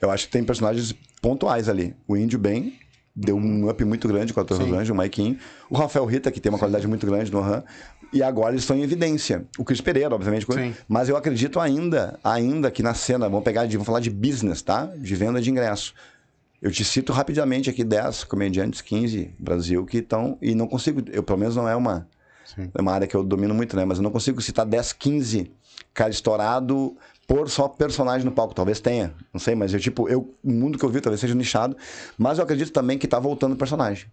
[0.00, 1.94] Eu acho que tem personagens pontuais ali.
[2.06, 2.78] O Índio bem
[3.14, 4.70] deu um up muito grande com a Torre Sim.
[4.70, 5.38] Rosângela, o Maikin.
[5.70, 7.62] O Rafael Rita, que tem uma qualidade muito grande no RAM.
[8.12, 9.44] E agora eles estão em evidência.
[9.58, 10.46] O Cris Pereira, obviamente.
[10.52, 10.74] Sim.
[10.88, 14.62] Mas eu acredito ainda, ainda que na cena, vamos pegar de, vamos falar de business,
[14.62, 14.86] tá?
[14.86, 15.94] De venda de ingresso.
[16.60, 20.38] Eu te cito rapidamente aqui 10 comediantes, 15 Brasil, que estão.
[20.40, 22.08] E não consigo, eu pelo menos não é uma,
[22.44, 22.70] Sim.
[22.74, 23.84] é uma área que eu domino muito, né?
[23.84, 25.52] Mas eu não consigo citar 10, 15
[25.92, 26.96] cara estourado
[27.26, 28.54] por só personagem no palco.
[28.54, 31.34] Talvez tenha, não sei, mas eu, tipo, eu, o mundo que eu vi talvez seja
[31.34, 31.76] nichado.
[32.18, 34.06] Mas eu acredito também que tá voltando o personagem.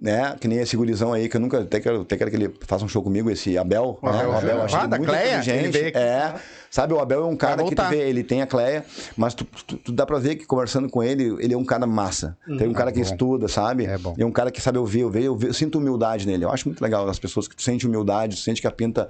[0.00, 0.36] né?
[0.40, 2.84] Que nem esse gurizão aí, que eu nunca até quero, até quero que ele faça
[2.84, 3.98] um show comigo, esse Abel.
[4.02, 4.18] O né?
[4.18, 5.38] Abel O Abel, eu achei Ah, muito Cleia?
[5.38, 5.70] Inteligente.
[5.72, 5.96] veio.
[5.96, 6.34] É.
[6.70, 8.84] Sabe, o Abel é um cara que vê, ele tem a Cleia,
[9.16, 11.86] mas tu, tu- tu dá pra ver que conversando com ele, ele é um cara
[11.86, 12.36] massa.
[12.58, 13.84] Tem um cara que estuda, sabe?
[13.86, 14.14] É bom.
[14.18, 16.44] É um cara que sabe ouvir, eu, vejo, eu, vejo- eu sinto humildade nele.
[16.44, 19.08] Eu acho muito legal as pessoas que tu sente humildade, tu sente que a pinta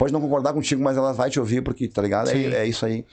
[0.00, 2.30] pode não concordar contigo, mas ela vai te ouvir, porque, tá ligado?
[2.30, 2.46] É, Sim.
[2.54, 3.04] é isso aí.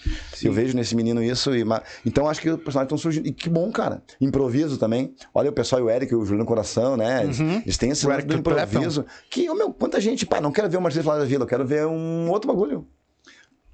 [0.41, 1.53] Eu vejo nesse menino isso.
[1.53, 3.27] E, ma- então acho que os personagens estão surgindo.
[3.27, 4.01] E que bom, cara.
[4.21, 5.13] Improviso também.
[5.33, 7.25] Olha o pessoal e o Eric, o Juliano Coração, né?
[7.25, 9.05] Eles, eles têm esse do improviso.
[9.29, 11.47] Que, ô, meu, quanta gente, pá, não quero ver o Marcelo falar da Vila, eu
[11.47, 12.87] quero ver um outro bagulho.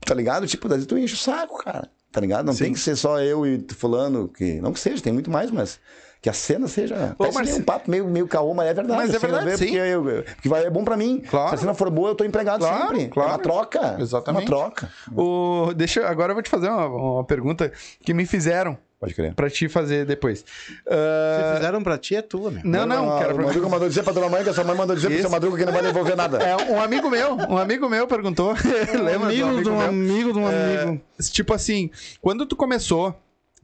[0.03, 0.47] Tá ligado?
[0.47, 1.88] Tipo, daí tu enche o saco, cara.
[2.11, 2.45] Tá ligado?
[2.47, 2.66] Não Sim.
[2.66, 4.59] tem que ser só eu e fulano, que.
[4.59, 5.80] Não que seja, tem muito mais, mas.
[6.24, 7.13] Que a cena seja.
[7.19, 8.97] Ô, Parece meio um papo meio, meio caô, mas é verdade.
[9.01, 9.65] Mas é verdade, vejo sim.
[9.65, 11.21] Porque, eu- porque vai, é bom pra mim.
[11.30, 11.49] Claro.
[11.49, 13.07] Se a cena for boa, eu tô empregado Claro, sempre.
[13.09, 13.30] claro.
[13.30, 13.97] É uma troca.
[13.99, 14.43] Exatamente.
[14.43, 14.89] Uma troca.
[15.15, 17.69] O, deixa, eu- agora eu vou te fazer uma, uma pergunta
[18.05, 19.34] que me fizeram Pode crer.
[19.34, 20.39] pra te fazer depois.
[20.39, 20.45] Se
[20.89, 22.61] Ah, fizeram pra ti, é tua, meu.
[22.63, 24.78] não, não, Ah, quero O Madruga mandou dizer pra dona mãe que a sua mãe
[24.78, 25.24] mandou dizer pro Isso.
[25.24, 26.38] seu Madruga que não vai devolver nada.
[26.41, 28.53] É, um amigo meu, um amigo meu perguntou.
[28.95, 31.01] Lembra do amigo de um amigo de um É, amigo.
[31.19, 33.13] Tipo assim, quando tu começou,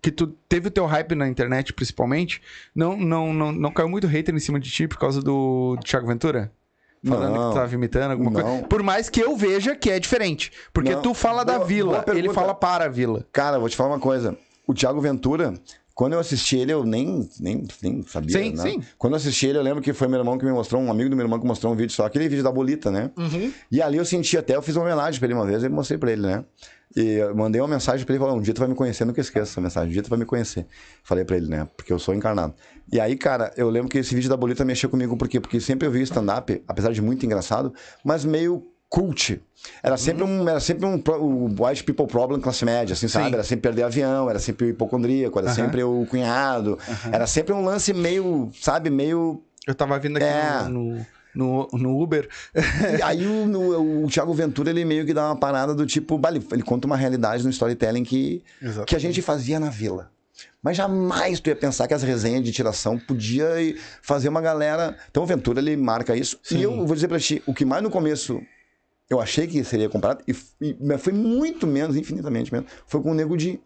[0.02, 2.42] que tu teve o teu hype na internet, principalmente,
[2.76, 6.08] não, não, não, não caiu muito hater em cima de ti por causa do, Thiago
[6.08, 6.52] Ventura?
[7.06, 7.48] Falando Não.
[7.50, 8.42] que tu tava imitando alguma Não.
[8.42, 8.64] coisa.
[8.68, 10.52] Por mais que eu veja que é diferente.
[10.74, 11.02] Porque Não.
[11.02, 12.26] tu fala da Boa- vila, boa pergunta.
[12.28, 13.26] ele fala para a vila.
[13.32, 14.38] Cara, vou te falar uma coisa.
[14.68, 15.54] O Thiago Ventura,
[16.00, 18.42] quando eu assisti ele, eu nem, nem, nem sabia.
[18.42, 18.64] Sim, né?
[18.64, 18.82] sim.
[18.98, 21.10] Quando eu assisti ele, eu lembro que foi meu irmão que me mostrou, um amigo
[21.10, 23.12] do meu irmão que mostrou um vídeo só, aquele vídeo da bolita, né?
[23.18, 23.52] Uhum.
[23.70, 25.98] E ali eu senti até, eu fiz uma homenagem pra ele uma vez, eu mostrei
[25.98, 26.46] pra ele, né?
[26.96, 29.20] E eu mandei uma mensagem pra ele, falou, um dia tu vai me conhecer, nunca
[29.20, 30.66] esqueça essa mensagem, um dia tu vai me conhecer.
[31.04, 31.68] Falei pra ele, né?
[31.76, 32.54] Porque eu sou encarnado.
[32.90, 35.42] E aí, cara, eu lembro que esse vídeo da bolita mexeu comigo, por quê?
[35.42, 37.74] Porque sempre eu vi stand-up, apesar de muito engraçado,
[38.06, 39.40] mas meio cult.
[39.84, 43.28] Era sempre um, era sempre um o white people problem classe média, assim, sabe?
[43.28, 43.34] Sim.
[43.34, 45.56] Era sempre perder avião, era sempre o hipocondríaco, era Aham.
[45.56, 46.78] sempre o cunhado,
[47.12, 50.64] era sempre um lance meio, sabe, meio Eu tava vindo aqui É.
[50.68, 52.28] no, no, no Uber.
[52.98, 56.20] E aí o, no- o Thiago Ventura, ele meio que dá uma parada do tipo,
[56.52, 58.88] ele, conta uma realidade no storytelling que, Exatamente.
[58.90, 60.10] que a gente fazia na vila.
[60.64, 63.48] Mas jamais tu ia pensar que as resenhas de tiração podia
[64.02, 64.98] fazer uma galera.
[65.12, 66.40] Então o Ventura ele marca isso.
[66.50, 68.42] E eu vou dizer pra ti, o que mais no começo
[69.10, 73.12] eu achei que seria comparado, e, e- mas foi muito menos, infinitamente menos, foi com
[73.12, 73.60] o Nego Di.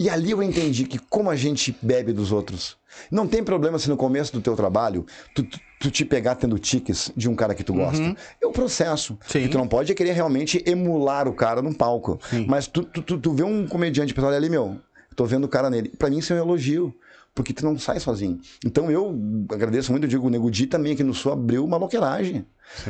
[0.00, 2.76] E ali eu entendi que como a gente bebe dos outros.
[3.10, 5.04] Não tem problema se no começo do teu trabalho
[5.34, 8.16] tu, tu, tu te pegar tendo tiques de um cara que tu gosta.
[8.42, 9.16] É o processo.
[9.28, 9.40] Sim.
[9.44, 12.18] E tu não pode querer realmente emular o cara num palco.
[12.48, 14.78] Mas tu, tu, tu, tu vê um comediante, pessoal, olha ali, meu,
[15.14, 15.90] tô vendo o cara nele.
[15.98, 16.92] Pra mim isso é um elogio.
[17.34, 18.40] Porque tu não sai sozinho.
[18.64, 19.14] Então eu
[19.50, 22.44] agradeço muito, eu digo, o Nego Di também aqui no Sul abriu uma loqueiragem.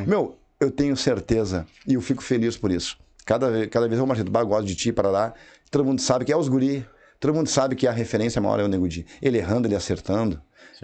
[0.07, 2.97] Meu, eu tenho certeza e eu fico feliz por isso.
[3.25, 5.33] Cada, vez- cada vez eu marchando, bah, gosto de ti, parará.
[5.71, 6.85] Todo mundo sabe que é os guri.
[7.21, 9.07] Todo mundo sabe que a referência maior é o Nego Di.
[9.23, 10.41] Ele errando, ele acertando.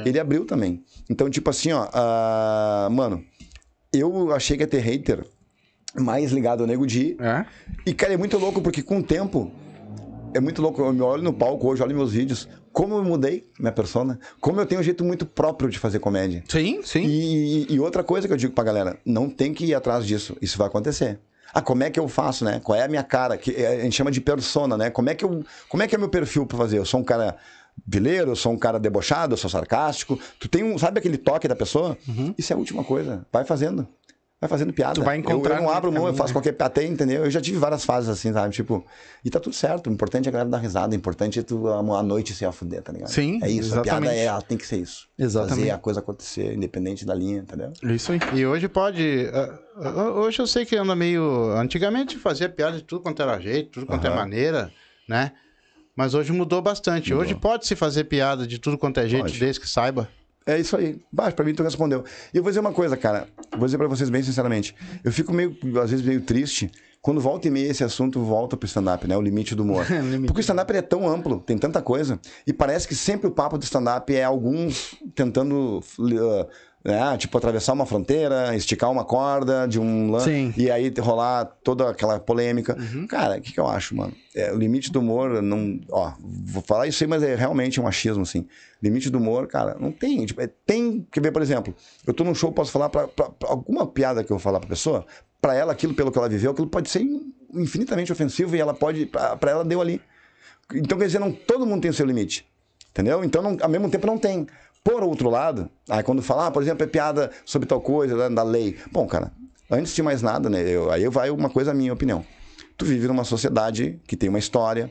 [0.07, 0.85] Ele abriu também.
[1.11, 3.25] Então, tipo assim, ó, ah, mano,
[3.93, 5.25] eu achei que ia ter hater
[5.97, 7.17] mais ligado ao Nego Di.
[7.21, 7.45] É?
[7.85, 9.51] E, cara, é muito louco porque com o tempo.
[10.33, 10.81] É muito louco.
[10.81, 12.49] Eu me olho no palco hoje, olho meus vídeos.
[12.79, 14.21] Como eu mudei minha persona.
[14.41, 16.45] Como eu tenho um jeito muito próprio de fazer comédia.
[16.47, 17.03] Sim, sim.
[17.05, 20.37] E, e outra coisa que eu digo pra galera: não tem que ir atrás disso.
[20.41, 21.19] Isso vai acontecer.
[21.53, 22.61] Ah, como é que eu faço, né?
[22.63, 23.37] Qual é a minha cara?
[23.37, 24.91] Que é, a gente chama de persona, né?
[24.91, 26.79] Como é que, eu, como é, que é meu perfil pra fazer?
[26.79, 27.37] Eu sou um cara
[27.85, 30.17] vileiro, eu sou um cara debochado, eu sou sarcástico.
[30.39, 30.79] Tu tem um.
[30.79, 31.99] Sabe aquele toque da pessoa?
[32.39, 33.27] Isso é a última coisa.
[33.33, 33.89] Vai fazendo.
[34.41, 34.95] Vai fazendo piada.
[34.95, 37.25] Tu vai Eu- encontrar Eu, não abro mão, eu faço qualquer até, entendeu?
[37.25, 38.55] Eu já tive várias fases assim, sabe?
[38.55, 38.87] Tipo,
[39.25, 39.91] e tá tudo certo.
[39.91, 40.93] O importante é a galera dar risada.
[40.93, 43.09] O importante é tu a, a noite se afuder, tá ligado?
[43.11, 43.77] Sim, É isso.
[43.77, 44.15] A piada exatamente.
[44.21, 45.09] é, ela tem que ser isso.
[45.19, 45.59] Exatamente.
[45.59, 47.73] Fazer a coisa acontecer, independente da linha, entendeu?
[47.85, 48.21] É Isso aí.
[48.33, 49.29] E hoje pode.
[49.35, 51.51] ah, ah, Hoje eu sei que anda meio.
[51.57, 54.17] Antigamente fazia piada de tudo quanto era jeito, tudo quanto é Aham.
[54.19, 54.71] maneira,
[55.09, 55.33] né?
[55.97, 57.11] Mas hoje mudou bastante.
[57.11, 57.25] Mudou.
[57.25, 59.41] Hoje pode se fazer piada de tudo quanto é jeito, Pode.
[59.41, 60.09] desde que saiba.
[60.49, 60.99] É isso aí.
[61.13, 62.03] Baixo, pra mim tu respondeu.
[62.33, 63.29] E eu vou dizer uma coisa, cara.
[63.53, 64.75] Vou dizer pra vocês bem sinceramente.
[65.05, 66.71] Eu fico meio, às vezes, meio triste
[67.03, 69.15] quando volta e meia esse assunto volta pro stand-up, né?
[69.15, 69.87] O limite do humor.
[69.93, 70.27] Limite.
[70.27, 72.19] Porque o stand-up é tão amplo, tem tanta coisa.
[72.47, 75.83] E parece que sempre o papo do stand-up é alguns tentando.
[75.99, 76.47] uh,
[76.89, 80.25] né, tipo, atravessar uma fronteira, esticar uma corda de um lance.
[80.31, 80.55] Sim.
[80.57, 82.75] E aí rolar toda aquela polêmica.
[83.09, 84.15] Cara, o que, que eu acho, mano?
[84.35, 85.79] É, o limite do humor, não.
[85.91, 88.47] Ó, vou falar isso aí, mas é realmente um achismo, assim.
[88.83, 90.25] Limite do humor, cara, não tem.
[90.25, 91.07] Tipo, é- tem.
[91.13, 91.75] Quer ver, por exemplo,
[92.07, 94.59] eu tô num show, posso falar pra, pra- pra alguma piada que eu vou falar
[94.59, 95.05] pra pessoa,
[95.43, 97.03] pra ela, aquilo pelo que ela viveu, aquilo pode ser
[97.55, 99.05] infinitamente ofensivo e ela pode.
[99.07, 100.01] Pra, pra ela deu ali.
[100.75, 102.47] Então, quer dizer, não, todo mundo tem o seu limite.
[102.91, 103.23] Entendeu?
[103.23, 104.47] Então, não- ao mesmo tempo, não tem.
[104.89, 108.35] Por outro lado, aí quando falar, ah, por exemplo, é piada sobre tal coisa, né,
[108.35, 108.79] da lei.
[108.91, 109.31] Bom, cara,
[109.71, 110.63] antes de mais nada, né?
[110.63, 112.25] eu- aí vai uma coisa, a minha opinião.
[112.75, 114.91] Tu vive numa sociedade que tem uma história.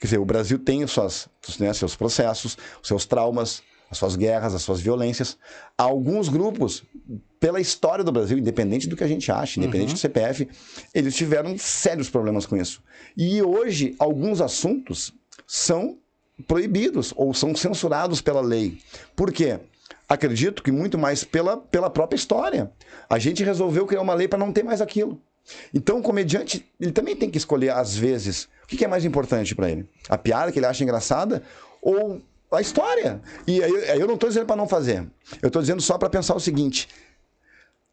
[0.00, 1.28] Quer dizer, o Brasil tem suas,
[1.60, 3.62] né, seus processos, os seus traumas.
[3.88, 5.38] as suas guerras, as suas violências.
[5.78, 6.82] Alguns grupos,
[7.38, 10.48] pela história do Brasil, independente do que a gente acha, independente do CPF,
[10.92, 12.82] eles tiveram sérios problemas com isso.
[13.16, 15.14] E hoje, alguns assuntos
[15.46, 15.98] são
[16.46, 18.78] proibidos ou são censurados pela lei.
[19.14, 19.58] Por quê?
[20.08, 22.70] Acredito que muito mais pela, pela própria história.
[23.08, 25.20] A gente resolveu criar uma lei para não ter mais aquilo.
[25.72, 29.54] Então, o comediante, ele também tem que escolher, às vezes, o que é mais importante
[29.54, 29.88] para ele?
[30.08, 31.42] A piada que ele acha engraçada
[31.80, 32.20] ou
[32.50, 33.20] a história?
[33.46, 35.06] E aí, aí eu não estou dizendo para não fazer.
[35.40, 36.88] Eu estou dizendo só para pensar o seguinte: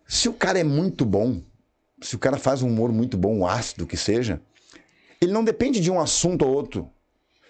[0.08, 1.42] se o cara é muito bom,
[2.02, 4.42] se o cara faz um humor muito bom, ácido que seja,
[5.22, 6.90] ele não depende de um assunto ou outro.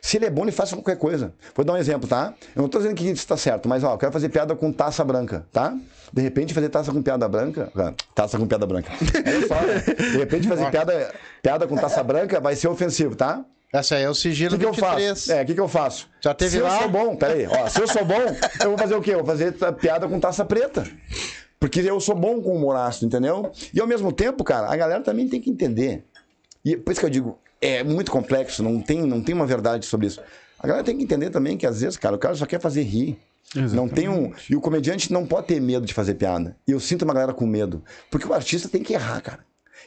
[0.06, 1.34] Se ele é bom, ele faz qualquer coisa.
[1.56, 2.34] Vou dar um exemplo, tá?
[2.54, 4.70] Eu não tô dizendo que isso está certo, mas ó, eu quero fazer piada com
[4.70, 5.74] taça branca, tá?
[6.12, 7.72] De repente fazer taça com piada branca.
[7.74, 8.91] ah, Taça com piada branca.
[9.26, 9.80] Olha só, né?
[10.12, 13.45] De repente fazer piada, piada com taça branca vai ser ofensivo, tá?
[13.72, 15.10] Essa aí é o O sigilo que, que eu 23.
[15.10, 15.32] faço?
[15.32, 16.10] É, o que, que eu faço?
[16.20, 16.76] Já teve se lá?
[16.76, 18.22] eu sou bom, peraí, ó, se eu sou bom,
[18.62, 19.12] eu vou fazer o quê?
[19.12, 20.84] Eu vou fazer piada com taça preta.
[21.62, 23.51] Porque eu sou bom com humor ácido, entendeu?
[23.74, 26.04] E ao mesmo tempo, cara, a galera também tem que entender.
[26.66, 29.86] E por isso que eu digo, é muito complexo, não tem, não tem uma verdade
[29.86, 30.22] sobre isso.
[30.59, 32.84] A galera tem que entender também que às vezes, cara, o cara só quer fazer
[32.84, 33.18] rir.
[33.55, 34.32] Não tem um.
[34.49, 36.55] E o comediante não pode ter medo de fazer piada.
[36.68, 37.84] E eu sinto uma galera com medo.
[38.09, 39.39] Porque o artista tem que errar, cara.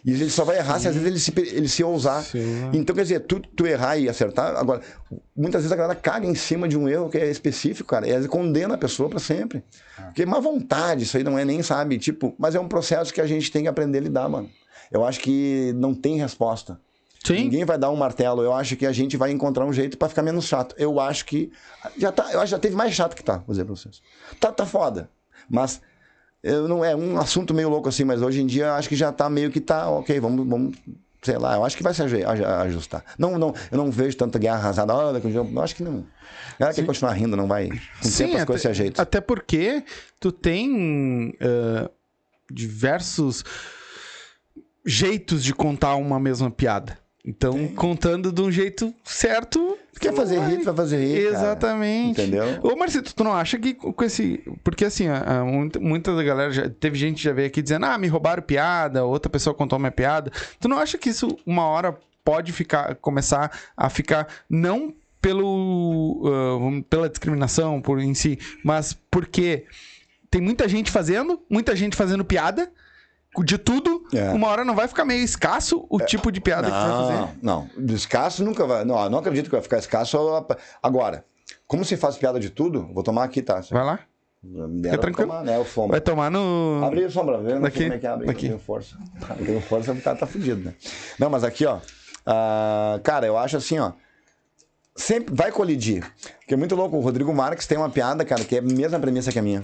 [0.05, 2.23] E ele só vai errar se às vezes ele se, ele se ousar.
[2.73, 4.55] Então, quer dizer, tu, tu errar e acertar.
[4.57, 4.83] Agora,
[5.35, 8.07] muitas vezes a galera caga em cima de um erro que é específico, cara.
[8.07, 9.65] E às vezes condena a pessoa pra sempre.
[10.05, 11.99] Porque é má vontade, isso aí não é nem, sabe?
[11.99, 14.49] Tipo, mas é um processo que a gente tem que aprender a lidar, mano.
[14.93, 16.79] Eu acho que não tem resposta.
[17.25, 17.35] Sim.
[17.45, 18.43] Ninguém vai dar um martelo.
[18.43, 20.75] Eu acho que a gente vai encontrar um jeito pra ficar menos chato.
[20.79, 21.51] Eu acho que
[21.99, 24.01] já tá, eu acho que já teve mais chato que tá, vou dizer pra vocês.
[24.41, 25.11] Tá, tá foda.
[25.51, 25.81] Mas
[26.43, 28.95] eu não é um assunto meio louco assim, mas hoje em dia eu acho que
[28.97, 30.77] já tá meio que tá, OK, vamos, vamos
[31.23, 33.05] sei lá, eu acho que vai se aju- aj- ajustar.
[33.19, 34.95] Não, não, eu não vejo tanta guerra arrasada.
[34.95, 36.07] Olha, eu acho que não.
[36.55, 37.69] A galera quer continuar rindo, não vai.
[37.69, 39.03] Com o tempo as coisas se ajeitam.
[39.03, 39.83] até porque
[40.21, 41.91] tu tem eh,
[42.49, 43.43] diversos
[44.85, 46.97] jeitos de contar uma mesma piada.
[47.27, 49.77] Então, contando de um jeito certo.
[50.01, 50.57] Quer fazer vai.
[50.59, 51.29] tu vai fazer cara.
[51.37, 52.21] Exatamente.
[52.23, 52.61] Entendeu?
[52.63, 54.41] Ô, Marcito, tu não acha que com esse.
[54.63, 56.53] Porque assim, a- a- muita, muita da galera.
[56.53, 59.77] Já, teve gente que já veio aqui dizendo, ah, me roubaram piada, outra pessoa contou
[59.79, 60.31] minha piada.
[60.61, 66.21] Tu não acha que isso, uma hora, pode ficar, começar a ficar não pelo,
[66.61, 69.65] vamos- pela discriminação por em si, mas porque
[70.31, 72.71] tem muita gente fazendo, muita gente fazendo piada
[73.45, 74.05] de tudo.
[74.13, 74.31] É.
[74.31, 77.39] Uma hora não vai ficar meio escasso o tipo de piada que tu vai fazer.
[77.43, 77.95] Não, não.
[77.95, 78.85] Escasso nunca vai.
[78.85, 80.19] Não, não acredito que vai ficar escasso.
[80.83, 81.25] Agora,
[81.67, 83.61] como se faz piada de tudo, vou tomar aqui, tá?
[83.71, 84.01] Vai lá.
[84.43, 85.29] Deram tranquilo.
[85.31, 85.93] Tomar, né, o sombra.
[85.93, 86.81] Vai tomar no.
[86.85, 87.59] Abre o sombra, vê?
[87.59, 88.27] Não sei como é que abre.
[88.27, 88.97] Não tenho força.
[89.29, 90.75] Não tenho força, cara tá fudido, né?
[91.19, 91.79] Não, mas aqui, ó.
[92.25, 93.93] ah, cara, eu acho assim, ó.
[94.95, 96.11] Sempre vai colidir.
[96.39, 96.97] Porque é muito louco.
[96.97, 99.61] O Rodrigo Marques tem uma piada, cara, que é a mesma premissa que a minha.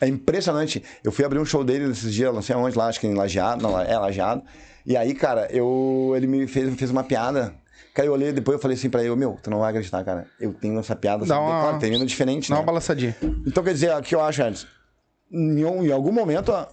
[0.00, 0.82] É impressionante.
[1.02, 3.14] Eu fui abrir um show dele esses dias, não sei aonde lá, acho que em
[3.14, 4.42] Lajeado, não, é Lajeado.
[4.86, 7.54] E aí, cara, eu, ele me fez, fez uma piada.
[7.94, 10.26] Cara, eu olhei depois eu falei assim pra ele, meu, tu não vai acreditar, cara.
[10.40, 12.60] Eu tenho essa piada, Dá assim, uma- claro, termina diferente, Dá né?
[12.60, 13.16] uma balançadinha.
[13.46, 14.66] Então, quer dizer, o que eu acho, Edson?
[15.30, 16.66] Em, em algum momento, ó,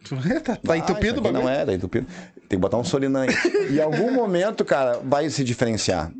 [0.44, 1.42] tá, tá ah, entupido o bagulho?
[1.42, 2.06] Não é, tá entupido.
[2.48, 3.28] Tem que botar um solinã aí.
[3.70, 6.10] em algum momento, cara, vai se diferenciar.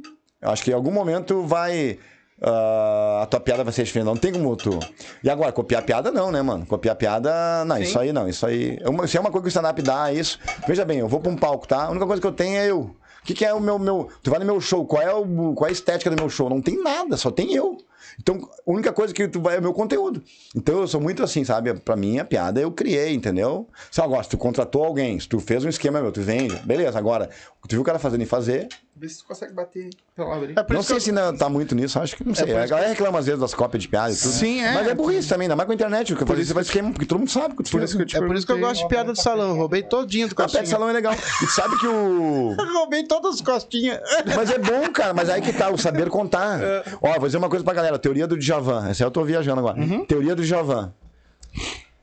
[0.41, 1.99] Eu acho que em algum momento vai.
[2.43, 4.07] Ah, a tua piada vai ser diferente.
[4.07, 4.79] Não tem como tu.
[5.23, 6.65] E agora, copiar piada não, né, mano?
[6.67, 7.65] Copiar piada.
[7.65, 8.29] Não, isso aí não.
[8.29, 8.79] Isso aí.
[8.81, 10.39] É uma, se é uma coisa que o stand-up dá, é isso.
[10.67, 11.85] Veja bem, eu vou pra um palco, tá?
[11.85, 12.81] A única coisa que eu tenho é eu.
[13.23, 14.09] O que, que é o meu, meu.
[14.23, 16.49] Tu vai no meu show, qual é, o, qual é a estética do meu show?
[16.49, 17.77] Não tem nada, só tem eu.
[18.19, 18.37] Então,
[18.67, 20.23] a única coisa que tu vai é o meu conteúdo.
[20.55, 21.75] Então, eu sou muito assim, sabe?
[21.75, 23.69] Pra mim, a piada eu criei, entendeu?
[23.91, 26.99] Se agora, se tu contratou alguém, se tu fez um esquema, meu, tu vende, beleza.
[26.99, 27.29] Agora,
[27.69, 28.69] tu viu o cara fazendo e fazer.
[28.97, 29.89] Vê se tu consegue bater.
[30.19, 32.47] É não sei que se ainda tá muito nisso, acho que não sei.
[32.47, 34.31] por a galera reclama às vezes das cópias de piada e tudo.
[34.33, 34.75] Sim, é.
[34.75, 36.91] Mas é burrice também, ainda mais com a internet, porque fazer isso você faz esquema,
[36.93, 37.85] porque todo mundo sabe que tu Por fez.
[37.91, 39.57] isso que eu te É por isso que eu gosto de piada de salão.
[39.57, 40.67] Roubei todinho do A pé de costinha.
[40.67, 41.15] salão é legal.
[41.15, 42.55] E tu sabe que o.
[42.75, 44.01] Roubei todas as costinhas.
[44.37, 46.61] Mas é bom, cara, mas aí que tá, o saber contar.
[47.01, 48.89] Ó, vou dizer uma coisa pra galera: teoria do Djavan.
[48.89, 49.81] Essa eu tô viajando agora.
[50.07, 50.93] Teoria do Djavan.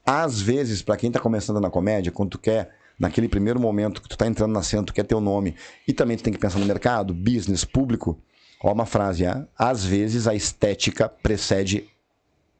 [0.06, 4.08] Às vezes, pra quem tá começando na comédia, quando tu quer, naquele primeiro momento que
[4.08, 5.56] tu tá entrando na cena, tu quer teu nome,
[5.88, 8.18] e também tu tem que pensar no mercado, business, público.
[8.64, 9.46] Ó, uma frase, é?
[9.58, 11.88] Às vezes a estética precede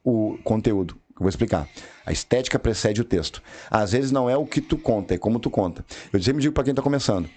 [0.04, 0.96] o conteúdo.
[1.12, 1.68] Eu vou explicar.
[2.06, 3.42] A estética precede o texto.
[3.72, 5.84] Às vezes não é o que tu conta, é como tu conta.
[6.14, 7.28] Eu sempre digo pra quem tá começando.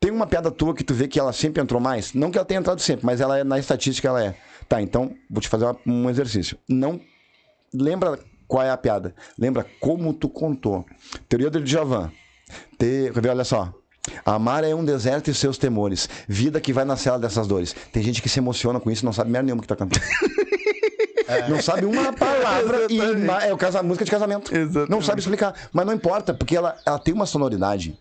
[0.00, 2.14] Tem uma piada tua que tu vê que ela sempre entrou mais?
[2.14, 4.34] Não que ela tenha entrado sempre, mas ela é, na estatística ela é.
[4.68, 6.58] Tá, então vou te fazer uma- um exercício.
[6.68, 7.00] Não
[7.72, 9.14] lembra qual é a piada.
[9.38, 10.84] Lembra como tu contou.
[11.28, 12.10] Teoria do Djavan.
[12.78, 13.10] Te...
[13.28, 13.72] Olha só.
[14.24, 16.08] Amar é um deserto e seus temores.
[16.26, 17.74] Vida que vai na cela dessas dores.
[17.92, 20.04] Tem gente que se emociona com isso e não sabe merda nenhuma que tá cantando.
[21.46, 22.98] Não sabe uma palavra e
[23.46, 24.54] é o casa, música de casamento.
[24.54, 24.90] Exatamente.
[24.90, 25.54] Não sabe explicar.
[25.74, 27.98] Mas não importa, porque ela, ela tem uma sonoridade.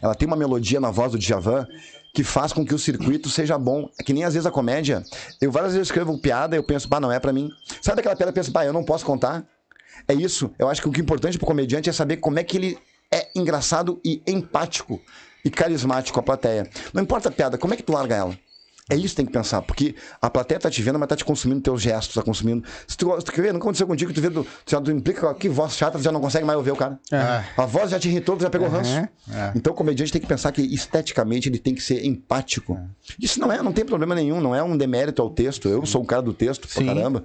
[0.00, 1.66] Ela tem uma melodia na voz do Djavan
[2.12, 3.88] que faz com que o circuito seja bom.
[3.98, 5.02] É que nem às vezes a comédia.
[5.40, 7.50] Eu várias vezes escrevo piada e eu penso, pá, não é pra mim.
[7.80, 9.44] Sabe daquela piada eu penso, pá, eu não posso contar?
[10.08, 10.50] É isso.
[10.58, 12.78] Eu acho que o que é importante pro comediante é saber como é que ele
[13.12, 15.00] é engraçado e empático
[15.44, 16.68] e carismático a plateia.
[16.92, 18.38] Não importa a piada, como é que tu larga ela?
[18.90, 21.24] É isso que tem que pensar, porque a plateia tá te vendo, mas tá te
[21.24, 22.64] consumindo teus gestos, tá consumindo.
[22.86, 25.32] Se tu, se tu quer ver, nunca aconteceu contigo, tu vê, tu já tu implica
[25.34, 26.98] que voz chata, tu já não consegue mais ouvir o cara.
[27.56, 28.90] A voz já te irritou, tu já pegou ranço.
[28.92, 29.08] É.
[29.54, 32.78] Então o comediante tem que pensar que esteticamente ele tem que ser empático.
[33.18, 35.68] Isso não é, não tem problema nenhum, não é um demérito ao texto.
[35.68, 36.84] Eu sou um cara do texto Sim.
[36.84, 37.24] pra caramba.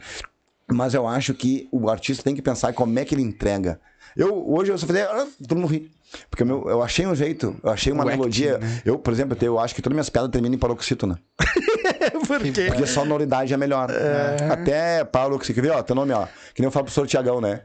[0.71, 3.79] Mas eu acho que o artista tem que pensar como é que ele entrega.
[4.15, 5.91] Eu, hoje eu só falei, ah, todo mundo ri.
[6.29, 8.57] Porque meu, eu achei um jeito, eu achei uma O acting, melodia.
[8.57, 8.81] né?
[8.85, 11.19] Eu, por exemplo, eu acho que todas minhas piadas terminam em paroxítona.
[12.27, 12.65] Por quê?
[12.67, 13.89] Porque a sonoridade é melhor.
[14.51, 16.25] Até Paulo, que você quer ver, ó, teu nome, ó.
[16.53, 17.07] Que nem eu falo pro Sr.
[17.07, 17.61] Tiagão, né?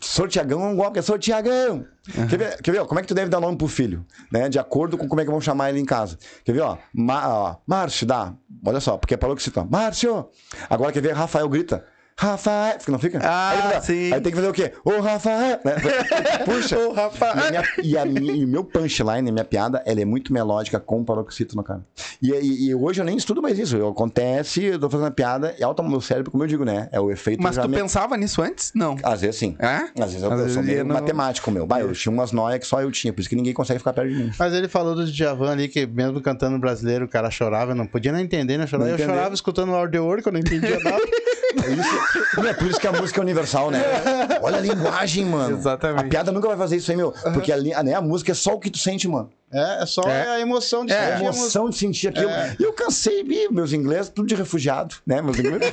[0.00, 0.28] Sr.
[0.28, 1.18] Tiagão é golpe, é Sr.
[1.18, 1.86] Tiagão.
[2.28, 4.04] Quer, ver, quer ver, ó, como é que tu deve dar nome pro filho?
[4.30, 4.48] Né?
[4.48, 6.18] De acordo com como é que vão chamar ele em casa.
[6.44, 6.76] Quer ver, ó?
[6.92, 8.34] Ma, ó Márcio, dá.
[8.64, 9.66] Olha só, porque é paroxítona.
[9.70, 10.28] Márcio!
[10.68, 11.84] Agora quer ver, Rafael grita.
[12.16, 13.18] Rafael, Fica- não fica?
[13.22, 14.12] Ah, aí, ele fala- sim.
[14.12, 14.72] aí tem que fazer o quê?
[14.84, 15.58] Ô, Rafael!
[15.64, 15.74] Né?
[16.44, 16.78] Puxa.
[16.78, 17.34] Ô, Rafael.
[17.36, 20.04] E, a minha- e a minha- e o meu punchline, a minha piada, ela é
[20.04, 21.84] muito melódica com paroxítona, cara.
[22.22, 23.76] E, e- e hoje eu nem estudo mais isso.
[23.76, 26.64] Eu, acontece, eu tô fazendo a piada e alta no meu cérebro, como eu digo,
[26.64, 26.88] né?
[26.92, 28.70] É o efeito Mas tu me- pensava nisso antes?
[28.74, 28.96] Não.
[29.02, 29.56] Às vezes sim.
[29.58, 29.66] É?
[30.00, 31.66] Às vezes eu, Às eu vezes sou meio no- matemático, meu.
[31.66, 33.92] Bah, eu tinha umas noias que só eu tinha, por isso que ninguém consegue ficar
[33.92, 34.30] perto de mim.
[34.38, 37.86] Mas ele falou do Djavan ali, que mesmo cantando brasileiro, o cara chorava, eu não
[37.86, 38.66] podia nem entender, né?
[38.68, 38.84] Chorava.
[38.90, 39.12] Não Eu entender.
[39.16, 41.02] chorava escutando o ouro, que eu não entendia nada.
[41.54, 42.03] É isso, Não,
[42.48, 43.82] é por isso que a música é universal, né?
[44.42, 45.56] Olha a linguagem, mano.
[45.56, 46.04] Exatamente.
[46.06, 47.12] A piada nunca vai fazer isso aí, meu.
[47.32, 49.30] Porque a, li- a, né, a música é só o que tu sente, mano.
[49.52, 50.28] É, é só É.
[50.36, 52.30] a emoção de É, sentir a emoção de sentir aquilo.
[52.58, 55.22] E eu cansei, vi, meus ingleses, tudo de refugiado, né?
[55.22, 55.72] Meus ingleses.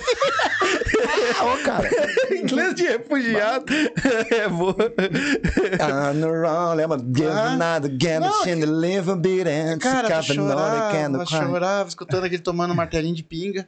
[1.40, 1.90] ah, ô, cara.
[2.32, 3.66] Inglês de refugiado.
[4.30, 4.76] é boa.
[4.76, 6.98] On the run, lembra?
[7.00, 7.76] Give Ah.
[7.76, 13.68] a bit and Cara, chorava, escutando aquele tomando martelinho de pinga.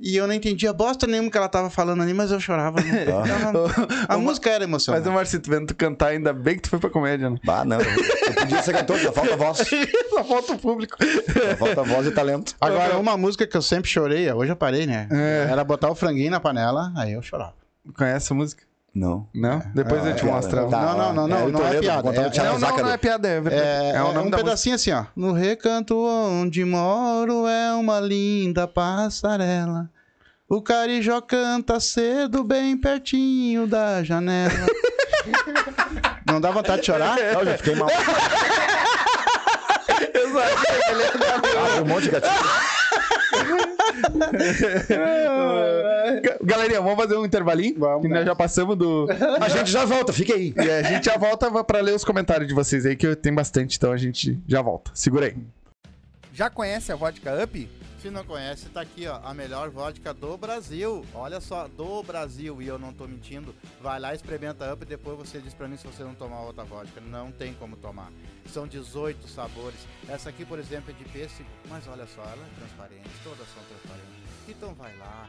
[0.00, 2.80] E eu não entendia bosta nenhuma que ela tava falando ali, mas eu chorava.
[2.80, 3.04] né?
[4.08, 5.08] a música era Mas emocionante.
[5.08, 7.36] o Marcito, vendo tu cantar, ainda bem que tu foi pra comédia, né?
[7.44, 7.80] Bah, não.
[7.80, 9.58] Eu podia ser cantor, só falta voz.
[10.10, 10.96] Só falta o público.
[11.02, 12.54] Só falta voz e talento.
[12.60, 15.08] Agora, uma música que eu sempre chorei, hoje eu parei, né?
[15.10, 15.46] É.
[15.50, 17.54] Era botar o franguinho na panela, aí eu chorava.
[17.96, 18.62] Conhece a música?
[18.94, 19.28] Não.
[19.34, 19.62] Não?
[19.74, 20.34] Depois eu te piada.
[20.36, 20.68] mostro.
[20.68, 23.28] Tá, Não, não, não, não, é, não é piada, é- Não, não, não é piada,
[23.28, 23.42] é.
[23.50, 24.36] É, É, um da música.
[24.38, 25.04] pedacinho assim, ó.
[25.14, 29.88] No recanto onde moro é uma linda passarela.
[30.48, 34.52] O carijó canta cedo bem pertinho da janela.
[36.26, 37.18] Não dá vontade de chorar?
[37.20, 37.88] Eu já fiquei mal.
[40.38, 42.32] Abre um monte de gatinho.
[46.20, 47.78] Ga- Galerinha, vamos fazer um intervalinho?
[47.78, 48.02] Vamos.
[48.02, 49.06] Que nós já passamos do.
[49.40, 50.52] A gente já volta, fica aí.
[50.56, 53.76] E a gente já volta pra ler os comentários de vocês aí, que tem bastante,
[53.76, 54.90] então a gente já volta.
[54.94, 55.36] Segura aí.
[56.32, 57.68] Já conhece a Vodka Up?
[58.00, 61.04] Se não conhece, tá aqui, ó, a melhor vodka do Brasil.
[61.12, 63.52] Olha só, do Brasil, e eu não tô mentindo.
[63.82, 66.62] Vai lá, experimenta Up e depois você diz pra mim se você não tomar outra
[66.62, 67.00] vodka.
[67.00, 68.12] Não tem como tomar.
[68.52, 69.80] São 18 sabores.
[70.08, 73.62] Essa aqui, por exemplo, é de pêssego, mas olha só, ela é transparente, todas são
[73.68, 74.28] transparentes.
[74.48, 75.28] Então vai lá,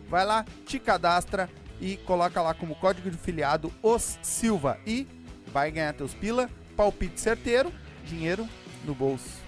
[0.11, 5.07] Vai lá, te cadastra e coloca lá como código de filiado os Silva e
[5.53, 7.71] vai ganhar teus pila, palpite certeiro,
[8.03, 8.45] dinheiro
[8.83, 9.39] no bolso.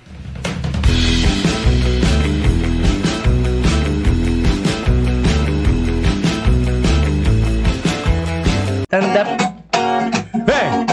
[8.89, 9.25] Anda.
[10.45, 10.83] Vem!
[10.89, 10.92] É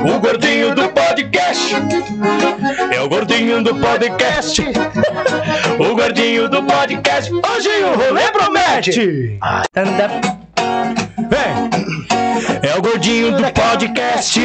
[0.00, 1.74] O gordinho do podcast.
[2.94, 4.62] É o gordinho do podcast.
[5.78, 7.30] O gordinho do podcast.
[7.32, 9.38] Hoje o rolê promete.
[11.28, 11.70] Vem.
[12.62, 14.40] É o gordinho do podcast.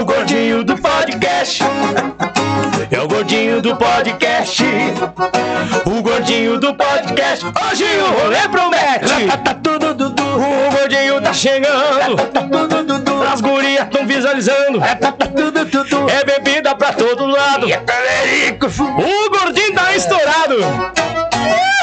[0.00, 1.62] O gordinho do podcast.
[2.90, 4.64] É o gordinho do podcast.
[5.84, 7.44] O gordinho do podcast.
[7.44, 9.12] Hoje o rolê promete.
[10.36, 12.16] O gordinho tá chegando.
[13.32, 13.65] As gurias
[14.34, 14.80] visualizando.
[16.10, 17.66] É bebida pra todo lado.
[17.66, 20.56] O gordinho tá estourado.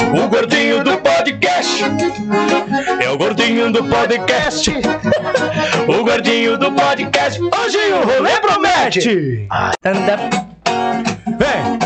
[0.00, 1.84] O gordinho do podcast.
[3.00, 4.70] É o gordinho do podcast.
[5.88, 7.40] O gordinho do podcast.
[7.40, 9.48] Hoje o rolê promete.
[11.38, 11.85] Vem.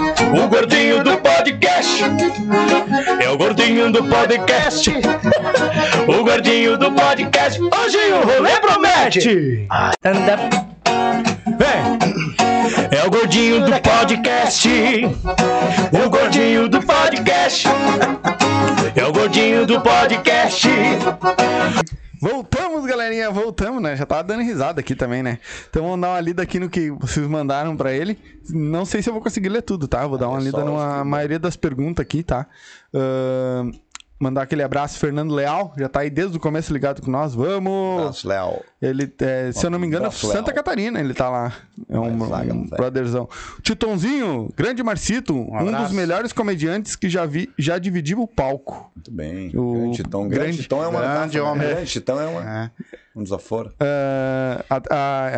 [0.29, 2.03] O gordinho do podcast.
[3.23, 4.91] É o gordinho do podcast.
[6.07, 7.59] O gordinho do podcast.
[7.59, 9.67] Hoje o rolê promete.
[11.57, 11.99] Vem.
[12.91, 14.69] É o gordinho do podcast.
[16.05, 17.67] O gordinho do podcast.
[18.95, 20.69] É o gordinho do podcast.
[22.21, 23.95] Voltamos, galerinha, voltamos, né?
[23.95, 25.39] Já tava dando risada aqui também, né?
[25.69, 28.17] Então vamos dar uma lida aqui no que vocês mandaram pra ele.
[28.49, 30.05] Não sei se eu vou conseguir ler tudo, tá?
[30.05, 32.45] Vou dar uma É lida numa os que- maioria das perguntas aqui, tá?
[32.93, 33.71] Ahn,
[34.21, 37.33] mandar aquele abraço, Fernando Leal, já tá aí desde o começo ligado com nós.
[37.33, 37.99] Vamos!
[38.01, 38.61] Abraço, Léo.
[38.81, 40.55] Ele, é, se eu não me engano, é Santa Léo.
[40.55, 41.53] Catarina, ele tá lá.
[41.89, 43.27] É um, Vai, um brotherzão.
[43.61, 45.93] Titonzinho, grande Marcito, um, dos abraço.
[45.93, 48.91] melhores comediantes que já vi, já dividiu o palco.
[48.95, 49.51] Muito bem.
[49.55, 50.21] O grande Titão.
[50.27, 51.43] grande- Grande Titão é uma grande né?
[51.43, 51.67] homem.
[51.67, 52.71] Grande Titão é, uma, É.
[53.15, 53.69] um desaforo.
[53.69, 54.77] Uh, a,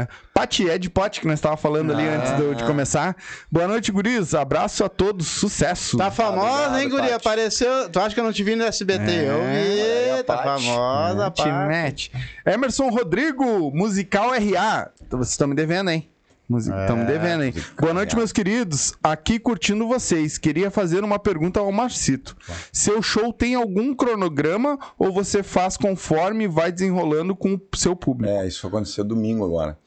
[0.04, 2.18] a Pati Ed Pot, que nós estávamos falando ali Ah.
[2.18, 3.16] antes do- de começar.
[3.52, 4.34] Boa noite, guris.
[4.34, 5.28] Abraço a todos.
[5.28, 5.98] Sucesso.
[5.98, 7.12] Tá famosa, Obrigado, hein, Guri?
[7.14, 7.90] Apareceu.
[7.90, 9.12] Tu acha que eu não te vi no SBT?
[9.12, 10.20] É, eu vi.
[10.20, 11.68] a Tá famosa, pá.
[11.68, 12.12] mete.
[12.44, 14.90] Emerson Rodrigo, Musical RA.
[15.12, 16.10] Vocês estão me devendo, hein?
[16.50, 17.54] Estão me devendo, hein?
[17.80, 18.94] Boa noite, meus queridos.
[19.04, 20.38] Aqui curtindo vocês.
[20.40, 22.36] Queria fazer uma pergunta ao Marcito.
[22.72, 28.34] Seu show tem algum cronograma ou você faz conforme vai desenrolando com o seu público?
[28.34, 29.78] É, isso aconteceu domingo agora.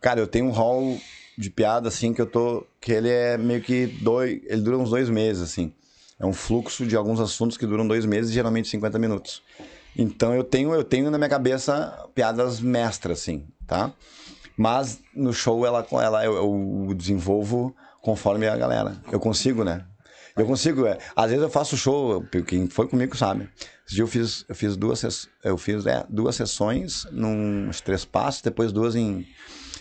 [0.00, 0.98] Cara, eu tenho um hall
[1.38, 2.66] de piada, assim, que eu tô.
[2.80, 4.40] Que ele é meio que dois.
[4.46, 5.72] Ele dura uns dois meses, assim.
[6.22, 9.42] É um fluxo de alguns assuntos que duram dois meses, geralmente 50 minutos.
[9.96, 13.92] Então eu tenho, eu tenho na minha cabeça piadas mestras, assim, tá?
[14.56, 16.36] Mas no show ela, ela eu,
[16.88, 18.96] eu desenvolvo conforme a galera.
[19.10, 19.84] Eu consigo, né?
[20.36, 20.96] Eu consigo, é.
[21.16, 23.50] Às vezes eu faço show, quem foi comigo sabe.
[23.84, 28.42] Esse dia eu fiz, eu fiz duas, eu fiz é, duas sessões num três passos,
[28.42, 29.26] depois duas em.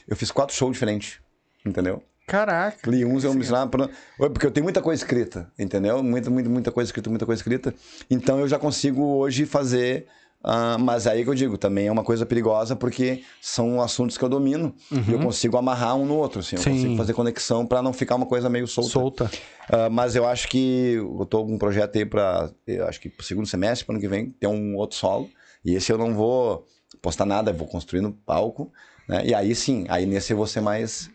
[0.07, 1.19] Eu fiz quatro shows diferentes,
[1.63, 2.03] entendeu?
[2.31, 2.89] Caraca.
[2.89, 3.43] Li uns eu me.
[3.45, 6.01] Oi, Porque eu tenho muita coisa escrita, entendeu?
[6.01, 7.75] Muita, muita, muita coisa escrita, muita coisa escrita.
[8.09, 10.07] Então eu já consigo hoje fazer
[10.41, 14.23] Ah, mas aí que eu digo, também é uma coisa perigosa porque são assuntos que
[14.23, 16.71] eu domino e eu consigo amarrar um no outro, assim, eu Sim.
[16.71, 18.89] consigo fazer conexão para não ficar uma coisa meio solta.
[18.89, 19.31] Solta.
[19.69, 23.09] Ah, mas eu acho que eu tô com um projeto aí para, eu acho que
[23.09, 25.29] pro segundo semestre, pro ano que vem, ter um outro solo.
[25.65, 26.65] E esse eu não vou
[27.01, 28.71] postar nada, vou construir no palco,
[29.07, 29.23] né?
[29.25, 31.11] E aí sim, aí nesse eu vou ser mais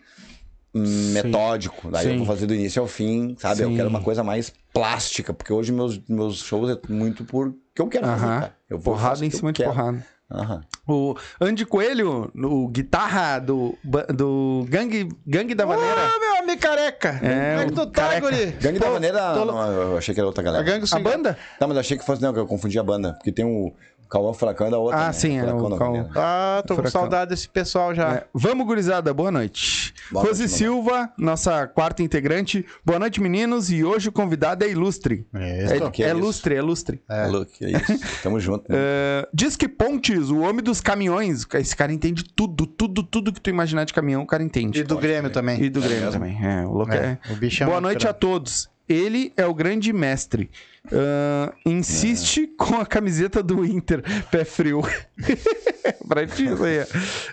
[0.77, 1.91] metódico.
[1.91, 2.17] Daí eu Sim.
[2.19, 3.63] vou fazer do início ao fim, sabe?
[3.63, 3.77] Eu Sim.
[3.77, 7.89] quero uma coisa mais plástica, porque hoje meus, meus shows é muito por que eu
[7.89, 8.41] quero fazer, Aham.
[8.41, 8.57] cara.
[8.69, 9.71] Eu Porrada fazer em eu cima de quero.
[9.75, 10.07] porrada.
[10.29, 10.61] Aham.
[10.89, 13.79] O Andy Coelho, o guitarra do,
[14.13, 16.01] do Gangue, Gangue da Maneira.
[16.01, 17.21] Ah, meu amigo careca.
[17.23, 18.47] É, Como é que tu tá, guri?
[18.61, 20.65] Gangue da Maneira, tô- não, eu achei que era outra A galera.
[20.65, 21.39] gangue A banda?
[21.61, 23.13] Tá, mas eu achei que fosse, não, que eu confundi a banda.
[23.13, 23.73] Porque tem o
[24.09, 24.99] Cauã Furacão é da outra.
[25.01, 25.13] Ah, né?
[25.13, 26.09] sim, é, o da Cauã.
[26.15, 28.15] Ah, tô com saudade desse pessoal já.
[28.17, 29.93] É, Vamos, gurizada, boa noite.
[30.11, 32.65] Boa Rose noite, Silva, nossa quarta integrante.
[32.85, 33.71] Boa noite, meninos.
[33.71, 35.27] E hoje o convidado é ilustre.
[35.35, 36.21] É, É, isso, que é é isso?
[36.21, 37.03] lustre, é lustre.
[37.09, 37.27] É.
[37.27, 37.99] Luke, é isso.
[38.23, 38.71] Tamo junto.
[38.71, 38.79] né?
[38.79, 41.45] É, Disque Pontes, o homem dos caminhões.
[41.55, 44.81] Esse cara entende tudo, tudo, tudo que tu imaginar de caminhão, o cara entende.
[44.81, 45.61] E do Grêmio também.
[45.63, 46.39] E do Grêmio também.
[46.45, 47.19] É, o louco é.
[47.29, 48.21] É, o bicho é Boa noite a grande.
[48.21, 48.69] todos.
[48.89, 50.51] Ele é o grande mestre.
[50.93, 52.49] Ah, insiste É.
[52.57, 54.03] com a camiseta do Inter.
[54.31, 54.83] Pé frio.
[56.09, 56.81] pra ti, isso aí.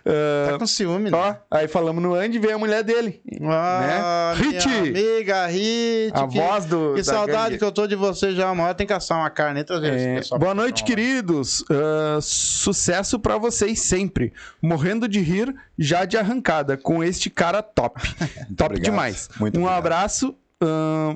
[0.05, 1.17] Ah, Tá com ciúme, né?
[1.17, 3.21] ó, aí falamos no Andy, veio a mulher dele.
[3.43, 4.43] Ah, Né?
[4.43, 4.67] Hit!
[4.67, 6.11] amiga Hit.
[6.15, 6.93] A que, voz do.
[6.95, 7.57] Que da saudade gangue.
[7.59, 8.51] que eu tô de você já.
[8.51, 11.63] Uma hora tem que assar uma carne e esse É, boa noite, queridos.
[11.69, 14.33] Ah, sucesso pra vocês sempre.
[14.61, 18.01] Morrendo de rir já de arrancada com este cara top.
[18.57, 18.81] top obrigado.
[18.83, 19.29] demais.
[19.39, 19.77] Muito um obrigado.
[19.79, 21.15] abraço, ah,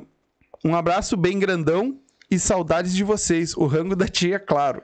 [0.67, 1.97] um abraço bem grandão
[2.29, 3.55] e saudades de vocês.
[3.55, 4.81] O rango da tia, claro.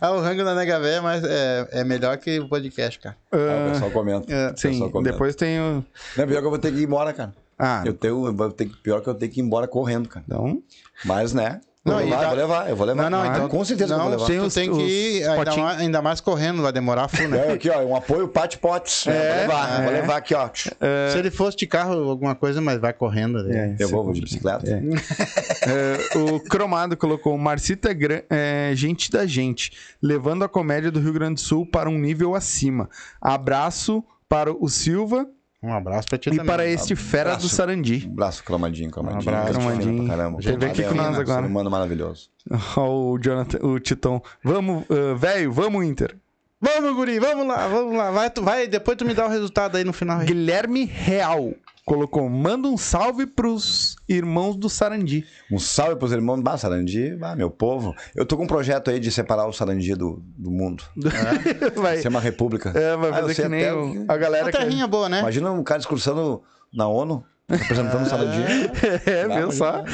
[0.00, 3.16] Ah, o rango da Nega Véia, mas é, é melhor que o podcast, cara.
[3.30, 4.32] Ah, o pessoal comenta.
[4.32, 5.12] é, O pessoal Sim, comenta.
[5.12, 5.84] depois tem o.
[6.16, 7.32] Não, pior que eu vou ter que ir embora, cara.
[7.58, 10.24] Ah, Eu tenho, eu vou ter pior que eu tenho que ir embora correndo, cara.
[10.26, 10.60] então.
[11.04, 11.60] Mas, né?
[11.84, 13.10] Não, eu, vou levar, dá- vou levar, eu vou levar.
[13.10, 14.46] Não, não, então- Com certeza não, que eu vou tem levar.
[14.46, 17.38] os- Tu tem que ir, os ainda mais, ainda mais correndo, vai demorar full, né?
[17.50, 19.04] É, aqui, ó, um apoio Pate Potes.
[19.06, 19.16] né?
[19.16, 19.84] É, vou levar, é.
[19.84, 20.48] vou levar aqui, ó.
[20.54, 23.42] Se ele fosse de carro, alguma coisa, mas vai correndo.
[23.42, 23.74] né?
[23.78, 24.64] É, Eu vou, vou de bicicleta.
[25.64, 29.72] É, o Cromado colocou: Marcita é, gran- é gente da gente,
[30.02, 32.88] levando a comédia do Rio Grande do Sul para um nível acima.
[33.20, 35.26] Abraço para o Silva
[35.62, 36.46] Um abraço pra ti e também.
[36.46, 37.48] para este fera do Abraço.
[37.48, 38.06] Sarandi.
[38.08, 39.32] Um braço cromadinho, cromadinho.
[39.32, 40.42] Um abraço, pra Caramba.
[40.42, 41.46] Teve aqui com nós agora.
[41.46, 42.28] humano maravilhoso.
[42.76, 44.20] Ó, o Jonathan, o Titon.
[44.42, 46.16] Vamos, ah, velho, vamos, Inter.
[46.60, 48.10] Vamos, guri, vamos lá, vamos lá.
[48.10, 50.20] Vai, tu, vai, depois tu me dá o resultado aí no final.
[50.20, 50.26] aí.
[50.26, 51.52] Guilherme Real
[51.84, 55.24] colocou: manda um salve pros irmãos do Sarandi.
[55.50, 56.40] Um salve pros irmãos.
[56.40, 57.94] Bah, Sarandi, bah, meu povo.
[58.14, 60.84] Eu tô com um projeto aí de separar o Sarandi do, do mundo.
[61.76, 62.70] vai, Ser uma república.
[62.70, 64.58] é, vai Ah, fazer sei que nem até a galera Uma que.
[64.58, 65.20] terrinha boa, né?
[65.20, 66.42] Imagina um cara discursando
[66.72, 68.42] na ONU, representando o Sarandi.
[69.06, 69.84] É, viu só?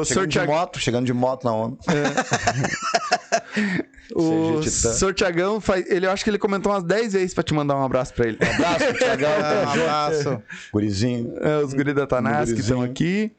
[0.00, 1.78] O Chegando de Tiag- moto, chegando de moto na ONU.
[4.14, 4.92] O CG Titã.
[4.92, 5.14] Sr.
[5.14, 5.88] Tiagão, faz...
[5.90, 8.28] ele, eu acho que ele comentou umas 10 vezes pra te mandar um abraço pra
[8.28, 8.38] ele.
[8.40, 9.30] Abraço, Tiagão.
[9.30, 10.42] Um abraço.
[10.72, 11.32] Gurizinho.
[11.40, 13.32] É, os guris da Tanás que estão aqui.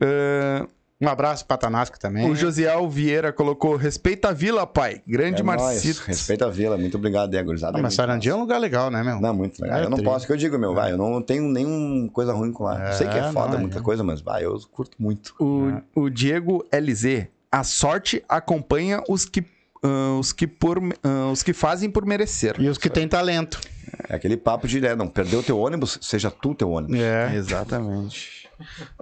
[0.00, 0.66] É,
[0.98, 2.30] Um abraço pra Tanasco também.
[2.30, 5.02] o Josiel Vieira colocou: respeita a vila, pai.
[5.06, 5.60] Grande É nóis.
[5.60, 6.02] Marcito.
[6.06, 6.78] Respeita a vila.
[6.78, 7.78] Muito obrigado, é, gurizada.
[7.78, 9.20] Ah, mas Sarandi é um lugar legal, né, meu?
[9.20, 9.78] Não, muito legal.
[9.78, 12.50] É, eu não posso, que eu digo, meu, vai, eu não tenho nenhuma coisa ruim
[12.50, 12.88] com lá.
[12.88, 13.82] Eu sei que é É, foda, não, muita é.
[13.82, 15.34] coisa, mas vai, eu curto muito.
[15.38, 17.26] O, o Diego LZ.
[17.52, 19.44] A sorte acompanha os que,
[19.82, 22.56] ah, os, que por, ah, os que fazem por merecer.
[22.58, 23.60] E os que têm talento.
[24.08, 26.98] É aquele papo de, né, não perdeu teu ônibus, seja tu teu ônibus.
[26.98, 27.34] É.
[27.36, 28.48] Exatamente.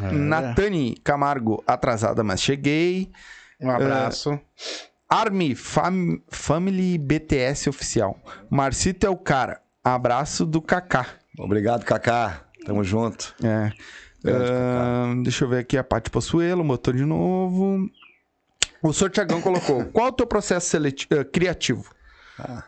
[0.00, 3.10] Ah, Natani Camargo, atrasada, mas cheguei.
[3.60, 4.38] Um abraço.
[5.08, 8.18] Army Fam- Family BTS oficial.
[8.50, 9.60] Marcito é o cara.
[9.82, 11.06] Abraço do Kaká.
[11.38, 12.42] Obrigado, Kaká.
[12.66, 13.34] Tamo junto.
[13.42, 13.72] É.
[14.26, 17.88] Ah, deixa eu ver aqui a Paty Possuelo, motor de novo.
[18.82, 19.10] O Sr.
[19.10, 21.90] Tiagão colocou: qual o teu processo ah, criativo?
[22.38, 22.64] Ah.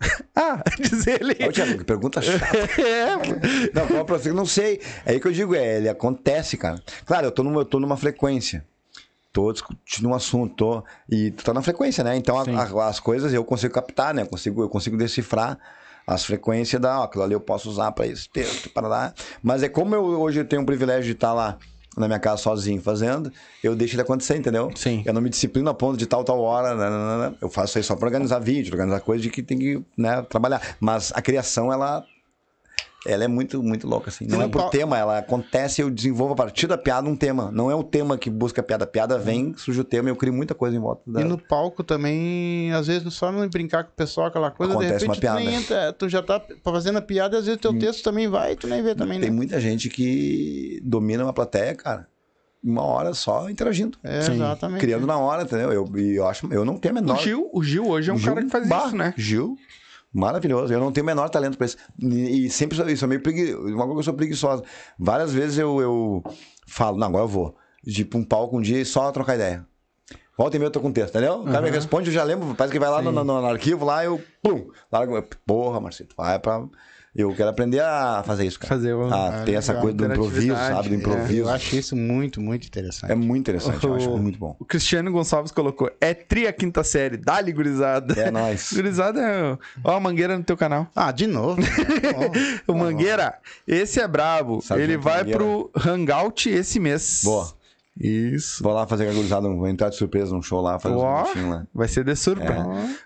[0.36, 1.32] Ah, diz ele.
[1.46, 2.46] Ô, Thiago, que pergunta chata.
[2.80, 3.16] É,
[3.74, 4.34] Não, qual processo?
[4.34, 4.80] Não sei.
[5.04, 6.80] É aí que eu digo, é, ele acontece, cara.
[7.04, 8.64] Claro, eu tô numa, eu tô numa frequência.
[9.32, 12.16] Tô discutindo um assunto, tô, e tu tá na frequência, né?
[12.16, 14.22] Então a- a- as coisas eu consigo captar, né?
[14.22, 15.58] Eu consigo, eu consigo decifrar
[16.06, 19.14] as frequências da, ó, aquilo ali eu posso usar esse texto, para lá.
[19.42, 21.58] Mas é como eu hoje eu tenho o privilégio de estar lá
[21.98, 24.70] na minha casa sozinho fazendo, eu deixo ele acontecer, entendeu?
[24.74, 25.02] Sim.
[25.04, 27.36] Eu não me disciplino a ponto de tal, tal hora, né, né, né, né.
[27.40, 30.22] eu faço isso aí só para organizar vídeo, organizar coisa de que tem que né,
[30.22, 30.76] trabalhar.
[30.80, 32.04] Mas a criação, ela
[33.06, 34.26] ela é muito, muito louca, assim.
[34.26, 37.50] Não no é por tema, ela acontece, eu desenvolvo a partir da piada um tema.
[37.52, 38.84] Não é o tema que busca a piada.
[38.84, 41.24] A piada vem, surge o tema e eu crio muita coisa em volta E dela.
[41.24, 45.06] no palco também, às vezes, só não brincar com o pessoal, aquela coisa, Acontece de
[45.06, 45.42] repente uma tu piada.
[45.44, 48.56] entra, tu já tá fazendo a piada e às vezes teu texto também vai e
[48.56, 49.36] tu nem vê também, Tem né?
[49.36, 52.06] muita gente que domina uma plateia, cara.
[52.62, 53.96] uma hora só interagindo.
[54.02, 54.32] É, Sim.
[54.34, 54.80] exatamente.
[54.80, 55.72] Criando na hora, entendeu?
[55.72, 57.16] Eu, e eu acho, eu não tenho a menor.
[57.16, 59.14] O Gil, o Gil hoje é um Gil, cara que faz bah, isso, né?
[59.16, 59.56] Gil,
[60.12, 60.72] maravilhoso.
[60.72, 61.76] Eu não tenho o menor talento pra isso.
[61.98, 63.66] E, e sempre sou, eu sou meio preguiçoso.
[63.74, 64.62] Uma coisa que eu sou preguiçosa.
[64.98, 66.22] Várias vezes eu, eu
[66.66, 67.56] falo, não, agora eu vou.
[67.84, 69.66] Tipo, um palco um dia e só trocar ideia.
[70.36, 71.40] Volta e meia eu tô com texto, entendeu?
[71.40, 73.84] O cara me responde, eu já lembro, parece que vai lá no, no- no arquivo,
[73.84, 76.64] lá eu, pum, largo, porra, Marcelo, vai pra...
[77.18, 78.74] Eu quero aprender a fazer isso, cara.
[78.76, 80.88] Fazer o- Ah, Ah, ter essa coisa do improviso, sabe?
[80.90, 80.98] Do é.
[80.98, 81.40] improviso.
[81.40, 83.10] Eu acho isso muito, muito interessante.
[83.10, 84.54] É muito interessante, eu acho muito bom.
[84.60, 88.14] O Cristiano Gonçalves colocou: é tri a quinta série, dá-lhe gurizada.
[88.18, 88.70] É nóis.
[88.72, 89.58] gurizada é.
[89.82, 90.86] Ó, a mangueira no teu canal.
[90.94, 91.60] Ah, de novo.
[92.68, 93.34] O Mangueira,
[93.66, 94.60] esse é brabo.
[94.62, 95.38] Sargento Ele vai Mangueira.
[95.38, 97.22] pro Hangout esse mês.
[97.24, 97.52] Boa.
[98.00, 98.62] Isso.
[98.62, 101.22] Vou lá fazer com a gurizada, vou entrar de surpresa num show lá, fazer uns
[101.28, 101.66] bichinhos lá.
[101.74, 102.54] Vai ser de surpresa.
[102.54, 102.96] É.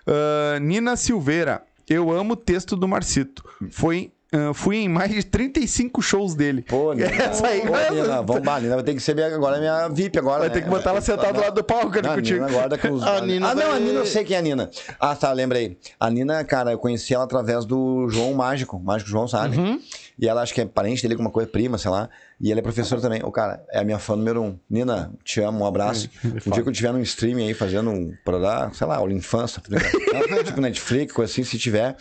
[0.55, 3.43] Ah, Nina Silveira, eu amo o texto do Marcito.
[3.71, 6.63] Foi, ah, fui em mais de 35 shows dele.
[6.67, 7.07] Pô, Nina.
[7.23, 9.87] Essa aí Pô, vai- Nina, vamos lá, Nina vai ter que ser minha, agora minha
[9.89, 10.53] VIP agora, Vai né?
[10.55, 12.43] ter que botar ela sentada do lado do palco ali Não, a contigo.
[12.45, 13.03] Nina agora com os...
[13.03, 14.69] A Nina ah, não, a vai- Nina, eu sei quem é a Nina.
[14.99, 15.77] Ah, tá, lembrei.
[15.99, 19.57] A Nina, cara, eu conheci ela através do João Mágico, Mágico João, sabe?
[19.57, 19.79] Uhum.
[20.19, 22.09] E ela acho que é parente dele, alguma coisa, prima, sei lá.
[22.39, 23.21] E ela é professora também.
[23.23, 24.59] O cara, é a minha fã número um.
[24.69, 26.09] Nina, te amo, um abraço.
[26.45, 29.13] Um dia que eu tiver num stream aí fazendo um, pra dar, sei lá, aula
[29.13, 29.77] infância, tá
[30.43, 31.95] tipo Netflix, coisa assim, se tiver.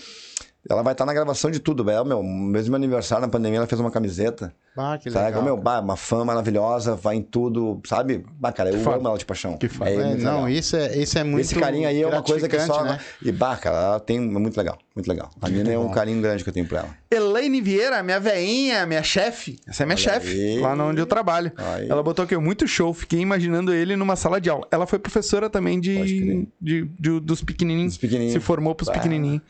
[0.70, 2.04] Ela vai estar na gravação de tudo, velho.
[2.04, 4.54] Meu, mesmo meu aniversário na pandemia, ela fez uma camiseta.
[4.76, 5.26] Ah, que Sabe?
[5.26, 5.42] legal.
[5.42, 8.24] Meu, bah, uma fã maravilhosa, vai em tudo, sabe?
[8.38, 8.96] Bah, cara, eu foda.
[8.96, 9.58] amo ela de paixão.
[9.58, 9.90] Que foda.
[9.90, 10.48] É, É, não, legal.
[10.48, 12.84] isso é, isso é muito Esse carinho aí é uma coisa que só.
[12.84, 12.98] Né?
[13.20, 14.18] E, bah, cara, ela tem.
[14.18, 15.30] É muito legal, muito legal.
[15.42, 16.88] A Nina é um carinho grande que eu tenho pra ela.
[17.10, 19.58] Elaine Vieira, minha veinha, minha chefe.
[19.66, 21.50] Essa é minha chefe, lá onde eu trabalho.
[21.56, 21.88] Aí.
[21.90, 22.94] Ela botou aqui, muito show.
[22.94, 24.66] Fiquei imaginando ele numa sala de aula.
[24.70, 26.46] Ela foi professora também de, crer.
[26.60, 27.94] de, de- dos pequenininhos.
[27.94, 28.32] Dos pequenininhos.
[28.34, 28.94] Se formou pros Bah.
[28.94, 29.42] pequenininhos.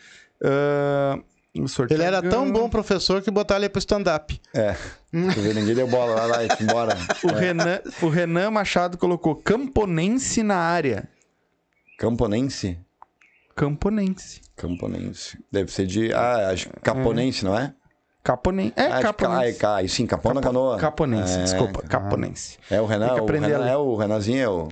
[1.69, 4.41] Sorteio Ele era tão bom professor que botaram ele pro stand-up.
[4.55, 4.75] É.
[5.13, 6.97] Vê, ninguém deu bola lá, lá, e embora.
[7.23, 11.09] O, Renan, o Renan Machado colocou camponense na área.
[11.99, 12.79] Camponense?
[13.55, 14.41] Camponense.
[14.57, 15.39] Camponense.
[15.53, 16.13] Deve ser de.
[16.15, 17.75] Ah, acho que caponense, não é?
[18.25, 18.73] Caponense.
[18.77, 19.57] É, ah, caponense.
[19.57, 20.79] ah, ca- sim, capão na canoa.
[20.79, 21.83] Caponense, É, desculpa.
[21.83, 22.57] Caponense.
[22.71, 24.69] É o Renan, Tem que o Renan é o Renanzinho, é o.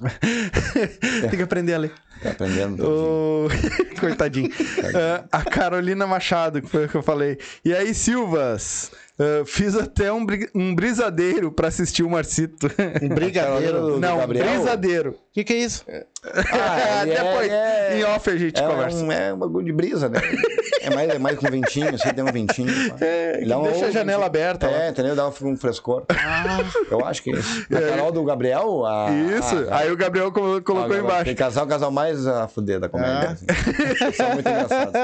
[0.00, 1.92] Não tem que aprender a ler.
[2.22, 2.84] Tá aprendendo.
[2.86, 3.48] Ô,
[4.00, 4.50] Coitadinho.
[4.94, 7.38] Ah, a Carolina Machado, que foi o que eu falei.
[7.64, 8.90] E aí, Silvas?
[9.18, 12.70] Ah, fiz até um, bri- um brisadeiro pra assistir o Marcito.
[13.02, 13.80] Um brigadeiro.
[13.92, 14.46] do Não, Gabriel?
[14.46, 15.10] brisadeiro.
[15.10, 15.84] O que, que é isso?
[16.26, 18.96] Ah, ele é- Depois, é- em off a gente É conversa.
[19.04, 20.18] um, é um bagulho de brisa, né?
[20.80, 22.72] É mais, é mais com ventinho, assim, tem um ventinho.
[22.98, 24.66] É, Dá um- deixa a janela aberta.
[24.66, 24.88] É, lá.
[24.88, 25.14] entendeu?
[25.14, 26.04] Dá um frescor.
[26.90, 27.66] Eu acho que é isso.
[27.70, 28.86] A Carol do Gabriel.
[28.86, 29.66] A, Isso.
[29.70, 31.24] a- aí o Gabriel colo- colocou agora, embaixo.
[31.26, 33.32] Tem casal, casal mais a fuder da comédia.
[33.32, 33.44] assim.
[34.14, 34.94] São muito engraçados.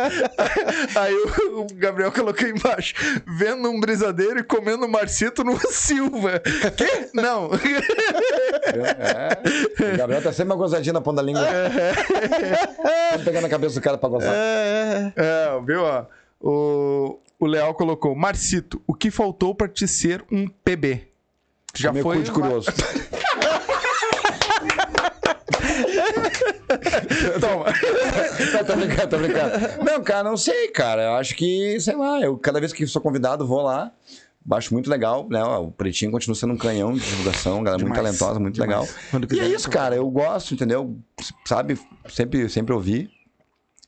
[0.96, 2.94] Aí o, o Gabriel colocou embaixo,
[3.38, 3.99] vendo um brisadeiro
[4.38, 6.40] e comendo marcito no Silva.
[6.76, 7.10] Que?
[7.14, 7.46] Não.
[7.46, 8.86] Entendeu?
[8.98, 9.94] É.
[9.94, 11.42] O Gabriel tá sempre uma gozadinha na ponta da língua.
[13.10, 14.32] Sempre pegando a cabeça do cara pra gozar.
[14.34, 15.82] É, É, viu?
[15.82, 16.04] Ó,
[16.40, 21.08] o, o Leal colocou, Marcito, o que faltou pra te ser um PB?
[21.74, 22.16] Já Meu foi.
[22.18, 22.70] cu de curioso.
[27.40, 27.64] Toma.
[28.52, 29.84] Tá, tô brincando, tô brincando.
[29.84, 31.02] Não, cara, não sei, cara.
[31.02, 33.92] Eu acho que, sei lá, eu cada vez que sou convidado, vou lá.
[34.52, 35.42] Acho muito legal, né?
[35.44, 38.18] O Pretinho continua sendo um canhão de divulgação, galera muito Demais.
[38.18, 38.70] talentosa, muito Demais.
[38.70, 38.88] legal.
[39.10, 39.94] Quando E quiser, é isso, cara.
[39.94, 40.96] Eu gosto, entendeu?
[41.44, 41.78] Sabe?
[42.08, 43.10] Sempre, sempre ouvi.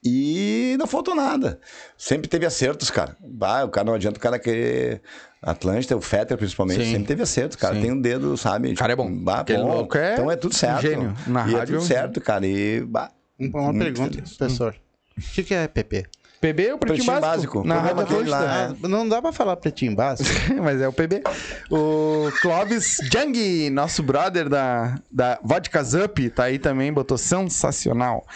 [0.04, 1.60] E não faltou nada.
[1.96, 3.16] Sempre teve acertos, cara.
[3.20, 5.00] Bah, o cara não adianta o cara querer.
[5.42, 6.92] Atlântida, o Fetter principalmente, Sim.
[6.92, 7.74] sempre teve acertos, cara.
[7.74, 7.80] Sim.
[7.82, 8.72] Tem um dedo, sabe?
[8.72, 9.12] O cara é bom.
[9.12, 9.68] Bah, Aquele bom.
[9.74, 10.82] louco é Então é tudo um certo.
[10.82, 11.14] gênio.
[11.26, 12.46] Na e é rádio é tudo um certo, cara.
[12.46, 12.80] E.
[12.82, 13.10] Bah,
[13.40, 14.36] Uma Muito pergunta, feliz.
[14.36, 14.74] professor.
[15.18, 16.06] O que, que é PP?
[16.40, 17.62] PB é o pretinho, Pretinho básico.
[17.62, 17.64] básico.
[17.64, 18.70] Na Rádio aquele lá.
[18.82, 20.28] Ah, não dá pra falar pretinho básico?
[20.60, 21.22] Mas é o PB.
[21.70, 28.26] O Clóvis Jang, nosso brother da, da Vodka Up, tá aí também, botou sensacional.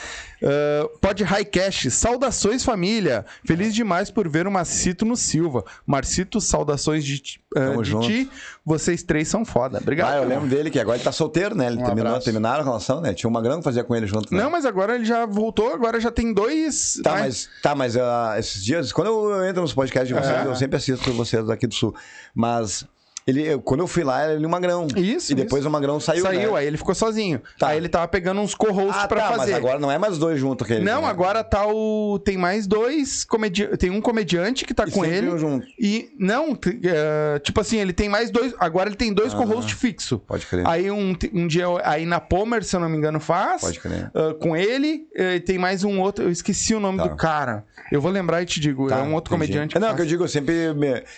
[0.47, 3.27] Uh, Pod High Cash, saudações família.
[3.45, 5.65] Feliz demais por ver o Marcito no Silva.
[5.85, 8.31] Marcito, saudações de, ti- uh, de ti.
[8.65, 9.79] Vocês três são foda.
[9.79, 10.13] Obrigado.
[10.13, 11.67] Ah, eu lembro dele que agora ele tá solteiro, né?
[11.67, 13.13] Ele Um terminou, terminaram a relação, né?
[13.13, 14.33] Tinha uma grana que fazia com ele junto.
[14.33, 14.41] Né?
[14.41, 17.01] Não, mas agora ele já voltou, agora já tem dois.
[17.03, 20.47] Tá, mais- mas, tá, mas ah, esses dias, quando eu entro nos podcasts de vocês,
[20.47, 20.47] É.
[20.47, 21.93] eu sempre assisto vocês daqui do Sul.
[22.35, 22.85] Mas
[23.27, 24.87] ele, eu- quando eu fui lá, era ele o Magrão.
[24.97, 25.69] Isso, E depois isso.
[25.69, 26.23] o Magrão saiu.
[26.23, 26.59] Saiu, né?
[26.59, 27.41] aí ele ficou sozinho.
[27.59, 27.69] Tá.
[27.69, 29.53] Aí ele tava pegando uns co-hosts Ah, pra tá, fazer.
[29.53, 30.85] mas agora não é mais dois juntos que ele.
[30.85, 31.09] Não, né?
[31.09, 32.19] agora tá o.
[32.25, 33.79] Tem mais dois comediantes.
[33.79, 35.29] Tem um comediante que tá E com ele.
[35.31, 35.67] um junto.
[35.79, 36.11] E.
[36.19, 38.55] Não, é, tipo assim, ele tem mais dois.
[38.59, 39.37] Agora ele tem dois Ah.
[39.37, 40.19] co-host fixo.
[40.21, 40.67] Pode crer.
[40.67, 43.61] Aí um, um dia aí na Pomer, se eu não me engano, faz.
[43.63, 44.11] Pode crer.
[44.15, 45.07] ah, com ele.
[45.15, 46.25] eh, tem mais um outro.
[46.25, 47.07] Eu esqueci o nome Tá.
[47.07, 47.65] do cara.
[47.91, 48.89] Eu vou lembrar e te digo.
[48.89, 49.53] Tá, é um outro entendi.
[49.53, 49.75] comediante.
[49.79, 49.97] Não, faz.
[49.97, 50.55] que eu digo, eu sempre,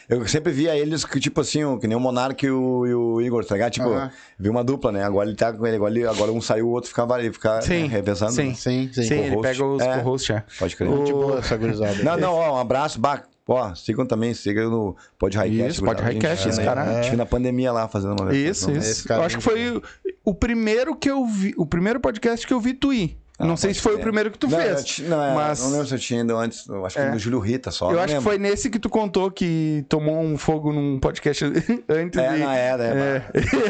[0.08, 3.20] eu sempre via eles que, tipo assim, que nem o Monark e o, e o
[3.20, 3.72] Igor, tá ligado?
[3.72, 4.10] Tipo, Aham.
[4.38, 5.04] viu uma dupla, né?
[5.04, 7.60] Agora ele tá com ele, agora, ele- agora um saiu, o outro fica, ele fica
[7.62, 8.32] Sim, né, revezando.
[8.32, 8.48] sim.
[8.48, 8.54] né?
[8.54, 9.02] Sim, sim.
[9.02, 9.42] Sim, ele co-host.
[9.42, 9.98] pega os É.
[9.98, 10.44] co-hosts, já.
[10.58, 10.88] Pode crer.
[10.90, 12.02] Muito boa essa gurizada.
[12.02, 15.70] Não, não, ó, um abraço, bah, ó, sigam também, sigam no Pod Highcast.
[15.72, 16.08] Isso, Pod gurizada.
[16.08, 18.70] A gente- Highcast, esse é, cara- A gente viu na pandemia lá fazendo uma Isso,
[18.70, 18.90] isso.
[18.90, 21.98] Esse cara Eu é acho que muito foi o primeiro que eu vi, o primeiro
[22.00, 23.16] podcast que eu vi tu ir.
[23.46, 24.02] Não sei pode se foi o ser.
[24.02, 24.98] primeiro que tu não, eu fez.
[25.00, 26.66] não, é, mas não lembro se eu tinha ido antes.
[26.66, 27.10] Eu acho que É.
[27.10, 27.90] do Júlio Rita só.
[27.90, 31.44] eu não acho que foi nesse que tu contou que tomou um fogo num podcast
[31.88, 32.38] antes É, de...
[32.40, 33.24] não, é, né,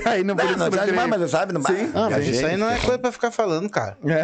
[0.05, 0.09] É.
[0.09, 1.53] Aí não, Não, não, demais, mas sabe?
[1.53, 1.91] Não, Sim.
[1.95, 3.97] Ah, mas isso aí não é coisa pra ficar falando, cara.
[4.07, 4.23] É.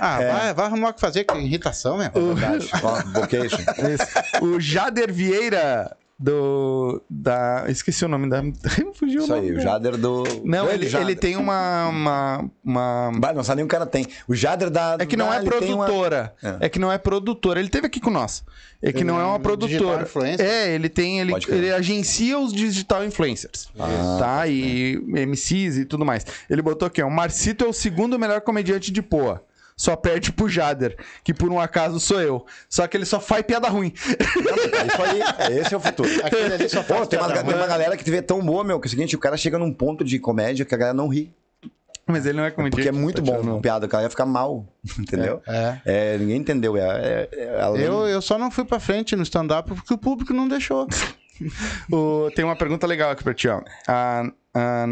[0.00, 2.34] Ah, vai, vai arrumar o que fazer, que irritação, meu.
[2.34, 2.68] Verdade.
[2.82, 3.58] Ó, Vocation.
[3.60, 4.44] Isso.
[4.44, 8.42] O Jader Vieira do da esqueci o nome da
[8.94, 9.60] fugiu Isso o nome aí, o.
[9.60, 10.24] Jader do.
[10.44, 11.08] Não, ele, Jader.
[11.08, 13.12] ele tem uma uma, uma...
[13.18, 14.06] Bah, não sabe nem o cara tem.
[14.26, 14.96] O Jader da.
[14.98, 16.34] É que não da- é ele tem uma- produtora.
[16.42, 16.56] É.
[16.60, 16.68] É.
[16.68, 17.60] que não é produtora.
[17.60, 18.42] Ele teve aqui com nós.
[18.82, 20.02] É que Ele não é é uma um digital produtora.
[20.02, 20.46] influencer?
[20.46, 21.20] É, ele tem.
[21.20, 23.68] Ele, ele agencia os digital influencers.
[23.78, 24.46] Ah, tá?
[24.48, 26.24] E MCs e tudo mais.
[26.48, 27.06] Ele botou aqui, ó.
[27.06, 29.42] O Marcito é o segundo melhor comediante de Poa.
[29.78, 32.46] Só perde pro Jader, que por um acaso sou eu.
[32.68, 33.92] Só que ele só faz piada ruim.
[34.08, 35.52] É isso aí.
[35.52, 36.08] é, Esse é o futuro.
[36.24, 38.80] Aquele ali só Pô, faz tem uma, tem uma galera que vê tão boa, meu,
[38.80, 41.08] que é o seguinte, o cara chega num ponto de comédia que a galera não
[41.08, 41.30] ri.
[42.06, 42.76] Mas ele não é comediante.
[42.76, 44.64] Porque é muito tá bom tirando- a piada, o cara ia ficar mal,
[44.98, 45.42] entendeu?
[45.46, 45.78] É.
[45.84, 46.74] É, ninguém entendeu.
[46.78, 49.98] É, é, é além- Eu, eu só não fui pra frente no stand-up porque o
[49.98, 50.86] público não deixou.
[51.92, 53.60] O- tem uma pergunta legal aqui pra ti, ó.
[53.86, 54.22] A,
[54.54, 54.86] a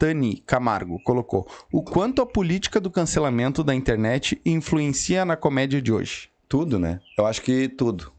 [0.00, 5.92] Natani Camargo colocou: O quanto a política do cancelamento da internet influencia na comédia de
[5.92, 6.28] hoje?
[6.48, 7.00] Tudo, né?
[7.16, 8.12] Eu acho que tudo.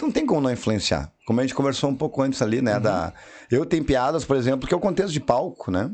[0.00, 1.12] Não tem como não influenciar.
[1.26, 2.80] Como a gente conversou um pouco antes ali, né?
[2.80, 3.12] Da...
[3.50, 5.90] Eu tenho piadas, por exemplo, que é o contexto de palco, né?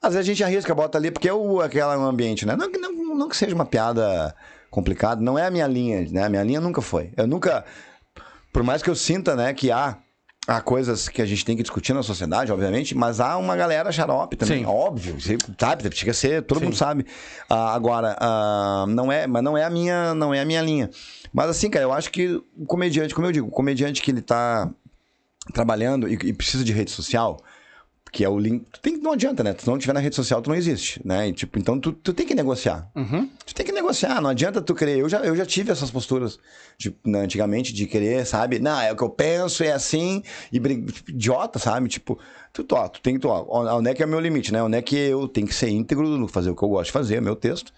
[0.00, 2.56] Às vezes a gente arrisca, bota ali, porque é o, aquela é um ambiente, né?
[2.56, 4.34] Não, que- não, não que seja uma piada
[4.70, 6.24] complicada, não é a minha linha, né?
[6.24, 7.12] A minha linha nunca foi.
[7.16, 7.64] Eu nunca.
[8.52, 9.98] Por mais que eu sinta, né, que há,
[10.48, 13.92] há coisas que a gente tem que discutir na sociedade, obviamente, mas há uma galera
[13.92, 14.66] xarope também, Sim.
[14.66, 17.04] óbvio, você sabe, chega a ser, todo mundo sabe.
[17.50, 20.90] Ah, agora, ah, não é, mas não é a minha, não é a minha linha.
[21.34, 24.22] Mas assim, cara, eu acho que o comediante, como eu digo, o comediante que ele
[24.22, 24.70] tá
[25.52, 27.38] trabalhando e, e precisa de rede social,
[28.10, 28.64] que é o link.
[28.72, 29.54] Tu tem, não adianta, né?
[29.58, 31.28] Se não tiver na rede social, tu não existe, né?
[31.28, 32.90] E, tipo, então tu, tu tem que negociar.
[33.44, 34.98] Tu tem que negociar, não adianta tu querer.
[34.98, 36.38] Eu já, eu já tive essas posturas
[36.78, 38.58] de, né, antigamente de querer, sabe?
[38.58, 40.22] Não, é o que eu penso, é assim,
[40.52, 41.88] e tipo, idiota, sabe?
[41.88, 42.18] Tipo,
[42.52, 43.20] tu, tu, ó, tu tem que.
[43.20, 43.44] Tu, ó,
[43.76, 44.62] onde é que é o meu limite, né?
[44.62, 47.20] Onde é que eu tenho que ser íntegro fazer o que eu gosto de fazer,
[47.20, 47.72] meu texto.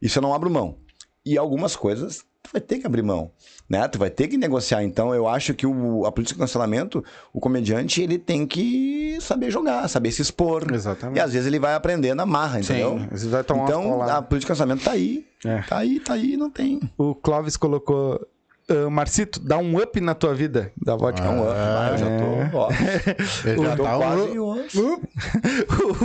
[0.00, 0.78] Isso eu não abro mão.
[1.24, 3.30] E algumas coisas tu vai ter que abrir mão,
[3.68, 3.86] né?
[3.86, 4.82] Tu vai ter que negociar.
[4.82, 9.50] Então, eu acho que o, a política de cancelamento, o comediante, ele tem que saber
[9.50, 10.66] jogar, saber se expor.
[10.72, 11.16] Exatamente.
[11.16, 13.00] E às vezes ele vai aprender na marra, entendeu?
[13.14, 15.24] Sim, vai tomar Então, a política de cancelamento tá aí.
[15.44, 15.62] É.
[15.62, 16.80] Tá aí, tá aí, não tem.
[16.98, 18.20] O Clóvis colocou.
[18.70, 21.26] "Ah, Marcito, dá um up na tua vida da vodka.
[21.26, 22.06] É um up, vai, eu já
[22.50, 22.68] tô, ó.
[23.48, 24.52] Ele já tô tá quase um...
[24.52, 25.00] um-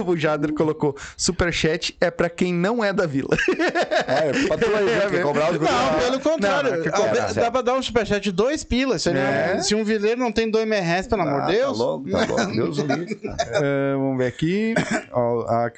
[0.11, 3.35] o Jader colocou: Superchat é pra quem não é da vila.
[4.07, 5.09] É, pra tu aí, viu?
[5.11, 5.59] Quer cobrar os?
[5.59, 6.69] Não, pelo contrário.
[6.71, 7.35] Não, não, que certo.
[7.35, 9.05] dá pra dar um superchat de dois pilas.
[9.07, 9.55] É.
[9.55, 11.77] não- se um vileiro não tem dois merréis, pelo amor Ah, de Deus.
[11.77, 12.51] Tá louco, tá louco.
[12.53, 12.79] Deus.
[12.79, 14.73] Ah, vamos ver aqui.
[15.11, 15.71] Ó, a,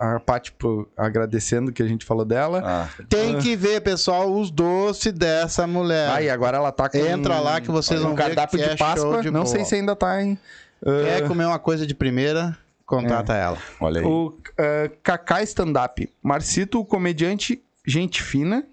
[0.00, 0.52] a, a Paty
[0.96, 2.62] agradecendo que a gente falou dela.
[2.64, 6.10] Ah, Tem que ver, pessoal, os doces dessa mulher.
[6.10, 6.98] Aí, agora ela tá com.
[6.98, 9.22] Entra lá que vocês um vão ver cardápio que de é Páscoa.
[9.22, 10.38] de não sei se ainda tá em.
[10.82, 13.58] Quer comer uma coisa de primeira, contata ela.
[13.80, 14.06] olha aí.
[14.06, 16.10] O uh, Kaká Stand-up.
[16.22, 18.64] Marcito, o comediante, gente fina.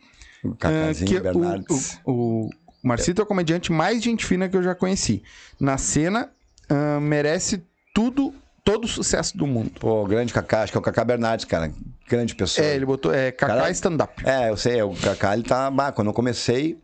[0.44, 2.00] O ah, Cacazinho que Bernardes.
[2.04, 5.24] o, o, o Marcito é o comediante mais gente fina que eu já conheci.
[5.60, 6.30] Na cena,
[6.70, 7.64] ah, merece
[7.94, 8.34] tudo,
[8.64, 9.72] todo o sucesso do mundo.
[9.80, 11.72] Pô, grande Cacá, acho que é o Cacá Bernardes, cara.
[12.10, 12.66] Grande pessoa.
[12.66, 13.14] É, ele botou.
[13.14, 14.28] É Kaká Cara- Stand-up.
[14.28, 15.70] É, eu sei, o Kaká, ele tá.
[15.70, 16.78] Bah, quando eu comecei,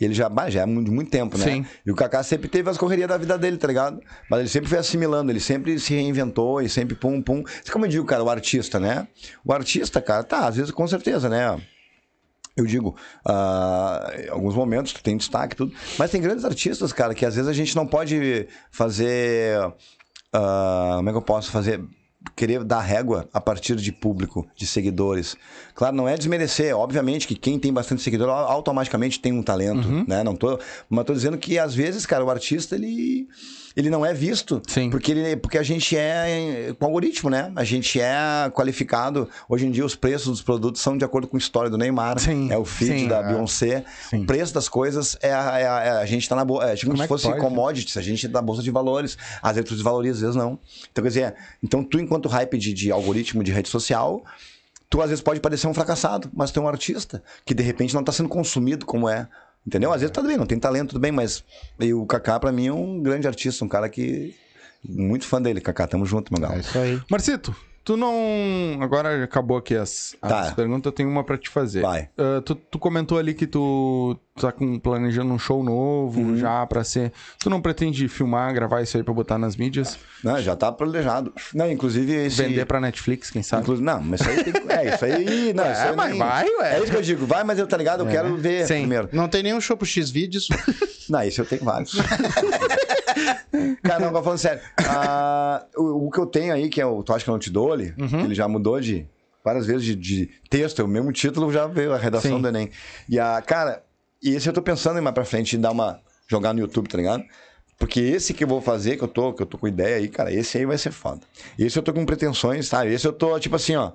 [0.00, 1.44] ele já, já é muito, muito tempo, né?
[1.44, 1.66] Sim.
[1.86, 4.00] E o Kaká sempre teve as correrias da vida dele, tá ligado?
[4.28, 7.44] Mas ele sempre foi assimilando, ele sempre se reinventou e sempre pum, pum.
[7.72, 9.06] Como eu digo, cara, o artista, né?
[9.44, 11.60] O artista, cara, tá, às vezes com certeza, né?
[12.56, 12.96] Eu digo,
[13.26, 17.26] ah, em alguns momentos tu tem destaque e tudo, mas tem grandes artistas, cara, que
[17.26, 19.58] às vezes a gente não pode fazer.
[20.32, 21.80] ah, como é que eu posso fazer?
[22.34, 25.36] Querer dar régua a partir de público, de seguidores.
[25.74, 29.86] Claro, não é desmerecer, obviamente que quem tem bastante seguidor au- automaticamente tem um talento,
[30.08, 30.24] né?
[30.24, 33.28] Não tô, mas tô dizendo que às vezes, cara, o artista ele
[33.76, 34.88] ele não é visto Sim.
[34.88, 37.50] porque ele, porque a gente é com algoritmo, né?
[37.56, 38.14] A gente é
[38.52, 39.28] qualificado.
[39.48, 42.18] Hoje em dia os preços dos produtos são de acordo com a história do Neymar,
[42.20, 43.26] Sim, é o feed sim, da é.
[43.28, 43.84] Beyoncé.
[44.10, 44.22] Sim.
[44.22, 46.74] O preço das coisas é a, é a- é a- gente tá na bolsa, é,
[46.76, 47.40] tipo Como se é fosse pode?
[47.40, 49.18] commodities, a gente é da bolsa de valores.
[49.42, 50.58] Às vezes tu desvaloriza, às vezes não.
[50.92, 54.24] Então quer dizer, então tu enquanto hype de, de algoritmo de rede social,
[54.88, 57.92] tu às vezes pode parecer um fracassado, mas tu é um artista que de repente
[57.92, 59.26] não tá sendo consumido como é.
[59.66, 59.92] Entendeu?
[59.92, 61.42] Às vezes tá bem, não tem talento, tudo bem, mas
[61.80, 64.34] e o Kaká pra mim é um grande artista, um cara que
[64.86, 65.86] Muito fã dele, Kaká.
[65.86, 66.60] Tamo junto, meu É galo.
[66.60, 67.00] isso aí.
[67.10, 68.14] Marcito, tu não.
[68.80, 70.52] Agora acabou aqui as, as Tá.
[70.54, 71.82] perguntas, eu tenho uma pra te fazer.
[71.82, 72.08] Vai.
[72.18, 76.36] Ah, tu, tu comentou ali que tu tá com, planejando um show novo Uhum.
[76.36, 77.12] já pra ser.
[77.38, 79.96] Tu não pretende filmar, gravar isso aí pra botar nas mídias?
[80.24, 81.32] Não, já tá planejado.
[81.54, 82.42] Não, inclusive esse...
[82.42, 83.62] Vender pra Netflix, quem sabe?
[83.62, 84.72] Inclusive, não, mas isso aí tem que...
[84.72, 85.52] É, isso aí...
[85.54, 86.74] Não, Ué, isso aí mas nem- vai, ué.
[86.76, 87.26] É isso que eu digo.
[87.26, 88.00] Vai, mas eu, tá ligado?
[88.04, 88.80] Eu quero ver Sim.
[88.80, 89.08] primeiro.
[89.12, 90.48] Não tem nenhum show pro X vídeos.
[91.08, 91.92] Não, isso eu tenho vários.
[93.82, 94.60] Cara, não, falando sério.
[94.88, 97.38] Ah, o, o que eu tenho aí, que é o Tu Acha Que Eu Não
[97.38, 98.24] Te Dou, ali, Uhum.
[98.24, 99.06] ele já mudou de
[99.44, 102.42] várias vezes de, de texto, é o mesmo título já veio a redação Sim.
[102.42, 102.70] do Enem.
[103.08, 103.82] E a, cara,
[104.22, 106.00] e esse eu tô pensando em mais pra frente, em dar uma.
[106.26, 107.22] jogar no YouTube, tá ligado?
[107.78, 110.08] Porque esse que eu vou fazer, que eu tô, que eu tô com ideia aí,
[110.08, 111.20] cara, esse aí vai ser foda.
[111.58, 112.92] Esse eu tô com pretensões, sabe?
[112.94, 113.92] Esse eu tô, tipo assim, ó.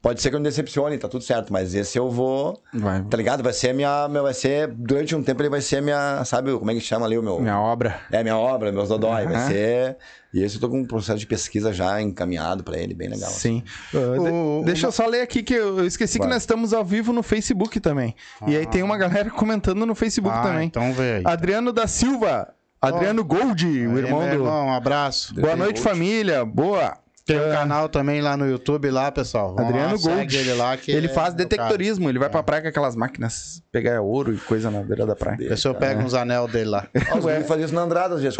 [0.00, 2.62] Pode ser que eu me decepcione, tá tudo certo, mas esse eu vou.
[2.72, 3.02] Vai.
[3.02, 3.42] Tá ligado?
[3.42, 4.08] Vai ser a minha.
[4.08, 4.68] meu- Vai ser.
[4.68, 6.24] Durante um tempo ele vai ser a minha.
[6.24, 7.40] Sabe como é que chama ali o meu.
[7.40, 8.00] Minha obra.
[8.12, 9.24] É, minha obra, meus dodói.
[9.24, 9.48] Vai Aham.
[9.48, 9.96] ser.
[10.32, 13.30] E esse eu tô com um processo de pesquisa já encaminhado pra ele, bem legal.
[13.30, 13.62] Sim.
[13.92, 16.28] Ah, de- O- deixa eu só ler aqui que eu esqueci Vai.
[16.28, 18.14] que nós estamos ao vivo no Facebook também.
[18.46, 20.66] E aí tem uma galera comentando no Facebook Ah, também.
[20.68, 21.22] então vê aí.
[21.24, 22.48] Adriano da Silva.
[22.80, 24.34] Adriano Gold, o irmão meu do.
[24.44, 25.34] irmão, um abraço.
[25.34, 26.44] Boa noite, família.
[26.44, 26.96] Boa.
[27.28, 29.54] Tem um canal também lá no YouTube, lá, pessoal.
[29.54, 30.36] Vão Adriano lá, segue Gold.
[30.38, 34.00] Ele, lá, que Ele é faz detectorismo, ele vai pra praia com aquelas máquinas pegar
[34.00, 35.36] ouro e coisa na beira da praia.
[35.36, 35.50] Cara.
[35.50, 36.86] Vê se eu pego uns anel dele lá.
[37.20, 38.38] Guris faziam isso na Andrada às vezes,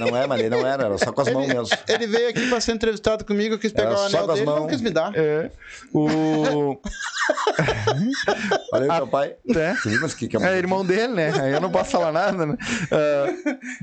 [0.00, 1.68] não é, mas ele não era, era só com as mãos mesmo.
[1.86, 4.32] Ele veio aqui pra ser entrevistado comigo, eu quis pegar Era o só anel com
[4.32, 4.70] as dele, não mãos.
[4.70, 5.12] quis me dar.
[5.14, 5.50] É.
[5.92, 6.80] O.
[8.72, 9.34] Olha aí, teu pai.
[9.54, 9.74] É.
[10.00, 11.32] Mas que, que É irmão dele, né?
[11.38, 12.56] Aí eu não posso falar nada, né?
[12.90, 13.26] Ah,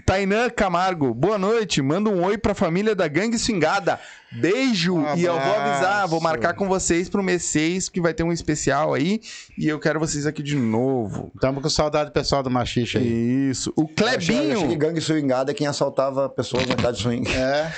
[0.06, 1.82] Tainã Camargo, boa noite.
[1.82, 4.00] Manda um oi pra família da Gangue Swingada.
[4.32, 4.96] Beijo.
[4.96, 8.24] Um e eu vou avisar, vou marcar com vocês pro mês 6, que vai ter
[8.24, 9.22] um especial aí.
[9.58, 11.32] E eu quero vocês aqui de novo.
[11.42, 13.50] Tamo com saudade do pessoal do Machixe aí.
[13.50, 13.74] Isso.
[13.76, 14.78] O Eu achei, eu achei que Clebinho.
[14.78, 17.32] gangue swingada é quem assaltava pessoas na cidade de swing.
[17.32, 17.72] É.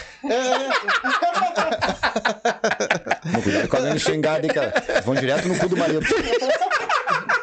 [3.26, 4.74] Não, cuidado com a gangue swingada, hein, cara.
[5.06, 6.02] Vão direto no cu do marido.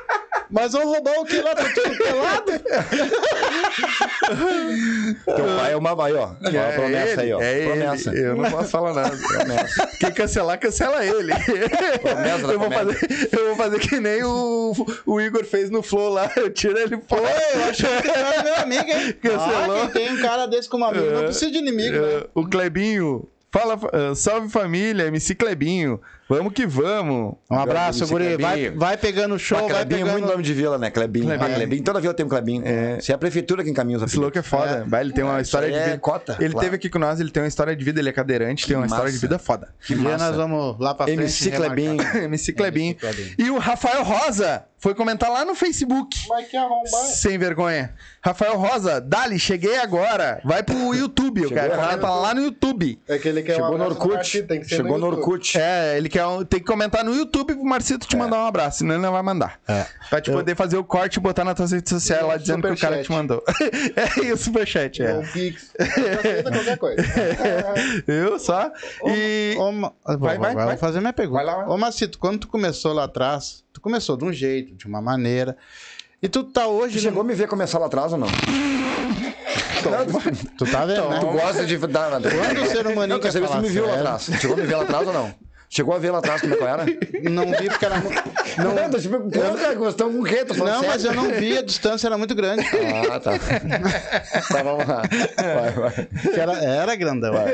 [0.51, 1.55] Mas vão roubar o que lá?
[1.55, 2.53] Tá tudo pelado?
[5.25, 6.07] Teu pai é uma.
[6.07, 6.27] Aí, ó.
[6.41, 7.41] Uma É promessa ele, aí, ó.
[7.41, 8.11] é promessa.
[8.11, 8.21] ele.
[8.27, 9.17] Eu não posso falar nada.
[9.29, 9.87] Promessa.
[9.99, 11.33] Quem cancelar, cancela ele.
[12.01, 12.95] Promessa eu, vou comédia.
[12.95, 14.73] fazer, eu vou fazer que nem o,
[15.07, 16.31] o Igor fez no Flow lá.
[16.37, 17.23] Eu tiro ele fora.
[17.55, 19.13] Eu achei que era meu amigo, hein?
[19.21, 19.83] Cancelou.
[19.83, 22.15] Ah, quem tem um cara desse como amigo não precisa de inimigo, né?
[22.19, 23.29] É, o Clebinho.
[23.51, 26.01] Fala, ah, salve família, MC Clebinho.
[26.29, 27.35] Vamos que vamos.
[27.51, 28.37] Um abraço, guri.
[28.37, 30.19] Vai, vai pegando o show, Mas vai Clebinho é pegando...
[30.21, 30.91] muito nome de vila, né?
[30.91, 31.27] Clebinho.
[31.27, 31.51] Clebinho.
[31.51, 31.83] Ah, Clebinho.
[31.85, 32.63] Toda vila tem um Clebinho.
[33.01, 34.85] Se é a prefeitura que encaminha os Esse louco é foda.
[34.87, 35.99] Vai, ele tem uma É, história de é vida.
[35.99, 36.65] cota, ele claro.
[36.67, 38.87] teve aqui com nós, ele tem uma história de vida, ele é cadeirante, tem uma
[38.87, 39.27] história de massa.
[39.27, 39.75] vida foda.
[39.81, 40.27] Que dia massa.
[40.27, 41.21] nós vamos lá pra frente.
[41.21, 41.51] MC.
[41.51, 41.97] Clebinho.
[42.25, 42.97] MC Clebinho.
[43.39, 46.17] E o Rafael Rosa foi comentar lá no Facebook.
[46.29, 46.85] Vai que arrombar.
[47.07, 47.95] Sem vergonha.
[48.23, 50.41] Rafael Rosa, Dali, cheguei agora.
[50.45, 51.77] Vai pro YouTube, o cara.
[51.77, 52.99] Comenta lá no YouTube.
[53.09, 54.43] É que ele quer Chegou no Orkut.
[54.43, 55.07] Que Chegou no.
[55.07, 55.59] Orkut.
[55.59, 58.79] É, ele quer um- tem que comentar no YouTube pro Marcito te mandar um abraço,
[58.79, 59.61] senão ele não vai mandar.
[59.69, 59.85] É.
[60.09, 62.63] Pra te poder fazer o corte e botar nas tuas redes sociais E lá dizendo
[62.67, 63.43] que o cara te mandou.
[63.95, 65.19] é isso, superchat, é.
[65.19, 65.75] o Pix.
[65.79, 67.03] Aceita qualquer coisa.
[68.07, 68.71] Eu só.
[69.07, 69.55] E.
[69.59, 69.73] Ô,
[70.19, 70.77] Vai, vai, vou vai.
[70.77, 71.45] fazer minha pergunta.
[71.45, 71.69] Vai lá, vai.
[71.75, 75.57] Ô, Macito, quando tu começou lá atrás, tu começou de um jeito, de uma maneira.
[76.23, 76.99] E tu tá hoje.
[76.99, 78.29] Tu chegou a me ver começar lá atrás ou não?
[80.59, 81.21] Tu tá vendo, né?
[81.21, 82.11] Tu gosta de dar.
[82.11, 84.29] Quando o ser humaninho Não, quer saber se tu me viu lá atrás.
[84.41, 85.35] Chegou a me ver lá atrás ou não?
[85.71, 86.87] Chegou a ver lá atrás como é que era?
[87.31, 87.99] Não vi porque era.
[87.99, 88.11] mu-
[88.57, 90.45] Não, não tô te perguntando, cara, gostou com o quê?
[90.57, 92.65] Não, mas eu não vi, a distância era muito grande.
[93.13, 93.33] Ah, tá.
[94.49, 95.03] tá, vamos lá.
[95.37, 96.09] Vai, vai.
[96.35, 97.35] Era, era grandão.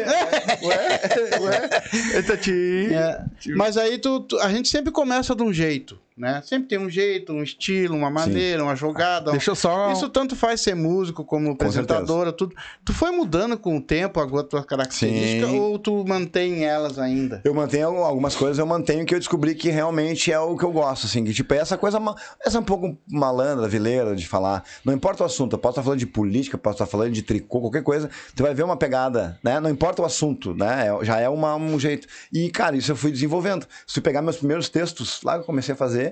[2.15, 2.89] Eita, te...
[2.95, 3.20] É,
[3.57, 6.41] mas aí tu, tu- a gente sempre começa de um jeito, né?
[6.45, 9.31] Sempre tem um jeito, um estilo, uma maneira, uma jogada.
[9.32, 9.91] Deixa eu só.
[9.93, 12.55] Isso tanto faz ser músico como apresentadora, tudo.
[12.85, 15.59] Tu foi mudando com o tempo a tua característica Sim.
[15.59, 17.41] ou tu mantém elas ainda?
[17.45, 20.70] Eu mantenho algumas coisas, eu mantenho que eu descobri que realmente é o que eu
[20.73, 21.99] gosto, assim, que tipo, é essa coisa,
[22.45, 24.62] essa um pouco malandra, vileira de falar.
[24.85, 27.61] Não importa o assunto, eu posso estar falando de política, posso estar falando de tricô,
[27.61, 29.59] qualquer coisa, tu vai ver uma pegada, né?
[29.59, 30.86] Não importa o assunto, né?
[30.89, 32.07] É- já é uma- um jeito.
[32.32, 33.66] E, cara, isso eu fui desenvolvendo.
[33.86, 36.03] Se pegar meus primeiros textos, lá eu comecei a fazer,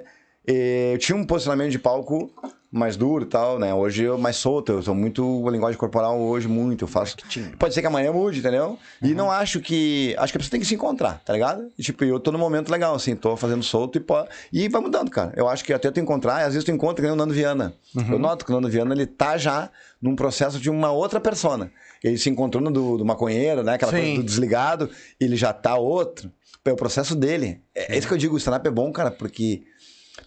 [0.46, 2.32] eu tinha um posicionamento de palco
[2.72, 3.74] mais duro e tal, né?
[3.74, 7.16] Hoje eu mais solto, eu sou muito linguagem corporal hoje muito, eu faço.
[7.58, 8.78] Pode ser que amanhã mude, entendeu?
[9.02, 11.70] E não acho que, acho que a pessoa tem que se encontrar, tá ligado?
[11.78, 14.80] E, tipo, eu tô num momento legal assim, tô fazendo solto e pô, e vai
[14.80, 15.34] mudando, cara.
[15.36, 17.34] Eu acho que até tu encontrar, e às vezes tu encontra que nem o Nando
[17.34, 17.74] Viana.
[18.10, 19.70] Eu noto que o Nando Viana ele tá já
[20.00, 21.70] num processo de uma outra persona.
[22.02, 23.74] Ele se encontrou no do, do maconheiro, né?
[23.74, 23.98] Aquela Sim.
[23.98, 24.90] coisa do desligado,
[25.20, 26.32] ele já tá outro.
[26.64, 27.60] É o processo dele.
[27.74, 29.64] É, é isso que eu digo, o stand-up é bom, cara, porque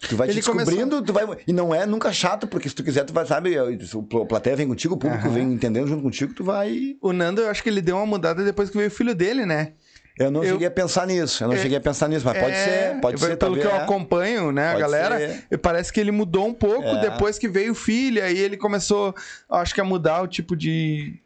[0.00, 1.26] Tu vai Ele te descobrindo, tu vai.
[1.46, 4.56] E não é nunca chato, porque se tu quiser, tu vai, sabe, o pl- plateia
[4.56, 6.96] vem contigo, o público vem entendendo junto contigo, tu vai.
[7.00, 9.46] O Nando, eu acho que ele deu uma mudada depois que veio o filho dele,
[9.46, 9.72] né?
[10.18, 12.38] Eu não Eu- cheguei a pensar nisso, eu não É- cheguei a pensar nisso, mas
[12.38, 12.64] pode É,
[12.94, 13.26] ser, pode ser.
[13.26, 13.82] Pelo talvez, que eu é.
[13.82, 15.18] acompanho, né, a Pode galera,
[15.50, 15.58] ser.
[15.58, 17.00] parece que ele mudou um pouco É.
[17.02, 19.14] depois que veio o filho, aí ele começou,
[19.50, 21.20] acho que a mudar o tipo de,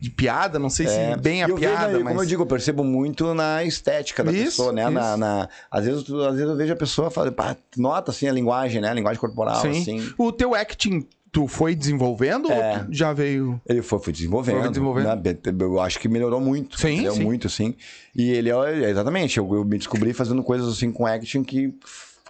[0.00, 1.14] de piada, não sei É.
[1.14, 2.08] se bem a eu vejo piada, aí, mas...
[2.12, 4.88] Como eu digo, eu percebo muito na estética da Isso, pessoa, né?
[4.88, 8.80] Na, na- às, vezes, às vezes eu vejo a pessoa tu nota assim a linguagem,
[8.80, 8.88] né?
[8.90, 9.70] A linguagem corporal, Sim.
[9.70, 10.12] assim.
[10.16, 12.78] O teu acting, tu foi desenvolvendo É.
[12.86, 13.60] ou já veio...
[13.68, 14.60] Ele foi, foi desenvolvendo.
[14.60, 15.06] Foi desenvolvendo.
[15.06, 15.34] né?
[15.60, 16.78] Eu acho que melhorou muito.
[16.80, 17.22] Sim, sim.
[17.24, 17.74] Muito, sim.
[18.14, 21.74] E ele, é- exatamente, eu, eu me descobri fazendo coisas assim com acting que,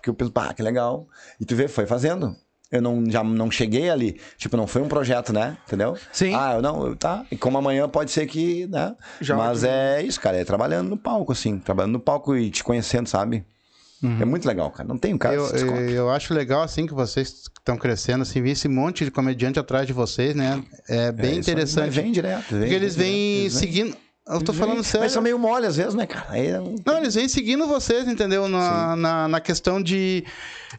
[0.02, 1.06] que eu penso, pá, que legal.
[1.38, 2.34] E tu vê, foi fazendo.
[2.70, 4.20] Eu não, já não cheguei ali.
[4.36, 5.56] Tipo, não foi um projeto, né?
[5.66, 5.96] Entendeu?
[6.12, 6.34] Sim.
[6.34, 7.24] Ah, eu não, eu- tá.
[7.30, 8.94] E como amanhã pode ser que, né?
[9.20, 10.36] Já- Mas é isso, cara.
[10.36, 11.58] É trabalhando no palco, assim.
[11.58, 13.42] Trabalhando no palco e te conhecendo, sabe?
[14.02, 14.18] Uhum.
[14.20, 14.86] É muito legal, cara.
[14.88, 18.50] Não tem um cara Eu, eu, acho legal, assim, que vocês estão crescendo, assim, vir
[18.50, 20.62] esse monte de comediante atrás de vocês, né?
[20.88, 21.90] É bem É, isso aí, interessante.
[21.90, 22.50] Vem direto.
[22.50, 23.60] Vem, porque eles vem vêm direto, eles vêm.
[23.60, 23.96] seguindo.
[24.30, 25.04] Eu tô falando sério.
[25.04, 26.26] Mas são meio mole às vezes, né, cara?
[26.28, 28.48] Aí é Não, eles vêm seguindo vocês, entendeu?
[28.48, 30.24] Na, na, na questão de,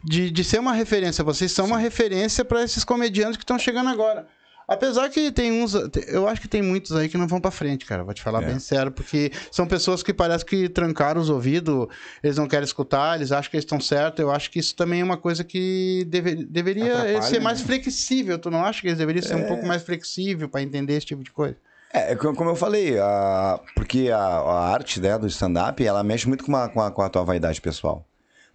[0.04, 1.24] de, de ser uma referência.
[1.24, 4.26] Vocês são uma referência para esses comediantes que estão chegando agora.
[4.68, 5.74] Apesar que tem uns.
[6.06, 8.04] Eu acho que tem muitos aí que não vão pra frente, cara.
[8.04, 8.46] Vou te falar É.
[8.46, 11.88] bem sério, porque são pessoas que parece que trancaram os ouvidos,
[12.22, 14.20] eles não querem escutar, eles acham que eles estão certos.
[14.20, 17.66] Eu acho que isso também é uma coisa que deve- deveria Atrapalha, ser mais né?
[17.66, 18.38] flexível.
[18.38, 21.24] Tu não acha que eles deveriam ser um pouco mais flexível para entender esse tipo
[21.24, 21.56] de coisa?
[21.92, 26.02] É, é co- como eu falei, a- porque a, a arte né, do stand-up, ela
[26.02, 28.06] mexe muito com, uma- com a, com a tua vaidade pessoal.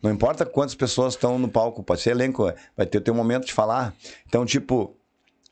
[0.02, 3.46] Não importa quantas pessoas estão no palco, pode ser elenco, vai ter o teu momento
[3.46, 3.94] de falar.
[4.28, 4.96] Então, tipo,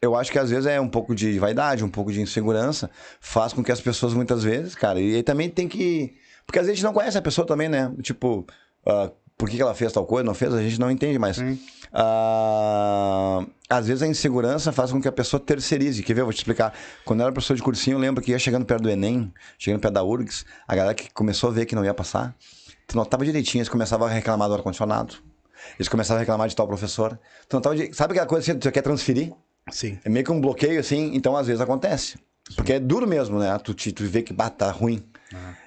[0.01, 2.89] eu acho que às vezes é um pouco de vaidade, um pouco de insegurança,
[3.19, 6.13] faz com que as pessoas muitas vezes, cara, e aí também tem que.
[6.45, 7.91] Porque às vezes a gente não conhece a pessoa também, né?
[8.01, 8.45] Tipo,
[8.85, 11.37] ah, por que ela fez tal coisa, não fez, a gente não entende mais.
[11.37, 11.59] Sim.
[11.93, 16.01] Ah, às vezes a insegurança faz com que a pessoa terceirize.
[16.01, 16.21] Quer ver?
[16.21, 16.73] Eu vou te explicar.
[17.05, 19.79] Quando eu era professor de cursinho, eu lembro que ia chegando perto do Enem, chegando
[19.79, 22.35] perto da URGS, a galera que começou a ver que não ia passar,
[22.87, 25.15] tu notava direitinho, eles começavam a reclamar do ar-condicionado.
[25.77, 27.17] Eles começavam a reclamar de tal professor.
[27.47, 27.93] Tu notava de...
[27.93, 29.31] Sabe aquela coisa assim, tu quer transferir?
[29.71, 29.97] Sim.
[30.03, 32.17] É meio que um bloqueio, assim, então às vezes acontece.
[32.55, 33.57] Porque é duro mesmo, né?
[33.59, 35.01] Tu, te, tu vê que bah, tá ruim.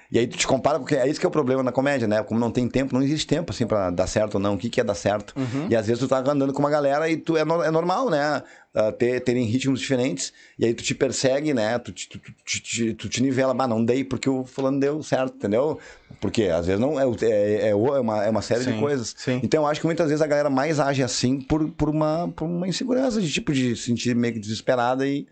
[0.09, 2.23] E aí tu te compara, porque é isso que é o problema na comédia, né?
[2.23, 4.53] Como não tem tempo, não existe tempo, assim, pra dar certo ou não.
[4.53, 5.33] O que, que é dar certo?
[5.69, 8.09] E às vezes tu tá andando com uma galera e tu é, no- é normal,
[8.09, 8.41] né?
[8.73, 10.31] Ah, ter, terem ritmos diferentes.
[10.57, 11.77] E aí tu te persegue, né?
[11.79, 13.53] Tu, te- tu, tu, te- tu te nivela.
[13.53, 15.77] Bah, não dei porque o fulano deu certo, entendeu?
[16.21, 19.13] Porque às vezes não é, é, é, é uma, é uma série de Sim, coisas.
[19.17, 19.41] sim.
[19.43, 22.45] Então eu acho que muitas vezes a galera mais age assim por, por, uma, por
[22.45, 25.27] uma insegurança, de tipo de se sentir meio que desesperada e.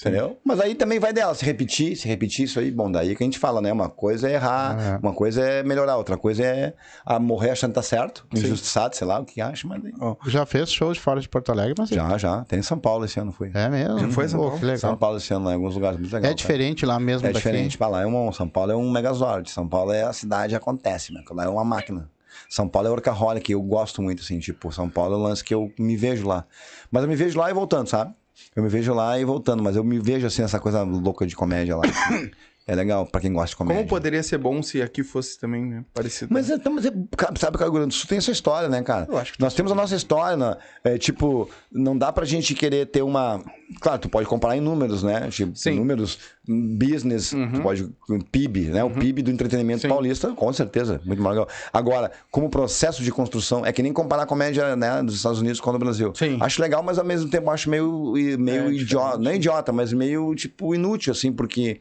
[0.00, 0.36] Entendeu?
[0.44, 3.26] Mas aí também vai dela, se repetir, se repetir isso aí, bom, daí que a
[3.26, 3.72] gente fala, né?
[3.72, 4.98] Uma coisa é errar, É.
[4.98, 6.74] uma coisa é melhorar, outra coisa é
[7.06, 9.80] a morrer achando que tá certo, injustiçado, sei lá o que acha, mas
[10.26, 11.88] Já fez show de fora de Porto Alegre, mas.
[11.90, 12.44] já, já.
[12.44, 13.50] Tem em São Paulo esse ano, fui.
[13.54, 13.98] É mesmo.
[14.00, 14.58] Já foi em São Pô, Paulo?
[14.58, 14.80] que legal.
[14.80, 16.30] São Paulo esse ano, lá, em alguns lugares muito legal.
[16.30, 17.44] É diferente lá mesmo É daqui.
[17.46, 20.56] diferente, pra lá é um, São Paulo é um megazord, São Paulo é a cidade
[20.56, 21.22] acontece, né?
[21.30, 22.10] Lá é uma máquina.
[22.48, 25.54] São Paulo é workaholic, eu gosto muito, assim, tipo, São Paulo é um lance que
[25.54, 26.44] eu me vejo lá.
[26.90, 28.12] Mas eu me vejo lá e voltando, sabe?
[28.54, 31.34] Eu me vejo lá e voltando, mas eu me vejo, assim, essa coisa louca de
[31.36, 31.84] comédia lá.
[31.84, 32.30] assim.
[32.66, 33.78] É legal pra quem gosta de comédia.
[33.82, 35.84] Como poderia ser bom se aqui fosse também, né?
[35.92, 36.32] Parecido.
[36.32, 36.92] Mas, é, mas é-
[37.38, 39.06] sabe que o Rio Grande do Sul tem essa história, né, cara?
[39.10, 40.56] Eu acho que Nós temos a nossa história, né?
[40.84, 43.42] É, tipo, não dá pra gente querer ter uma.
[43.80, 45.28] Claro, tu pode comparar em números, né?
[45.30, 45.70] Tipo, Sim.
[45.70, 45.76] Uhum.
[45.78, 47.88] números, business, tu pode.
[48.30, 48.84] PIB, né?
[48.84, 49.88] O PIB do entretenimento Sim.
[49.88, 51.48] paulista, com certeza, muito mais legal.
[51.72, 55.60] Agora, como processo de construção, é que nem comparar a comédia né, dos Estados Unidos
[55.60, 56.12] com a do Brasil.
[56.14, 56.38] Sim.
[56.40, 59.18] Acho legal, mas ao mesmo tempo acho meio, meio É, idiota.
[59.18, 61.80] Não é idiota, mas meio, tipo, inútil, assim, porque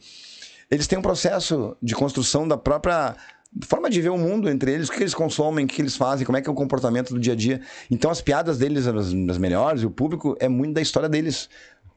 [0.72, 3.16] eles têm um processo de construção da própria
[3.66, 6.26] forma de ver o mundo entre eles, o que eles consomem, o que eles fazem,
[6.26, 7.62] como é que é o comportamento do dia a dia.
[7.90, 11.50] Então as piadas deles, as, as melhores, e o público é muito da história deles.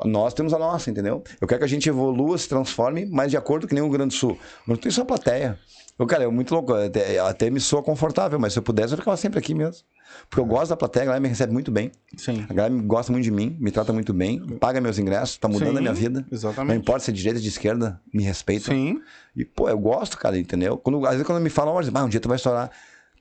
[0.05, 1.23] Nós temos a nossa, entendeu?
[1.41, 4.15] Eu quero que a gente evolua, se transforme, mas de acordo que nem o Grande
[4.15, 4.37] Sul.
[4.67, 5.57] Não tem só plateia.
[5.97, 6.75] Eu, cara, é muito louco.
[6.75, 9.85] Até, até me soa confortável, mas se eu pudesse, eu ficava sempre aqui mesmo.
[10.29, 11.91] Porque eu gosto da plateia, a galera me recebe muito bem.
[12.17, 12.47] Sim.
[12.49, 15.73] A galera gosta muito de mim, me trata muito bem, paga meus ingressos, tá mudando
[15.73, 16.21] Sim, a minha vida.
[16.21, 16.79] Não exatamente.
[16.79, 18.67] importa se é de direita ou de esquerda, me respeita.
[18.67, 19.01] Sim.
[19.37, 20.77] E, pô, eu gosto, cara, entendeu?
[20.77, 22.71] Quando, às vezes quando me falam, "Ó, ah, um dia tu vai estourar.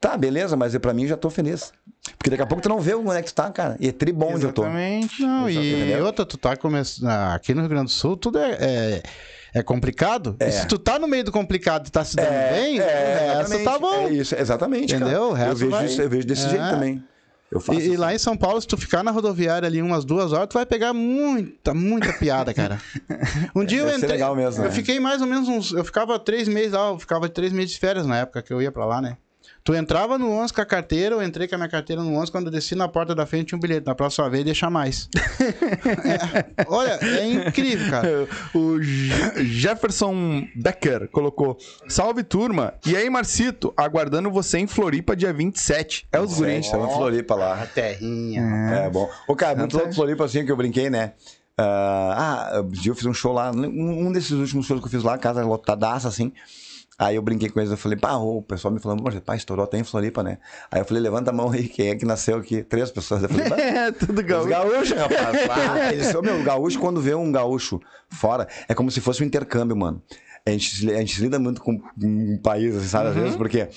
[0.03, 1.72] Tá, beleza, mas eu, pra mim já tô feliz.
[2.18, 3.78] Porque daqui a pouco tu não vê onde é que tu tá, cara.
[3.80, 4.64] E é tri bom onde eu tô.
[4.64, 5.22] Exatamente.
[5.22, 6.06] Não, e Entendeu?
[6.06, 7.07] outra, tu tá começando.
[7.10, 8.52] Aqui no Rio Grande do Sul, tudo é.
[8.60, 9.03] é...
[9.54, 10.36] é complicado.
[10.40, 13.54] E se tu tá no meio do complicado e tá se dando bem, o resto
[13.54, 13.64] exatamente.
[13.64, 14.08] tá bom.
[14.08, 14.96] É isso, exatamente.
[14.96, 15.36] Entendeu?
[15.38, 16.50] Eu vejo, vai- isso, eu vejo desse É.
[16.50, 17.04] jeito também.
[17.52, 17.98] Eu faço E, e assim.
[17.98, 20.66] lá em São Paulo, se tu ficar na rodoviária ali umas duas horas, tu vai
[20.66, 22.80] pegar muita, muita piada, cara.
[23.56, 24.12] Um dia eu Deve ser entrei.
[24.14, 24.74] legal mesmo, eu né?
[24.76, 25.72] fiquei mais ou menos uns.
[25.72, 28.60] Eu ficava três meses lá, eu ficava três meses de férias na época que eu
[28.60, 29.18] ia pra lá, né?
[29.64, 32.30] Tu entrava no ônibus com a carteira, eu entrei com a minha carteira no ônibus,
[32.30, 33.85] quando eu desci na porta da frente tinha um bilhete.
[33.88, 35.10] Na próxima vez, deixa mais.
[35.44, 38.27] É, olha, é incrível, cara.
[38.53, 41.57] O Je- Jefferson Becker colocou:
[41.88, 42.73] Salve turma!
[42.85, 46.07] E aí, Marcito, aguardando você em Floripa dia 27.
[46.11, 46.65] É os guris.
[46.65, 47.61] Estamos em Floripa lá.
[47.61, 48.41] A terrinha.
[48.85, 49.10] É, bom.
[49.27, 51.14] Ô, cara, muito louco Floripa assim que eu brinquei, né?
[51.57, 54.88] Ah, ah, um dia eu fiz um show lá, um um desses últimos shows que
[54.88, 56.31] eu fiz lá, casa lotadaça, assim.
[57.04, 59.64] Aí eu brinquei com eles, eu falei, pá, o pessoal me falando, "Pô, pá, estourou
[59.66, 60.38] até em Floripa, né?
[60.72, 62.64] Aí eu falei, levanta a mão aí, quem é que nasceu aqui?
[62.64, 63.24] Três pessoas.
[63.24, 64.50] Eu falei, "Pá, É, tudo os gaúcho.
[64.50, 65.38] gaúchos, rapaz.
[65.50, 69.26] Ah, eles, ô, meu, gaúcho, quando vê um gaúcho fora, é como se fosse um
[69.26, 70.02] intercâmbio, mano.
[70.46, 73.68] A gente, se- a gente lida muito com um país, sabe, às vezes, porque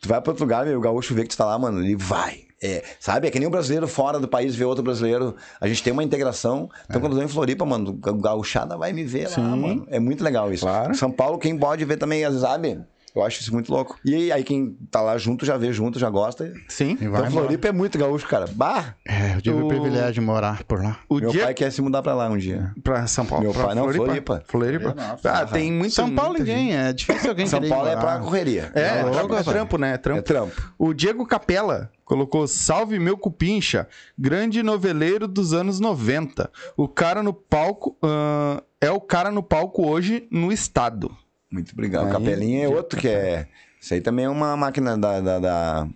[0.00, 1.96] tu vai pra outro lugar, meu, o gaúcho vê que tu tá lá, mano, ele
[1.96, 2.44] vai.
[2.64, 3.28] É, sabe?
[3.28, 5.36] É que nem um brasileiro fora do país vê outro brasileiro.
[5.60, 6.70] A gente tem uma integração.
[6.88, 9.86] Então, quando eu tô em Floripa, mano, o gauchada vai me ver lá, mano.
[9.90, 10.64] É muito legal isso.
[10.64, 10.94] Claro.
[10.94, 12.80] São Paulo, quem pode ver também, sabe?
[13.14, 13.96] Eu acho isso muito louco.
[14.04, 16.52] E aí, quem tá lá junto já vê junto, já gosta.
[16.68, 16.98] Sim.
[17.00, 18.46] E vai Então, Floripa é muito gaúcho, cara.
[18.52, 18.94] Bah!
[19.06, 19.66] É, eu tive o...
[19.66, 20.98] O- privilégio de morar por lá.
[21.08, 22.72] O Meu dia pai quer se mudar pra lá um dia.
[22.82, 23.44] pra São Paulo.
[23.44, 24.42] Meu pra pai- não, Floripa.
[24.48, 24.94] Floripa.
[25.24, 25.94] Ah, tem muito.
[25.94, 26.56] São Paulo muita gente.
[26.58, 28.72] ninguém, é difícil alguém São Paulo é pra correria.
[28.74, 29.94] É, Tá é, tra- é trampo, né?
[29.94, 30.18] É trampo.
[30.18, 30.74] É trampo.
[30.76, 33.86] O Diego Capella colocou: Salve meu cupincha,
[34.18, 36.50] grande noveleiro dos anos 90.
[36.76, 41.16] O cara no palco ah, é o cara no palco hoje no estado.
[41.54, 42.04] Muito obrigado.
[42.06, 43.46] Aí, o Capelinha é outro que é.
[43.80, 45.20] Isso aí também é uma máquina da.
[45.20, 45.88] da, da-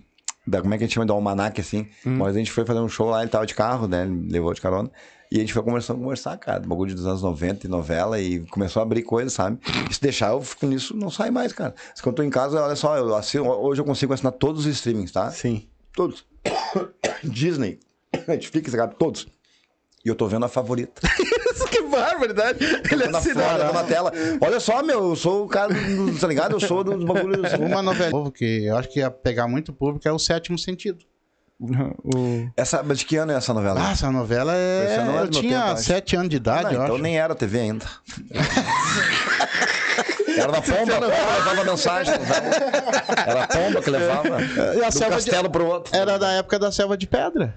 [0.46, 1.04] da- como é que a gente chama?
[1.06, 1.88] Do almanac, assim.
[2.06, 2.16] Hum.
[2.18, 4.04] Mas a gente foi fazer um show lá, ele tava de carro, né?
[4.04, 4.90] Ele levou de carona.
[5.30, 6.60] E a gente foi conversando, conversar, cara.
[6.60, 8.18] Bagulho dos anos 90 e novela.
[8.20, 9.58] E começou a abrir coisas, sabe?
[9.90, 11.74] E se deixar, eu fico nisso, não sai mais, cara.
[11.94, 14.64] Se quando eu tô em casa, olha só, eu assino, hoje eu consigo assinar todos
[14.64, 15.30] os streamings, tá?
[15.30, 15.66] Sim.
[15.94, 16.24] Todos.
[17.24, 17.78] Disney,
[18.26, 19.26] Netflix, cara, todos.
[20.04, 21.02] E eu tô vendo a favorita.
[22.00, 22.58] barbaridade.
[22.90, 23.42] Ele na assinou.
[23.44, 24.12] fora, na tela.
[24.40, 26.52] Olha só, meu, eu sou o cara do, tá ligado?
[26.52, 27.52] Eu sou dos bagulhos.
[27.54, 30.98] Uma novela novo que eu acho que ia pegar muito público é o Sétimo Sentido.
[31.60, 33.80] O- Essa, mas de que ano é essa novela?
[33.88, 34.84] Ah, essa novela é.
[34.84, 37.02] Essa não é eu tinha tempo, sete anos de idade, Não, eu então acho.
[37.02, 37.84] nem era TV ainda.
[40.36, 42.12] Era da pomba, a pomba levava mensagem.
[42.16, 42.46] levava-
[43.26, 44.28] Era a pomba que levava
[44.76, 45.96] E a do selva de- castelo pro outro.
[45.96, 47.54] Era da época da Selva de Pedra.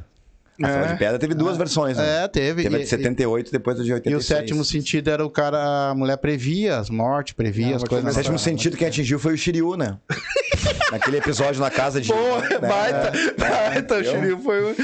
[0.61, 2.23] A Selva de Pedra teve duas versões, né?
[2.23, 2.63] É, teve.
[2.63, 4.23] Teve a E- de 78 e depois a de E 86.
[4.23, 8.13] o sétimo sentido era o cara, a mulher previa as mortes, previa as O coisas.
[8.13, 9.97] sétimo sentido quem atingiu foi o Shiryu, né?
[10.91, 12.09] Naquele episódio na casa de...
[12.09, 12.59] Boa, né?
[12.59, 14.75] baita, baita, o Shiryu foi um-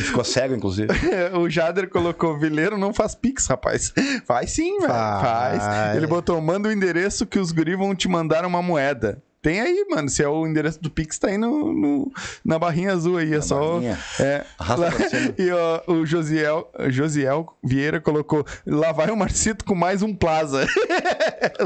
[0.00, 0.88] Ficou cego, inclusive.
[1.38, 3.92] O Jader colocou, vileiro não faz pix, rapaz.
[4.24, 4.92] Faz sim, velho.
[4.92, 5.62] Faz.
[5.62, 5.96] Faz.
[5.96, 9.20] Ele botou, manda o endereço que os guri vão te mandar uma moeda.
[9.44, 10.08] Tem aí, mano.
[10.08, 12.12] Se é o endereço do Pix, tá aí no, no-
[12.42, 13.34] na barrinha azul aí.
[13.34, 13.74] É só.
[13.74, 13.98] barrinha.
[14.18, 14.42] É.
[14.64, 15.34] Cima.
[15.38, 20.66] E ó, o Josiel, Josiel Vieira colocou: lá vai o Marcito com mais um Plaza.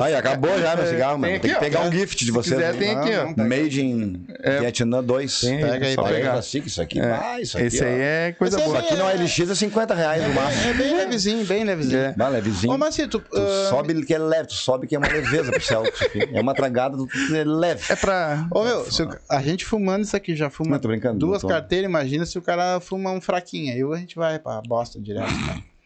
[0.02, 1.34] Aí, acabou já meu cigarro, Tem mano.
[1.36, 1.60] aqui, Tem que ó.
[1.60, 2.55] pegar um Se gift de vocês.
[2.56, 2.78] quiser, aí.
[2.78, 3.42] tem aqui, ó.
[3.44, 4.26] Made in
[4.60, 5.40] Vietnam 2.
[5.40, 6.14] Tem, Pega aí, só pega.
[6.16, 6.34] pegar.
[6.34, 7.86] Assim, isso aqui, ah, isso aqui, Esse ó.
[7.86, 8.78] aí é coisa Esse aí boa.
[8.80, 10.70] Isso aqui não é LX, é 50 reais no máximo.
[10.70, 11.98] É bem levezinho, bem levezinho.
[11.98, 12.14] É.
[12.16, 12.72] Vai, levezinho.
[12.72, 15.62] Ô, Marcito, Tu ah, sobe que é leve, tu sobe que é uma leveza pro
[15.62, 15.82] céu.
[16.32, 17.68] É uma tragada do é leve.
[17.89, 18.47] É pra.
[18.51, 21.43] Ô, meu, se o- a gente fumando isso aqui já fuma Não, tô brincando, duas
[21.43, 23.73] carteiras, imagina se o cara fuma um fraquinho.
[23.73, 25.28] Aí a gente vai pra bosta direto.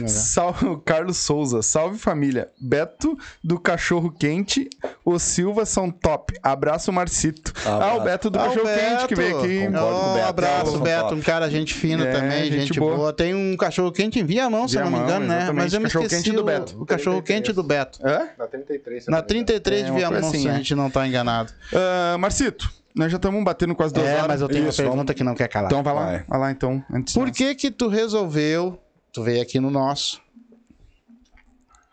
[0.00, 0.08] Né?
[0.08, 2.48] Salve, Carlos Souza, salve família.
[2.60, 4.68] Beto do Cachorro Quente,
[5.04, 6.34] os Silva são top.
[6.42, 7.52] Abraço, Marcito.
[7.66, 9.58] Ah, o Beto do Ah, o Cachorro Quente que veio aqui.
[9.66, 10.26] O Ô, Beto.
[10.28, 11.14] abraço, Beto.
[11.14, 12.96] Um cara, gente fina É, também, gente gente, boa.
[12.96, 13.12] boa.
[13.12, 15.36] Tem um cachorro quente em Viamão, se eu não me Viamão, engano, né?
[15.38, 15.62] exatamente.
[15.64, 16.82] Mas eu me esqueci do o, Beto.
[16.82, 17.98] o cachorro quente do Beto.
[18.04, 18.28] Hã?
[18.38, 19.04] Na 33.
[19.04, 19.46] se eu Na não me engano.
[19.46, 20.56] 33 É, de Viamão, assim, se a é.
[20.56, 21.52] gente não tá enganado.
[21.74, 24.26] Ah, Marcito, nós já estamos batendo quase duas É, horas.
[24.28, 25.70] mas eu tenho Isso, uma pergunta que não quer calar.
[25.70, 26.24] Então vai lá, Vai.
[26.26, 26.82] vai lá então.
[26.92, 28.78] Antes Por que que tu resolveu,
[29.12, 30.20] tu veio aqui no nosso,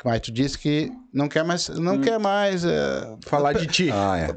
[0.04, 3.90] mas tu disse que não quer mais, não quer mais é, falar de ti?
[3.92, 4.28] Ah, é.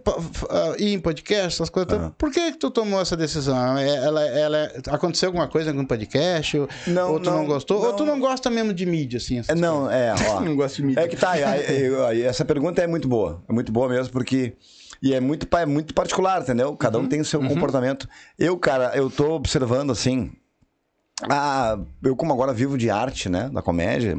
[0.49, 1.93] ah, ir em podcast, essas coisas.
[1.93, 2.15] Aham.
[2.17, 3.77] Por que que tu tomou essa decisão?
[3.77, 6.57] É- Ela, ela, aconteceu alguma coisa em algum podcast?
[6.57, 7.81] Ou, Não, ou tu não, não, gostou?
[7.83, 7.97] Ou não.
[7.97, 9.43] tu não gosta mesmo de mídia, assim?
[9.47, 10.41] É, Não, é, ó.
[10.41, 11.01] Não gosto de mídia.
[11.03, 13.43] É que tá, aí- aí- aí, essa pergunta é muito boa.
[13.47, 14.55] É muito boa mesmo, porque.
[15.03, 16.75] E é muito, é muito particular, entendeu?
[16.77, 18.09] Cada um tem o seu comportamento.
[18.39, 20.33] Eu, cara, eu tô observando assim.
[21.29, 24.15] Ah, eu como agora vivo de arte, né, da comédia,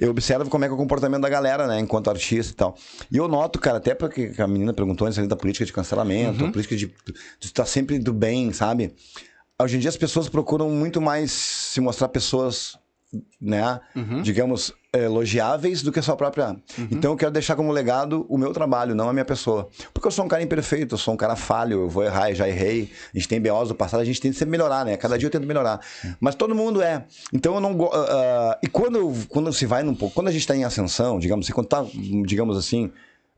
[0.00, 2.74] eu observo como é que é o comportamento da galera, né, enquanto artista e tal.
[3.10, 6.44] E eu noto, cara, até porque a menina perguntou antes ali da política de cancelamento,
[6.46, 8.94] a política de, de estar sempre do bem, sabe?
[9.60, 12.78] Hoje em dia as pessoas procuram muito mais se mostrar pessoas,
[13.40, 13.80] né,
[14.22, 16.56] digamos, elogiáveis do que a sua própria.
[16.90, 19.68] Então eu quero deixar como legado o meu trabalho, não a minha pessoa.
[19.92, 22.34] Porque eu sou um cara imperfeito, eu sou um cara falho, eu vou errar, eu
[22.34, 22.90] já errei.
[23.14, 24.96] A gente tem BOs do passado, a gente tem que sempre melhorar, né?
[24.96, 25.80] Cada dia eu tento melhorar.
[26.20, 27.04] Mas todo mundo é.
[27.32, 30.40] Então eu não ah, ah, e quando quando se vai num pouco, quando a gente
[30.40, 31.84] está em ascensão, digamos assim, quando tá,
[32.24, 32.90] digamos assim,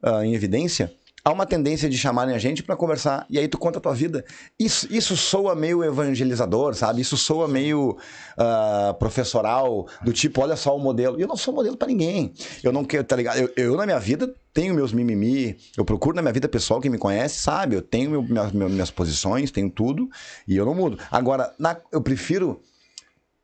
[0.03, 0.93] ah, em evidência,
[1.29, 3.27] há uma tendência de chamarem a gente pra conversar.
[3.29, 4.25] E aí tu conta a tua vida.
[4.59, 7.03] Isso, isso soa meio evangelizador, sabe?
[7.03, 7.99] Isso soa meio
[8.37, 11.19] ah, professoral, do tipo, olha só o modelo.
[11.19, 12.33] E eu não sou modelo pra ninguém.
[12.63, 13.39] Eu não quero, tá ligado?
[13.39, 15.57] Eu, eu, na minha vida, tenho meus mimimi.
[15.77, 17.77] Eu procuro na minha vida pessoal, quem me conhece, sabe?
[17.77, 20.09] Eu tenho meu- minhas posições, tenho tudo.
[20.47, 20.99] E eu não mudo.
[21.11, 22.61] Agora, na- eu prefiro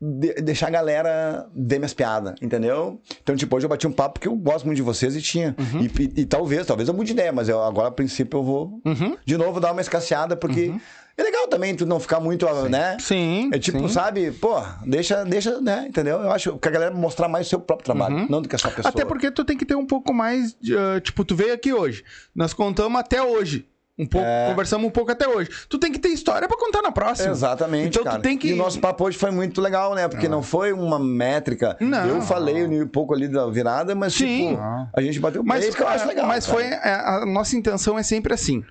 [0.01, 2.99] de- deixar a galera ver minhas piadas, entendeu?
[3.21, 5.55] Então, tipo, hoje eu bati um papo porque eu gosto muito de vocês e tinha.
[5.81, 8.43] E, e- e talvez, talvez eu mude de ideia, mas eu, agora, a princípio, eu
[8.43, 8.81] vou
[9.25, 10.73] de novo dar uma escasseada, porque
[11.17, 12.97] é legal também tu não ficar muito, né?
[12.99, 13.49] Sim.
[13.53, 13.87] É tipo, sim.
[13.87, 14.55] sabe, pô,
[14.85, 15.85] deixa, deixa, né?
[15.87, 16.17] Entendeu?
[16.21, 18.69] Eu acho que a galera mostrar mais o seu próprio trabalho, não do que essa
[18.69, 18.89] pessoa.
[18.89, 20.55] Até porque tu tem que ter um pouco mais.
[20.59, 22.03] de, ah, tipo, tu veio aqui hoje.
[22.35, 23.65] Nós contamos até hoje.
[23.97, 25.49] Um pouco, conversamos um pouco até hoje.
[25.69, 27.31] Tu tem que ter história pra contar na próxima.
[27.31, 28.17] Exatamente, Então cara.
[28.19, 28.49] tu tem que.
[28.49, 30.07] E o nosso papo hoje foi muito legal, né?
[30.09, 31.77] Porque não foi uma métrica.
[31.79, 32.05] Não.
[32.05, 34.49] Eu falei um pouco ali da virada, mas Sim.
[34.49, 34.61] tipo,
[34.93, 36.27] a gente bateu Mas, é isso que eu acho legal.
[36.27, 36.57] mas cara.
[36.57, 36.65] foi.
[36.67, 38.63] é, A nossa intenção é sempre assim.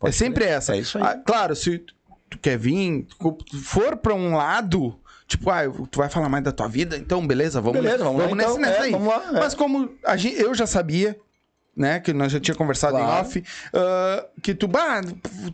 [0.00, 0.74] Pode é sempre essa.
[0.74, 1.04] É isso aí.
[1.04, 1.78] Ah, claro, se
[2.28, 3.06] tu quer vir,
[3.62, 4.98] for pra um lado.
[5.28, 8.34] Tipo, ah, tu vai falar mais da tua vida, então beleza, vamos, Beleza, vamos lá,
[8.34, 8.58] nessa, então.
[8.60, 8.90] nessa É, aí.
[8.90, 9.40] vamos lá, é.
[9.40, 11.16] Mas como a gente, eu já sabia,
[11.74, 13.20] né, que nós já tinha conversado em Claro.
[13.26, 13.42] off,
[13.74, 15.00] ah, que tu, bah,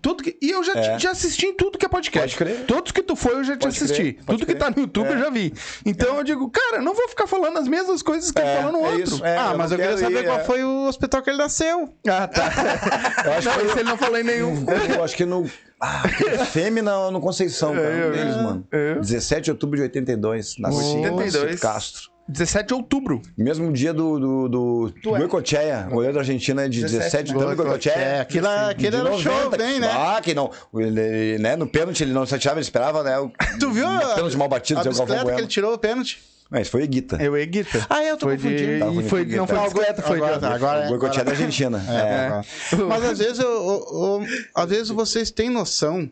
[0.02, 0.98] tudo que, e eu já, É.
[0.98, 2.36] já assisti em tudo que é podcast.
[2.36, 2.66] Pode crer.
[2.66, 4.12] Todos que tu foi eu já te Pode assisti.
[4.14, 4.58] crer, pode tudo que crer.
[4.58, 5.54] tá no YouTube eu já vi.
[5.86, 8.86] Então eu digo, cara, não vou ficar falando as mesmas coisas que ele falou no
[8.86, 9.24] é outro.
[9.24, 10.44] é, ah, mas não eu queria quero saber ir, qual é.
[10.44, 11.94] foi o hospital que ele nasceu.
[12.08, 12.48] Ah, tá.
[13.24, 14.64] Eu acho não, que esse ele não falou em nenhum.
[14.96, 15.48] Eu acho que no.
[15.80, 16.02] Ah,
[16.50, 17.86] Fêmea no Conceição, cara.
[17.86, 18.66] É, um deles, mano.
[18.72, 18.94] é.
[18.96, 20.56] 17 de outubro de 82.
[20.58, 21.32] Nasci em 82.
[21.52, 22.10] Cito Castro.
[22.28, 23.22] 17 de outubro.
[23.36, 24.18] Mesmo dia do,
[24.48, 24.48] do,
[24.90, 25.18] do é.
[25.20, 27.92] Goicoechea, goleiro da Argentina é de 17 de outubro, Goicoechea.
[27.94, 28.20] Goicoechea.
[28.22, 29.90] Aquilo era- aquilo era um show, bem, né?
[29.90, 30.50] Ah, que não.
[30.74, 33.18] Ele, né, no pênalti ele não se atirava, ele esperava, né?
[33.18, 36.22] O, Tu viu pênalti mal batido, a o bicicleta que ele tirou o pênalti?
[36.50, 37.16] Mas foi Guita.
[37.22, 37.86] Eu e Guita.
[37.90, 38.42] Ah, eu tô Foi de...
[38.44, 38.78] confundindo.
[38.78, 40.46] Tava e foi, não foi bicicleta, foi Agora de...
[40.46, 40.86] agora é.
[40.86, 41.78] O Goicoechea da Argentina.
[41.90, 42.76] É.
[42.88, 46.10] Mas às vezes, eu, eu- eu- às vezes vocês têm noção,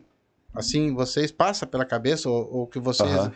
[0.53, 3.09] assim, vocês passam pela cabeça, ou, ou que vocês.
[3.09, 3.31] Aham.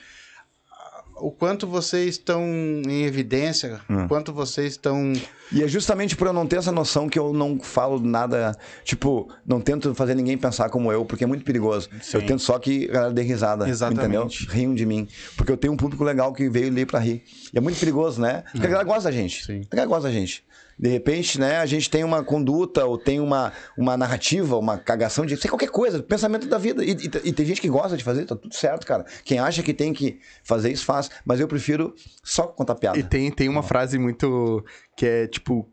[1.22, 4.06] O quanto vocês estão em evidência, Hum.
[4.06, 5.14] o quanto vocês estão.
[5.52, 9.30] E é justamente por eu não ter essa noção que eu não falo nada, tipo,
[9.46, 11.90] não tento fazer ninguém pensar como eu, porque é muito perigoso.
[12.14, 14.02] Eu tento só que a galera dê risada, Exatamente.
[14.06, 14.28] entendeu?
[14.50, 15.08] Riam de mim.
[15.36, 17.24] Porque eu tenho um público legal que veio ali pra rir.
[17.54, 18.44] E é muito perigoso, né?
[18.52, 19.46] Porque a galera gosta da gente.
[19.46, 19.62] Sim.
[19.70, 20.44] A galera gosta da gente.
[20.82, 25.28] De repente, né, a gente tem uma conduta ou tem uma, uma narrativa, uma cagação
[25.28, 26.84] de sei qualquer coisa, pensamento da vida.
[26.84, 29.06] E, e- e tem gente que gosta de fazer, tá tudo certo, cara.
[29.24, 31.12] Quem acha que tem que fazer isso, faz.
[31.24, 31.94] Mas eu prefiro
[32.24, 32.98] só contar piada.
[32.98, 34.66] E tem, tem uma frase muito...
[34.98, 35.70] Que é, tipo...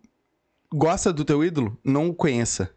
[0.70, 1.78] Gosta do teu ídolo?
[1.82, 2.70] Não o conheça.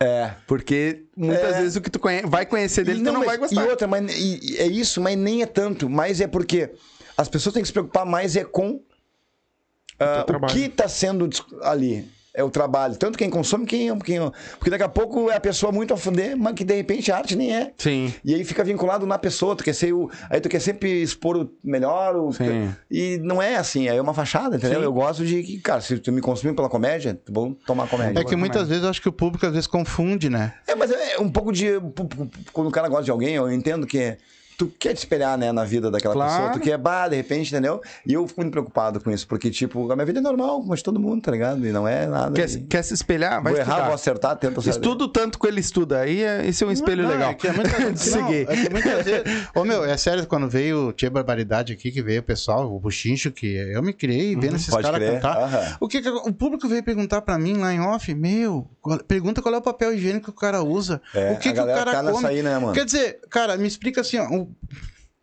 [0.00, 0.32] É.
[0.48, 1.60] Porque muitas É.
[1.60, 2.22] vezes o que tu conhe...
[2.22, 3.64] vai conhecer dele, E tu não mas- vai gostar.
[3.64, 5.88] E outra, mas e é isso, mas nem é tanto.
[5.88, 6.72] Mas é porque
[7.16, 8.82] as pessoas têm que se preocupar mais é com
[9.98, 11.28] ah, o que está sendo
[11.62, 12.16] ali.
[12.36, 12.94] É o trabalho.
[12.96, 14.18] Tanto quem consome, quem, quem.
[14.58, 17.16] Porque daqui a pouco é a pessoa muito a fuder, mas que de repente a
[17.16, 17.72] arte nem é.
[17.78, 18.12] Sim.
[18.22, 20.10] E aí fica vinculado na pessoa, tu quer ser o.
[20.28, 22.14] Aí tu quer sempre expor o melhor.
[22.14, 22.74] O, Sim.
[22.90, 24.80] E não é assim, é uma fachada, entendeu?
[24.80, 24.84] Sim.
[24.84, 28.20] Eu gosto de que, cara, se tu me consumir pela comédia, vou tomar comédia.
[28.20, 30.52] É que muitas vezes eu acho que o público às vezes confunde, né?
[30.66, 31.68] É, mas é um pouco de.
[32.52, 34.18] Quando o cara gosta de alguém, eu entendo que
[34.56, 36.32] tu quer te espelhar, né, na vida daquela Claro.
[36.32, 36.52] pessoa.
[36.52, 37.80] Tu quer, bah, de repente, entendeu?
[38.06, 40.74] E eu fico muito preocupado com isso, porque, tipo, a minha vida é normal, como
[40.74, 41.66] de todo mundo, tá ligado?
[41.66, 42.32] E não é nada.
[42.34, 43.42] Quer, e- quer se espelhar?
[43.42, 44.80] Vai vou errar, vou acertar, tento acertar.
[44.82, 46.00] Estuda o tanto que ele estuda.
[46.00, 47.30] Aí é, esse é um espelho Não, legal.
[47.30, 48.48] É que é muita, de não, seguir.
[48.48, 49.48] é que muitas vezes.
[49.54, 53.30] Ô, meu, é sério, quando veio Tia Barbaridade aqui, que veio o pessoal, o Buchincho,
[53.30, 55.36] que eu me criei vendo esses Pode caras crer, cantar.
[55.42, 55.76] aham.
[55.80, 58.14] O que, que o público veio perguntar pra mim lá em off?
[58.14, 61.00] Meu, qual- pergunta qual é o papel higiênico que o cara usa.
[61.14, 62.26] É, o que, que o cara tá come.
[62.26, 62.72] aí, né, mano?
[62.72, 64.45] Quer dizer, cara, me explica assim, ó.
[64.48, 64.56] O-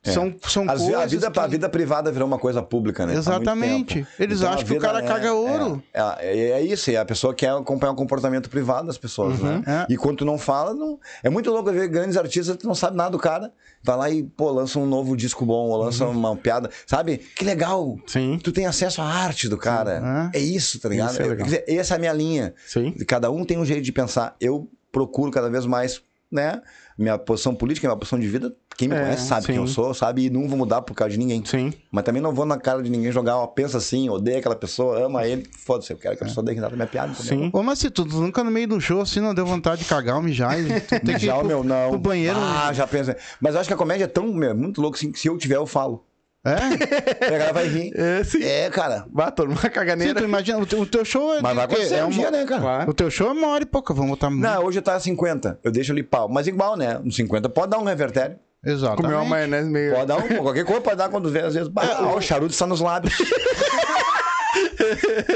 [0.06, 1.02] São, são As- coisas.
[1.02, 3.14] a, vida, que- a vida privada virou uma coisa pública, né?
[3.14, 4.06] Muito Exatamente.
[4.20, 5.82] Eles Então, acham que o cara né, caga ouro.
[5.94, 9.64] É, é, é isso, e a pessoa quer acompanhar o comportamento privado das pessoas, né?
[9.66, 9.94] É.
[9.94, 11.00] E quando tu não fala, não...
[11.24, 13.50] é muito louco ver grandes artistas, tu não sabe nada do cara,
[13.82, 17.20] vai lá e, pô, lança um novo disco bom, ou lança uma piada, sabe?
[17.34, 17.98] Que legal!
[18.06, 18.38] Sim.
[18.44, 20.30] Tu tem acesso à arte do cara.
[20.34, 21.12] É isso, tá ligado?
[21.14, 21.46] Isso é legal.
[21.46, 22.54] Dizer, essa é a minha linha.
[22.68, 22.92] Sim.
[23.08, 24.36] Cada um tem um jeito de pensar.
[24.42, 26.02] Eu procuro cada vez mais,
[26.34, 26.62] né?
[26.98, 28.54] Minha posição política, minha posição de vida.
[28.78, 29.62] Quem me É, conhece sabe quem sim.
[29.62, 30.26] eu sou, sabe?
[30.26, 31.44] E não vou mudar por causa de ninguém.
[31.46, 31.72] Sim.
[31.92, 35.06] Mas também não vou na cara de ninguém jogar, ó, pensa assim, odeia aquela pessoa,
[35.06, 35.48] ama ele.
[35.60, 37.14] Foda-se, eu quero que a pessoa dê risada da minha piada.
[37.14, 37.50] Sim.
[37.54, 40.16] Ô, mas se tu nunca no meio do show assim não deu vontade de cagar
[40.16, 41.90] ou mijar e tu tem que ir Já o pro, meu não.
[41.92, 42.38] pro banheiro.
[42.40, 43.16] Ah, já pensa.
[43.40, 45.28] Mas eu acho que a comédia é tão, meu, é muito louco assim, que se
[45.28, 46.04] eu tiver, eu falo.
[46.46, 46.56] É?
[47.26, 47.94] A galera vai rir.
[47.96, 48.44] É, sim.
[48.44, 49.06] É, cara.
[49.10, 50.14] Bata numa Sim, caganeira.
[50.16, 51.42] tu imagina, o teu, o teu show é.
[51.42, 52.62] Mas vai acontecer é um uma- dia, né, cara?
[52.62, 52.92] Claro.
[52.92, 54.42] O teu show é uma hora e pouca, vamos botar muito.
[54.44, 55.60] Não, hoje tá 50.
[55.64, 56.28] Eu deixo ali pau.
[56.28, 57.00] Mas igual, né?
[57.04, 58.36] Uns 50 pode dar um revertério.
[58.66, 59.02] Exatamente.
[59.04, 59.94] Comeu uma maionese meio.
[59.94, 61.70] Pode dar um, qualquer coisa pode dar quando vê, às vezes.
[61.70, 63.14] Bah, ó, o charuto está nos lábios.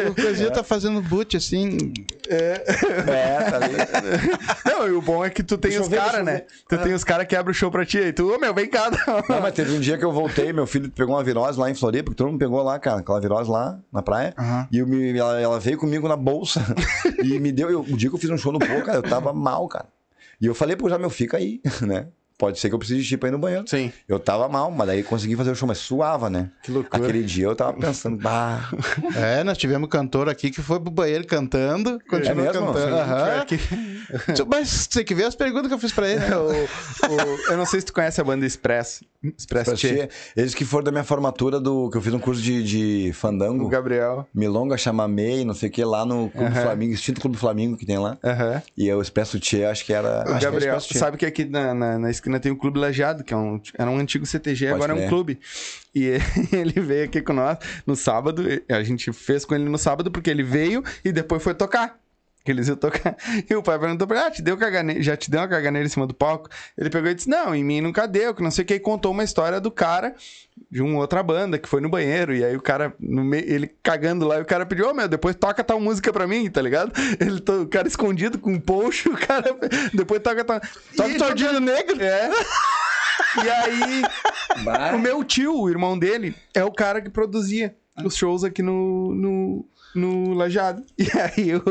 [0.09, 1.93] O coisinha tá fazendo boot assim.
[2.29, 3.75] É, tá ali.
[4.65, 6.43] Não, e o bom é que tu tem Deixa os caras, né?
[6.67, 7.97] Tu tem os caras que abrem o show pra ti.
[7.97, 8.89] E tu, ô meu, vem cá.
[9.29, 11.75] Não, mas teve um dia que eu voltei, meu filho pegou uma virose lá em
[11.75, 14.34] Floripa, porque todo mundo pegou lá, cara, aquela virose lá na praia.
[14.38, 14.67] Aham.
[14.71, 16.61] E eu me- ela, ela veio comigo na bolsa
[17.23, 17.69] e me deu.
[17.69, 19.85] Eu, o dia que eu fiz um show no Pô, cara, eu tava mal, cara.
[20.39, 22.07] E eu falei pro já, meu, fica aí, né?
[22.38, 23.64] Pode ser que eu precise de ir pra ir no banheiro.
[23.68, 23.91] Sim.
[24.07, 26.51] Eu tava mal, mas daí consegui fazer o show, mas suava, né?
[26.61, 27.01] Que loucura.
[27.03, 28.69] Aquele dia eu tava pensando, bah.
[29.18, 32.68] É, nós tivemos cantor aqui que foi pro banheiro cantando, continuou É mesmo?
[32.68, 32.95] cantando.
[32.95, 33.45] Aham.
[34.47, 36.19] Mas tem que ver as perguntas que eu fiz pra ele.
[36.19, 36.27] né?
[36.38, 39.01] O- o- eu não sei se tu conhece a banda Express.
[39.38, 41.89] Express ti, Eles que foram da minha formatura do.
[41.89, 43.68] que eu fiz um curso de, de O fandango.
[43.68, 44.27] Gabriel.
[44.34, 46.61] Milonga, chamamei, não sei o que, lá no Clube Aham.
[46.61, 48.18] Flamengo, extinto Clube Flamengo que tem lá.
[48.23, 48.61] Aham.
[48.77, 50.07] E eu Expresso Tchê, acho que era.
[50.07, 50.97] O acho que era Gabriel, Tchê.
[50.99, 53.90] sabe que aqui na, na, na esquina tem o Clube Lajeado, que é um, era
[53.90, 55.40] um antigo CTG, Pode agora é um clube.
[55.95, 56.18] E
[56.52, 60.30] ele veio aqui com nós no sábado, a gente fez com ele no sábado, porque
[60.30, 61.98] ele veio e depois foi tocar.
[62.48, 63.18] Que eles iam tocar.
[63.49, 65.86] E o pai perguntou pra ele: Ah, te deu caganeira, já te deu uma caganeira
[65.86, 66.48] em cima do palco?
[66.78, 68.76] Ele pegou e disse: Não, em mim nunca deu, que não sei o que.
[68.76, 70.15] E contou uma história do cara
[70.72, 72.34] de uma outra banda que foi no banheiro.
[72.34, 75.10] E aí o cara, no meio, ele cagando lá, e o cara pediu: Ô meu,
[75.10, 76.94] depois toca tal música pra mim, tá ligado?
[77.19, 79.53] Ele, to- o cara escondido com um poncho, o cara.
[79.94, 80.61] Depois toca tal.
[80.95, 82.02] Toca E Tordilho Negro.
[82.02, 82.30] É.
[83.44, 84.03] E aí,
[84.95, 87.76] o meu tio, o irmão dele, é o cara que produzia
[88.06, 89.65] os shows aqui no, no,
[89.98, 90.84] no Lajado.
[90.98, 91.61] E aí o,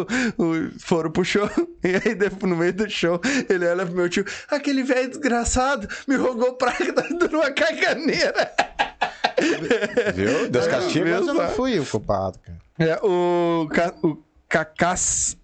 [0.43, 1.49] o- foram pro show.
[1.85, 5.89] E aí, depois, no meio do show, ele olha pro meu tio: aquele velho desgraçado
[6.09, 8.53] me rogou praga dando uma caganeira.
[10.15, 10.49] Viu?
[10.49, 11.19] Deus castiga.
[11.19, 12.59] Mas eu não fui o culpado, cara.
[12.79, 15.37] É, o, Ca- o Cacás.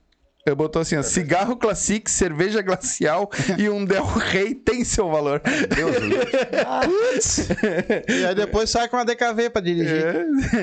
[0.44, 5.40] Eu botou assim, ó, cigarro classic, cerveja glacial e um Del Rey tem seu valor.
[5.72, 6.28] Deus do livro.
[8.08, 10.04] E aí depois sai com uma DKV pra dirigir.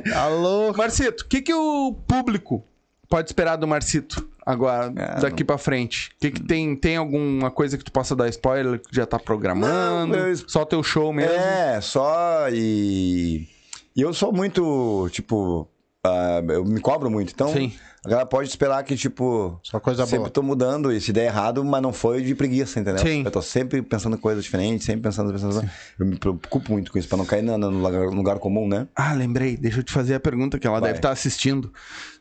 [0.05, 0.13] É.
[0.15, 0.73] Alô?
[0.73, 2.61] Marcito, o que, que o público
[3.07, 6.09] pode esperar do Marcito agora, É, daqui pra frente?
[6.17, 6.75] O que, que tem?
[6.75, 10.17] Tem alguma coisa que tu possa dar spoiler que já tá programando?
[10.17, 11.31] Não, eu- Só teu show mesmo?
[11.33, 13.47] É, só e.
[13.95, 15.67] E eu sou muito, tipo.
[16.05, 17.31] ah, eu me cobro muito.
[17.33, 17.71] Então, Sim.
[18.05, 19.59] A galera pode esperar que, tipo.
[19.63, 20.29] Só coisa sempre boa.
[20.29, 23.01] tô mudando e se der errado, mas não foi de preguiça, entendeu?
[23.05, 23.23] Sim.
[23.25, 25.69] Eu tô sempre pensando em coisas diferentes, sempre pensando, pensando.
[25.99, 28.67] Eu me preocupo muito com isso, pra não cair na- no, lugar, no lugar comum,
[28.67, 28.87] né?
[28.95, 29.57] Ah, lembrei.
[29.57, 30.89] Deixa eu te fazer a pergunta que ela Vai.
[30.89, 31.71] deve estar assistindo.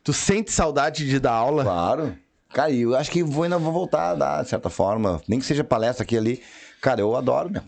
[0.03, 1.63] Tu sente saudade de dar aula?
[1.63, 2.15] Claro.
[2.53, 5.21] Cara, e eu acho que vou, ainda vou voltar a dar, de certa forma.
[5.27, 6.41] Nem que seja palestra aqui e ali.
[6.81, 7.61] Cara, eu adoro, meu.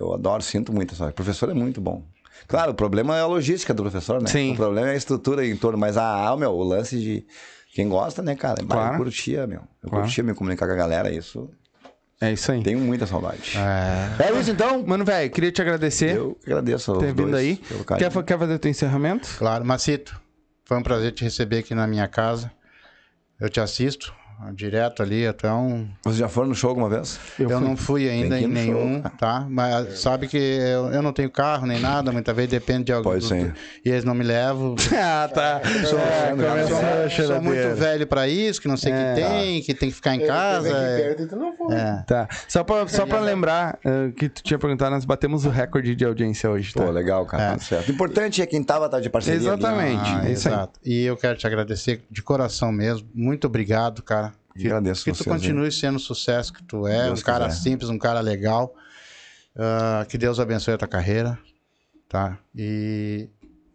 [0.00, 1.06] Eu adoro, sinto muito essa.
[1.08, 2.02] O professor é muito bom.
[2.46, 4.28] Claro, o problema é a logística do professor, né?
[4.28, 4.52] Sim.
[4.52, 7.26] O problema é a estrutura em torno, mas a, ah, meu, o lance de.
[7.74, 8.62] Quem gosta, né, cara?
[8.62, 8.94] Claro.
[8.94, 9.62] Eu curtia, meu.
[9.82, 10.04] Eu Claro.
[10.04, 11.48] curtia me comunicar com a galera, isso.
[12.20, 12.62] É isso aí.
[12.62, 13.56] Tenho muita saudade.
[13.56, 14.28] É.
[14.28, 14.84] É isso então?
[14.86, 17.56] Mano, velho, queria te agradecer Eu agradeço ter vindo aí.
[17.98, 19.28] Quer, quer fazer teu encerramento?
[19.38, 20.20] Claro, Macito,
[20.64, 22.52] foi um prazer te receber aqui na minha casa.
[23.40, 24.14] Eu te assisto
[24.54, 25.88] direto ali, até um.
[26.02, 27.18] Vocês já foram no show alguma vez?
[27.38, 27.60] Eu, fui.
[27.60, 29.46] não fui ainda em no show, nenhum, tá?
[29.48, 33.02] Mas sabe que eu, eu não tenho carro nem nada, muitas vezes depende de.
[33.02, 33.54] Pode ser.
[33.84, 34.74] E eles não me levam.
[34.98, 35.60] ah, tá.
[35.86, 39.14] Sou, É, a sou, sou muito velho pra isso, que não sei o É.
[39.14, 40.68] que tem, que tem que ficar em Ele casa.
[40.68, 42.02] é- perto, então não é.
[42.06, 42.28] Tá.
[42.48, 46.04] Só pra, só pra lembrar eh, que tu tinha perguntado, nós batemos o recorde de
[46.04, 46.84] audiência hoje, tá?
[46.84, 47.42] Pô, legal, cara.
[47.42, 47.50] É.
[47.52, 47.88] Tudo certo.
[47.88, 49.38] O importante é quem tava tá de parceria.
[49.38, 49.46] ali.
[49.48, 50.10] Exatamente.
[50.10, 50.80] Ah, é exato.
[50.84, 53.08] E eu quero te agradecer de coração mesmo.
[53.14, 54.31] Muito obrigado, cara.
[54.56, 57.46] Que, Agradeço que tu vocês, continue sendo o sucesso que tu é, Deus um cara
[57.48, 57.60] quiser.
[57.60, 58.74] simples, um cara legal.
[59.56, 61.38] Ah, que Deus abençoe a tua carreira,
[62.08, 62.38] tá?
[62.54, 63.28] E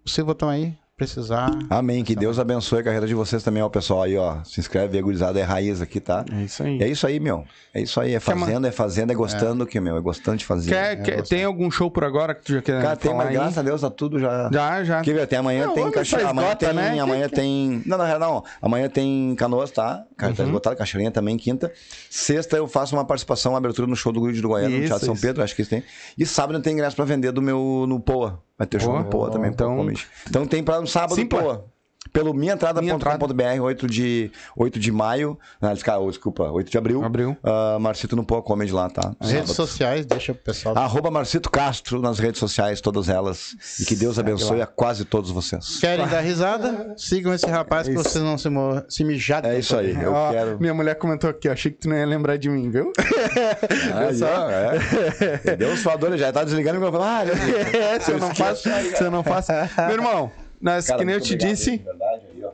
[0.05, 1.51] o seu botão aí, precisar.
[1.69, 2.03] Amém.
[2.03, 4.01] Que Deus abençoe a carreira de vocês também, ó, pessoal.
[4.01, 4.43] Aí, ó.
[4.43, 6.25] Se inscreve aí, gurizada, é raiz aqui, tá?
[6.31, 6.81] É isso aí.
[6.81, 7.45] É isso aí, meu.
[7.71, 8.15] É isso aí.
[8.15, 9.95] É fazendo, é fazendo, é gostando que, meu.
[9.97, 10.71] É gostando de fazer.
[10.71, 13.33] Quer, quer- tem algum show por agora que tu já quer Cara, tem, mas aí?
[13.35, 14.49] graças a Deus tá tudo já.
[14.51, 15.01] Já, já.
[15.01, 15.21] Quer ver?
[15.21, 16.73] Até amanhã Não, tem só Amanhã esgota, tem.
[16.73, 16.99] né?
[16.99, 17.83] Amanhã tem.
[17.85, 18.43] Não, na real, não.
[18.59, 20.03] Amanhã tem canoas, tá?
[20.17, 20.35] Cara, Uhum.
[20.35, 21.71] tá esgotado, cachoeirinha também, quinta.
[22.09, 24.87] Sexta eu faço uma participação, uma abertura no show do Grupo de Uruguaiana, no Isso,
[24.87, 25.21] Teatro São isso.
[25.21, 25.83] Pedro, acho que isso tem.
[26.17, 28.41] E sábado tem ingresso pra vender do meu no Poa.
[28.57, 29.03] Vai ter show Boa.
[29.03, 30.01] no Poa também, Então- então...
[30.27, 31.41] Então tem pra no sábado Simpla.
[31.43, 31.65] Poa.
[32.11, 35.37] Pelo minhaentrada.com.br, 8 de, 8 de maio.
[35.61, 37.03] Não, desculpa, desculpa, 8 de abril.
[37.03, 37.37] Abril.
[37.43, 39.13] Ah, Marcito no Poa Comedy lá, tá?
[39.21, 39.53] Redes Sábado.
[39.53, 40.77] sociais, deixa o pessoal.
[40.77, 43.55] Arroba Marcito Castro nas redes sociais, todas elas.
[43.79, 45.79] E que Deus abençoe a quase todos vocês.
[45.79, 46.93] Querem dar risada?
[46.97, 48.03] Sigam esse rapaz que Isso.
[48.03, 48.49] vocês não se,
[48.89, 49.51] se mijarem.
[49.51, 49.95] É isso aí.
[50.01, 50.59] Eu Ó, quero.
[50.59, 52.91] Minha mulher comentou aqui, ó, achei que tu não ia lembrar de mim, viu?
[53.93, 55.55] Ah, já, é.
[55.55, 57.09] Deus falou, ele já tá desligando o microfone.
[57.09, 57.39] Ah, Deus.
[57.73, 59.51] é, se eu não faço, se eu não faço.
[59.87, 60.31] Meu irmão,
[60.61, 62.51] nós, Cara, que nem eu te obrigado, disse, de verdade, aí, ó.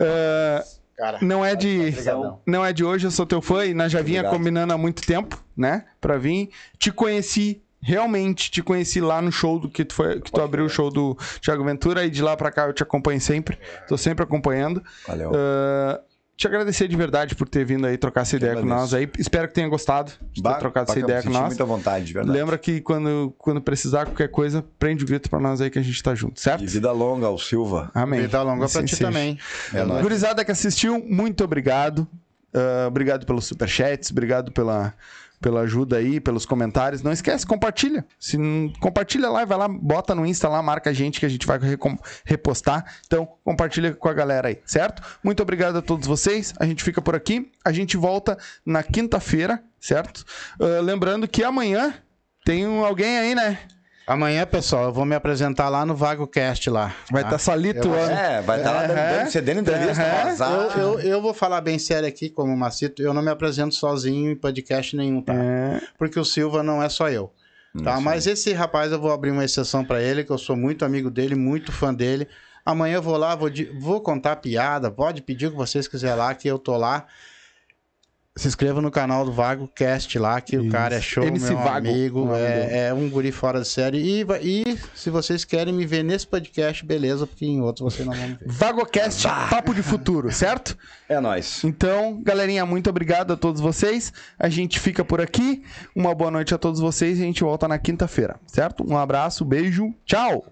[0.00, 0.64] ah,
[0.96, 2.40] Cara, não é de Obrigadão.
[2.46, 4.32] não é de hoje, eu sou teu fã e nós já vinha Obrigado.
[4.38, 5.84] combinando há muito tempo, né?
[6.00, 6.50] Pra vir.
[6.78, 10.64] Te conheci realmente te conheci lá no show do que tu, foi, que tu abriu
[10.64, 13.56] o show do Thiago Ventura e de lá pra cá eu te acompanho sempre.
[13.86, 14.82] Tô sempre acompanhando.
[15.06, 15.30] Valeu.
[15.32, 16.00] Ah,
[16.36, 18.80] te agradecer de verdade por ter vindo aí trocar essa ideia com agradeço.
[18.82, 19.08] nós aí.
[19.18, 21.46] Espero que tenha gostado de ter Bah, trocado essa ideia com nós.
[21.46, 22.36] muita vontade, de verdade.
[22.38, 25.82] Lembra que quando, quando precisar qualquer coisa, prende o grito pra nós aí que a
[25.82, 26.62] gente tá junto, certo?
[26.62, 27.90] E vida longa ao Silva.
[27.94, 28.20] Amém.
[28.20, 29.06] Vida longa pra Assim ti seja.
[29.08, 29.38] também.
[29.72, 30.02] É nóis.
[30.02, 32.06] Gurizada que assistiu, muito obrigado.
[32.54, 34.92] Ah, obrigado pelos superchats, obrigado pela,
[35.40, 37.02] pela ajuda aí, pelos comentários.
[37.02, 38.04] Não esquece, compartilha.
[38.18, 41.28] Se não- compartilha lá, vai lá, bota no Insta lá, marca a gente que a
[41.28, 41.58] gente vai
[42.24, 42.84] repostar.
[43.06, 45.02] Então, compartilha com a galera aí, certo?
[45.22, 46.54] Muito obrigado a todos vocês.
[46.58, 47.50] A gente fica por aqui.
[47.64, 50.24] A gente volta na quinta-feira, certo?
[50.60, 51.94] Ah, lembrando que amanhã
[52.44, 53.58] tem alguém aí, né?
[54.06, 56.94] Amanhã, pessoal, eu vou me apresentar lá no VagoCast lá.
[57.10, 57.30] Vai tá?
[57.30, 57.88] estar Salito.
[57.88, 59.16] Eu- ah, É, vai estar lá dando, Aham.
[59.18, 60.52] dando, cedendo entrevista, vazar.
[60.78, 64.30] Eu, eu, eu vou falar bem sério aqui, como Macito, eu não me apresento sozinho
[64.30, 65.34] em podcast nenhum, tá?
[65.34, 67.32] é, Porque o Silva não é só eu.
[67.82, 68.00] Tá?
[68.00, 71.10] Mas esse rapaz eu vou abrir uma exceção pra ele, que eu sou muito amigo
[71.10, 72.26] dele, muito fã dele.
[72.64, 76.34] Amanhã eu vou lá, vou, vou contar piada, pode pedir o que vocês quiserem lá,
[76.34, 77.06] que eu tô lá.
[78.36, 80.70] Se inscreva no canal do Vago Cast lá, que o Isso.
[80.70, 83.98] cara é show, MC meu Vago, o amigo, é, é um guri fora de série.
[83.98, 88.14] E, e se vocês querem me ver nesse podcast, beleza, porque em outros vocês não
[88.14, 88.46] vão me ver.
[88.46, 90.76] Vagocast Papo de Futuro, certo?
[91.08, 91.62] É nóis.
[91.62, 94.12] Então, galerinha, muito obrigado a todos vocês.
[94.36, 95.62] A gente fica por aqui.
[95.94, 98.84] Uma boa noite a todos vocês e a gente volta na quinta-feira, certo?
[98.84, 100.44] Um abraço, beijo, tchau!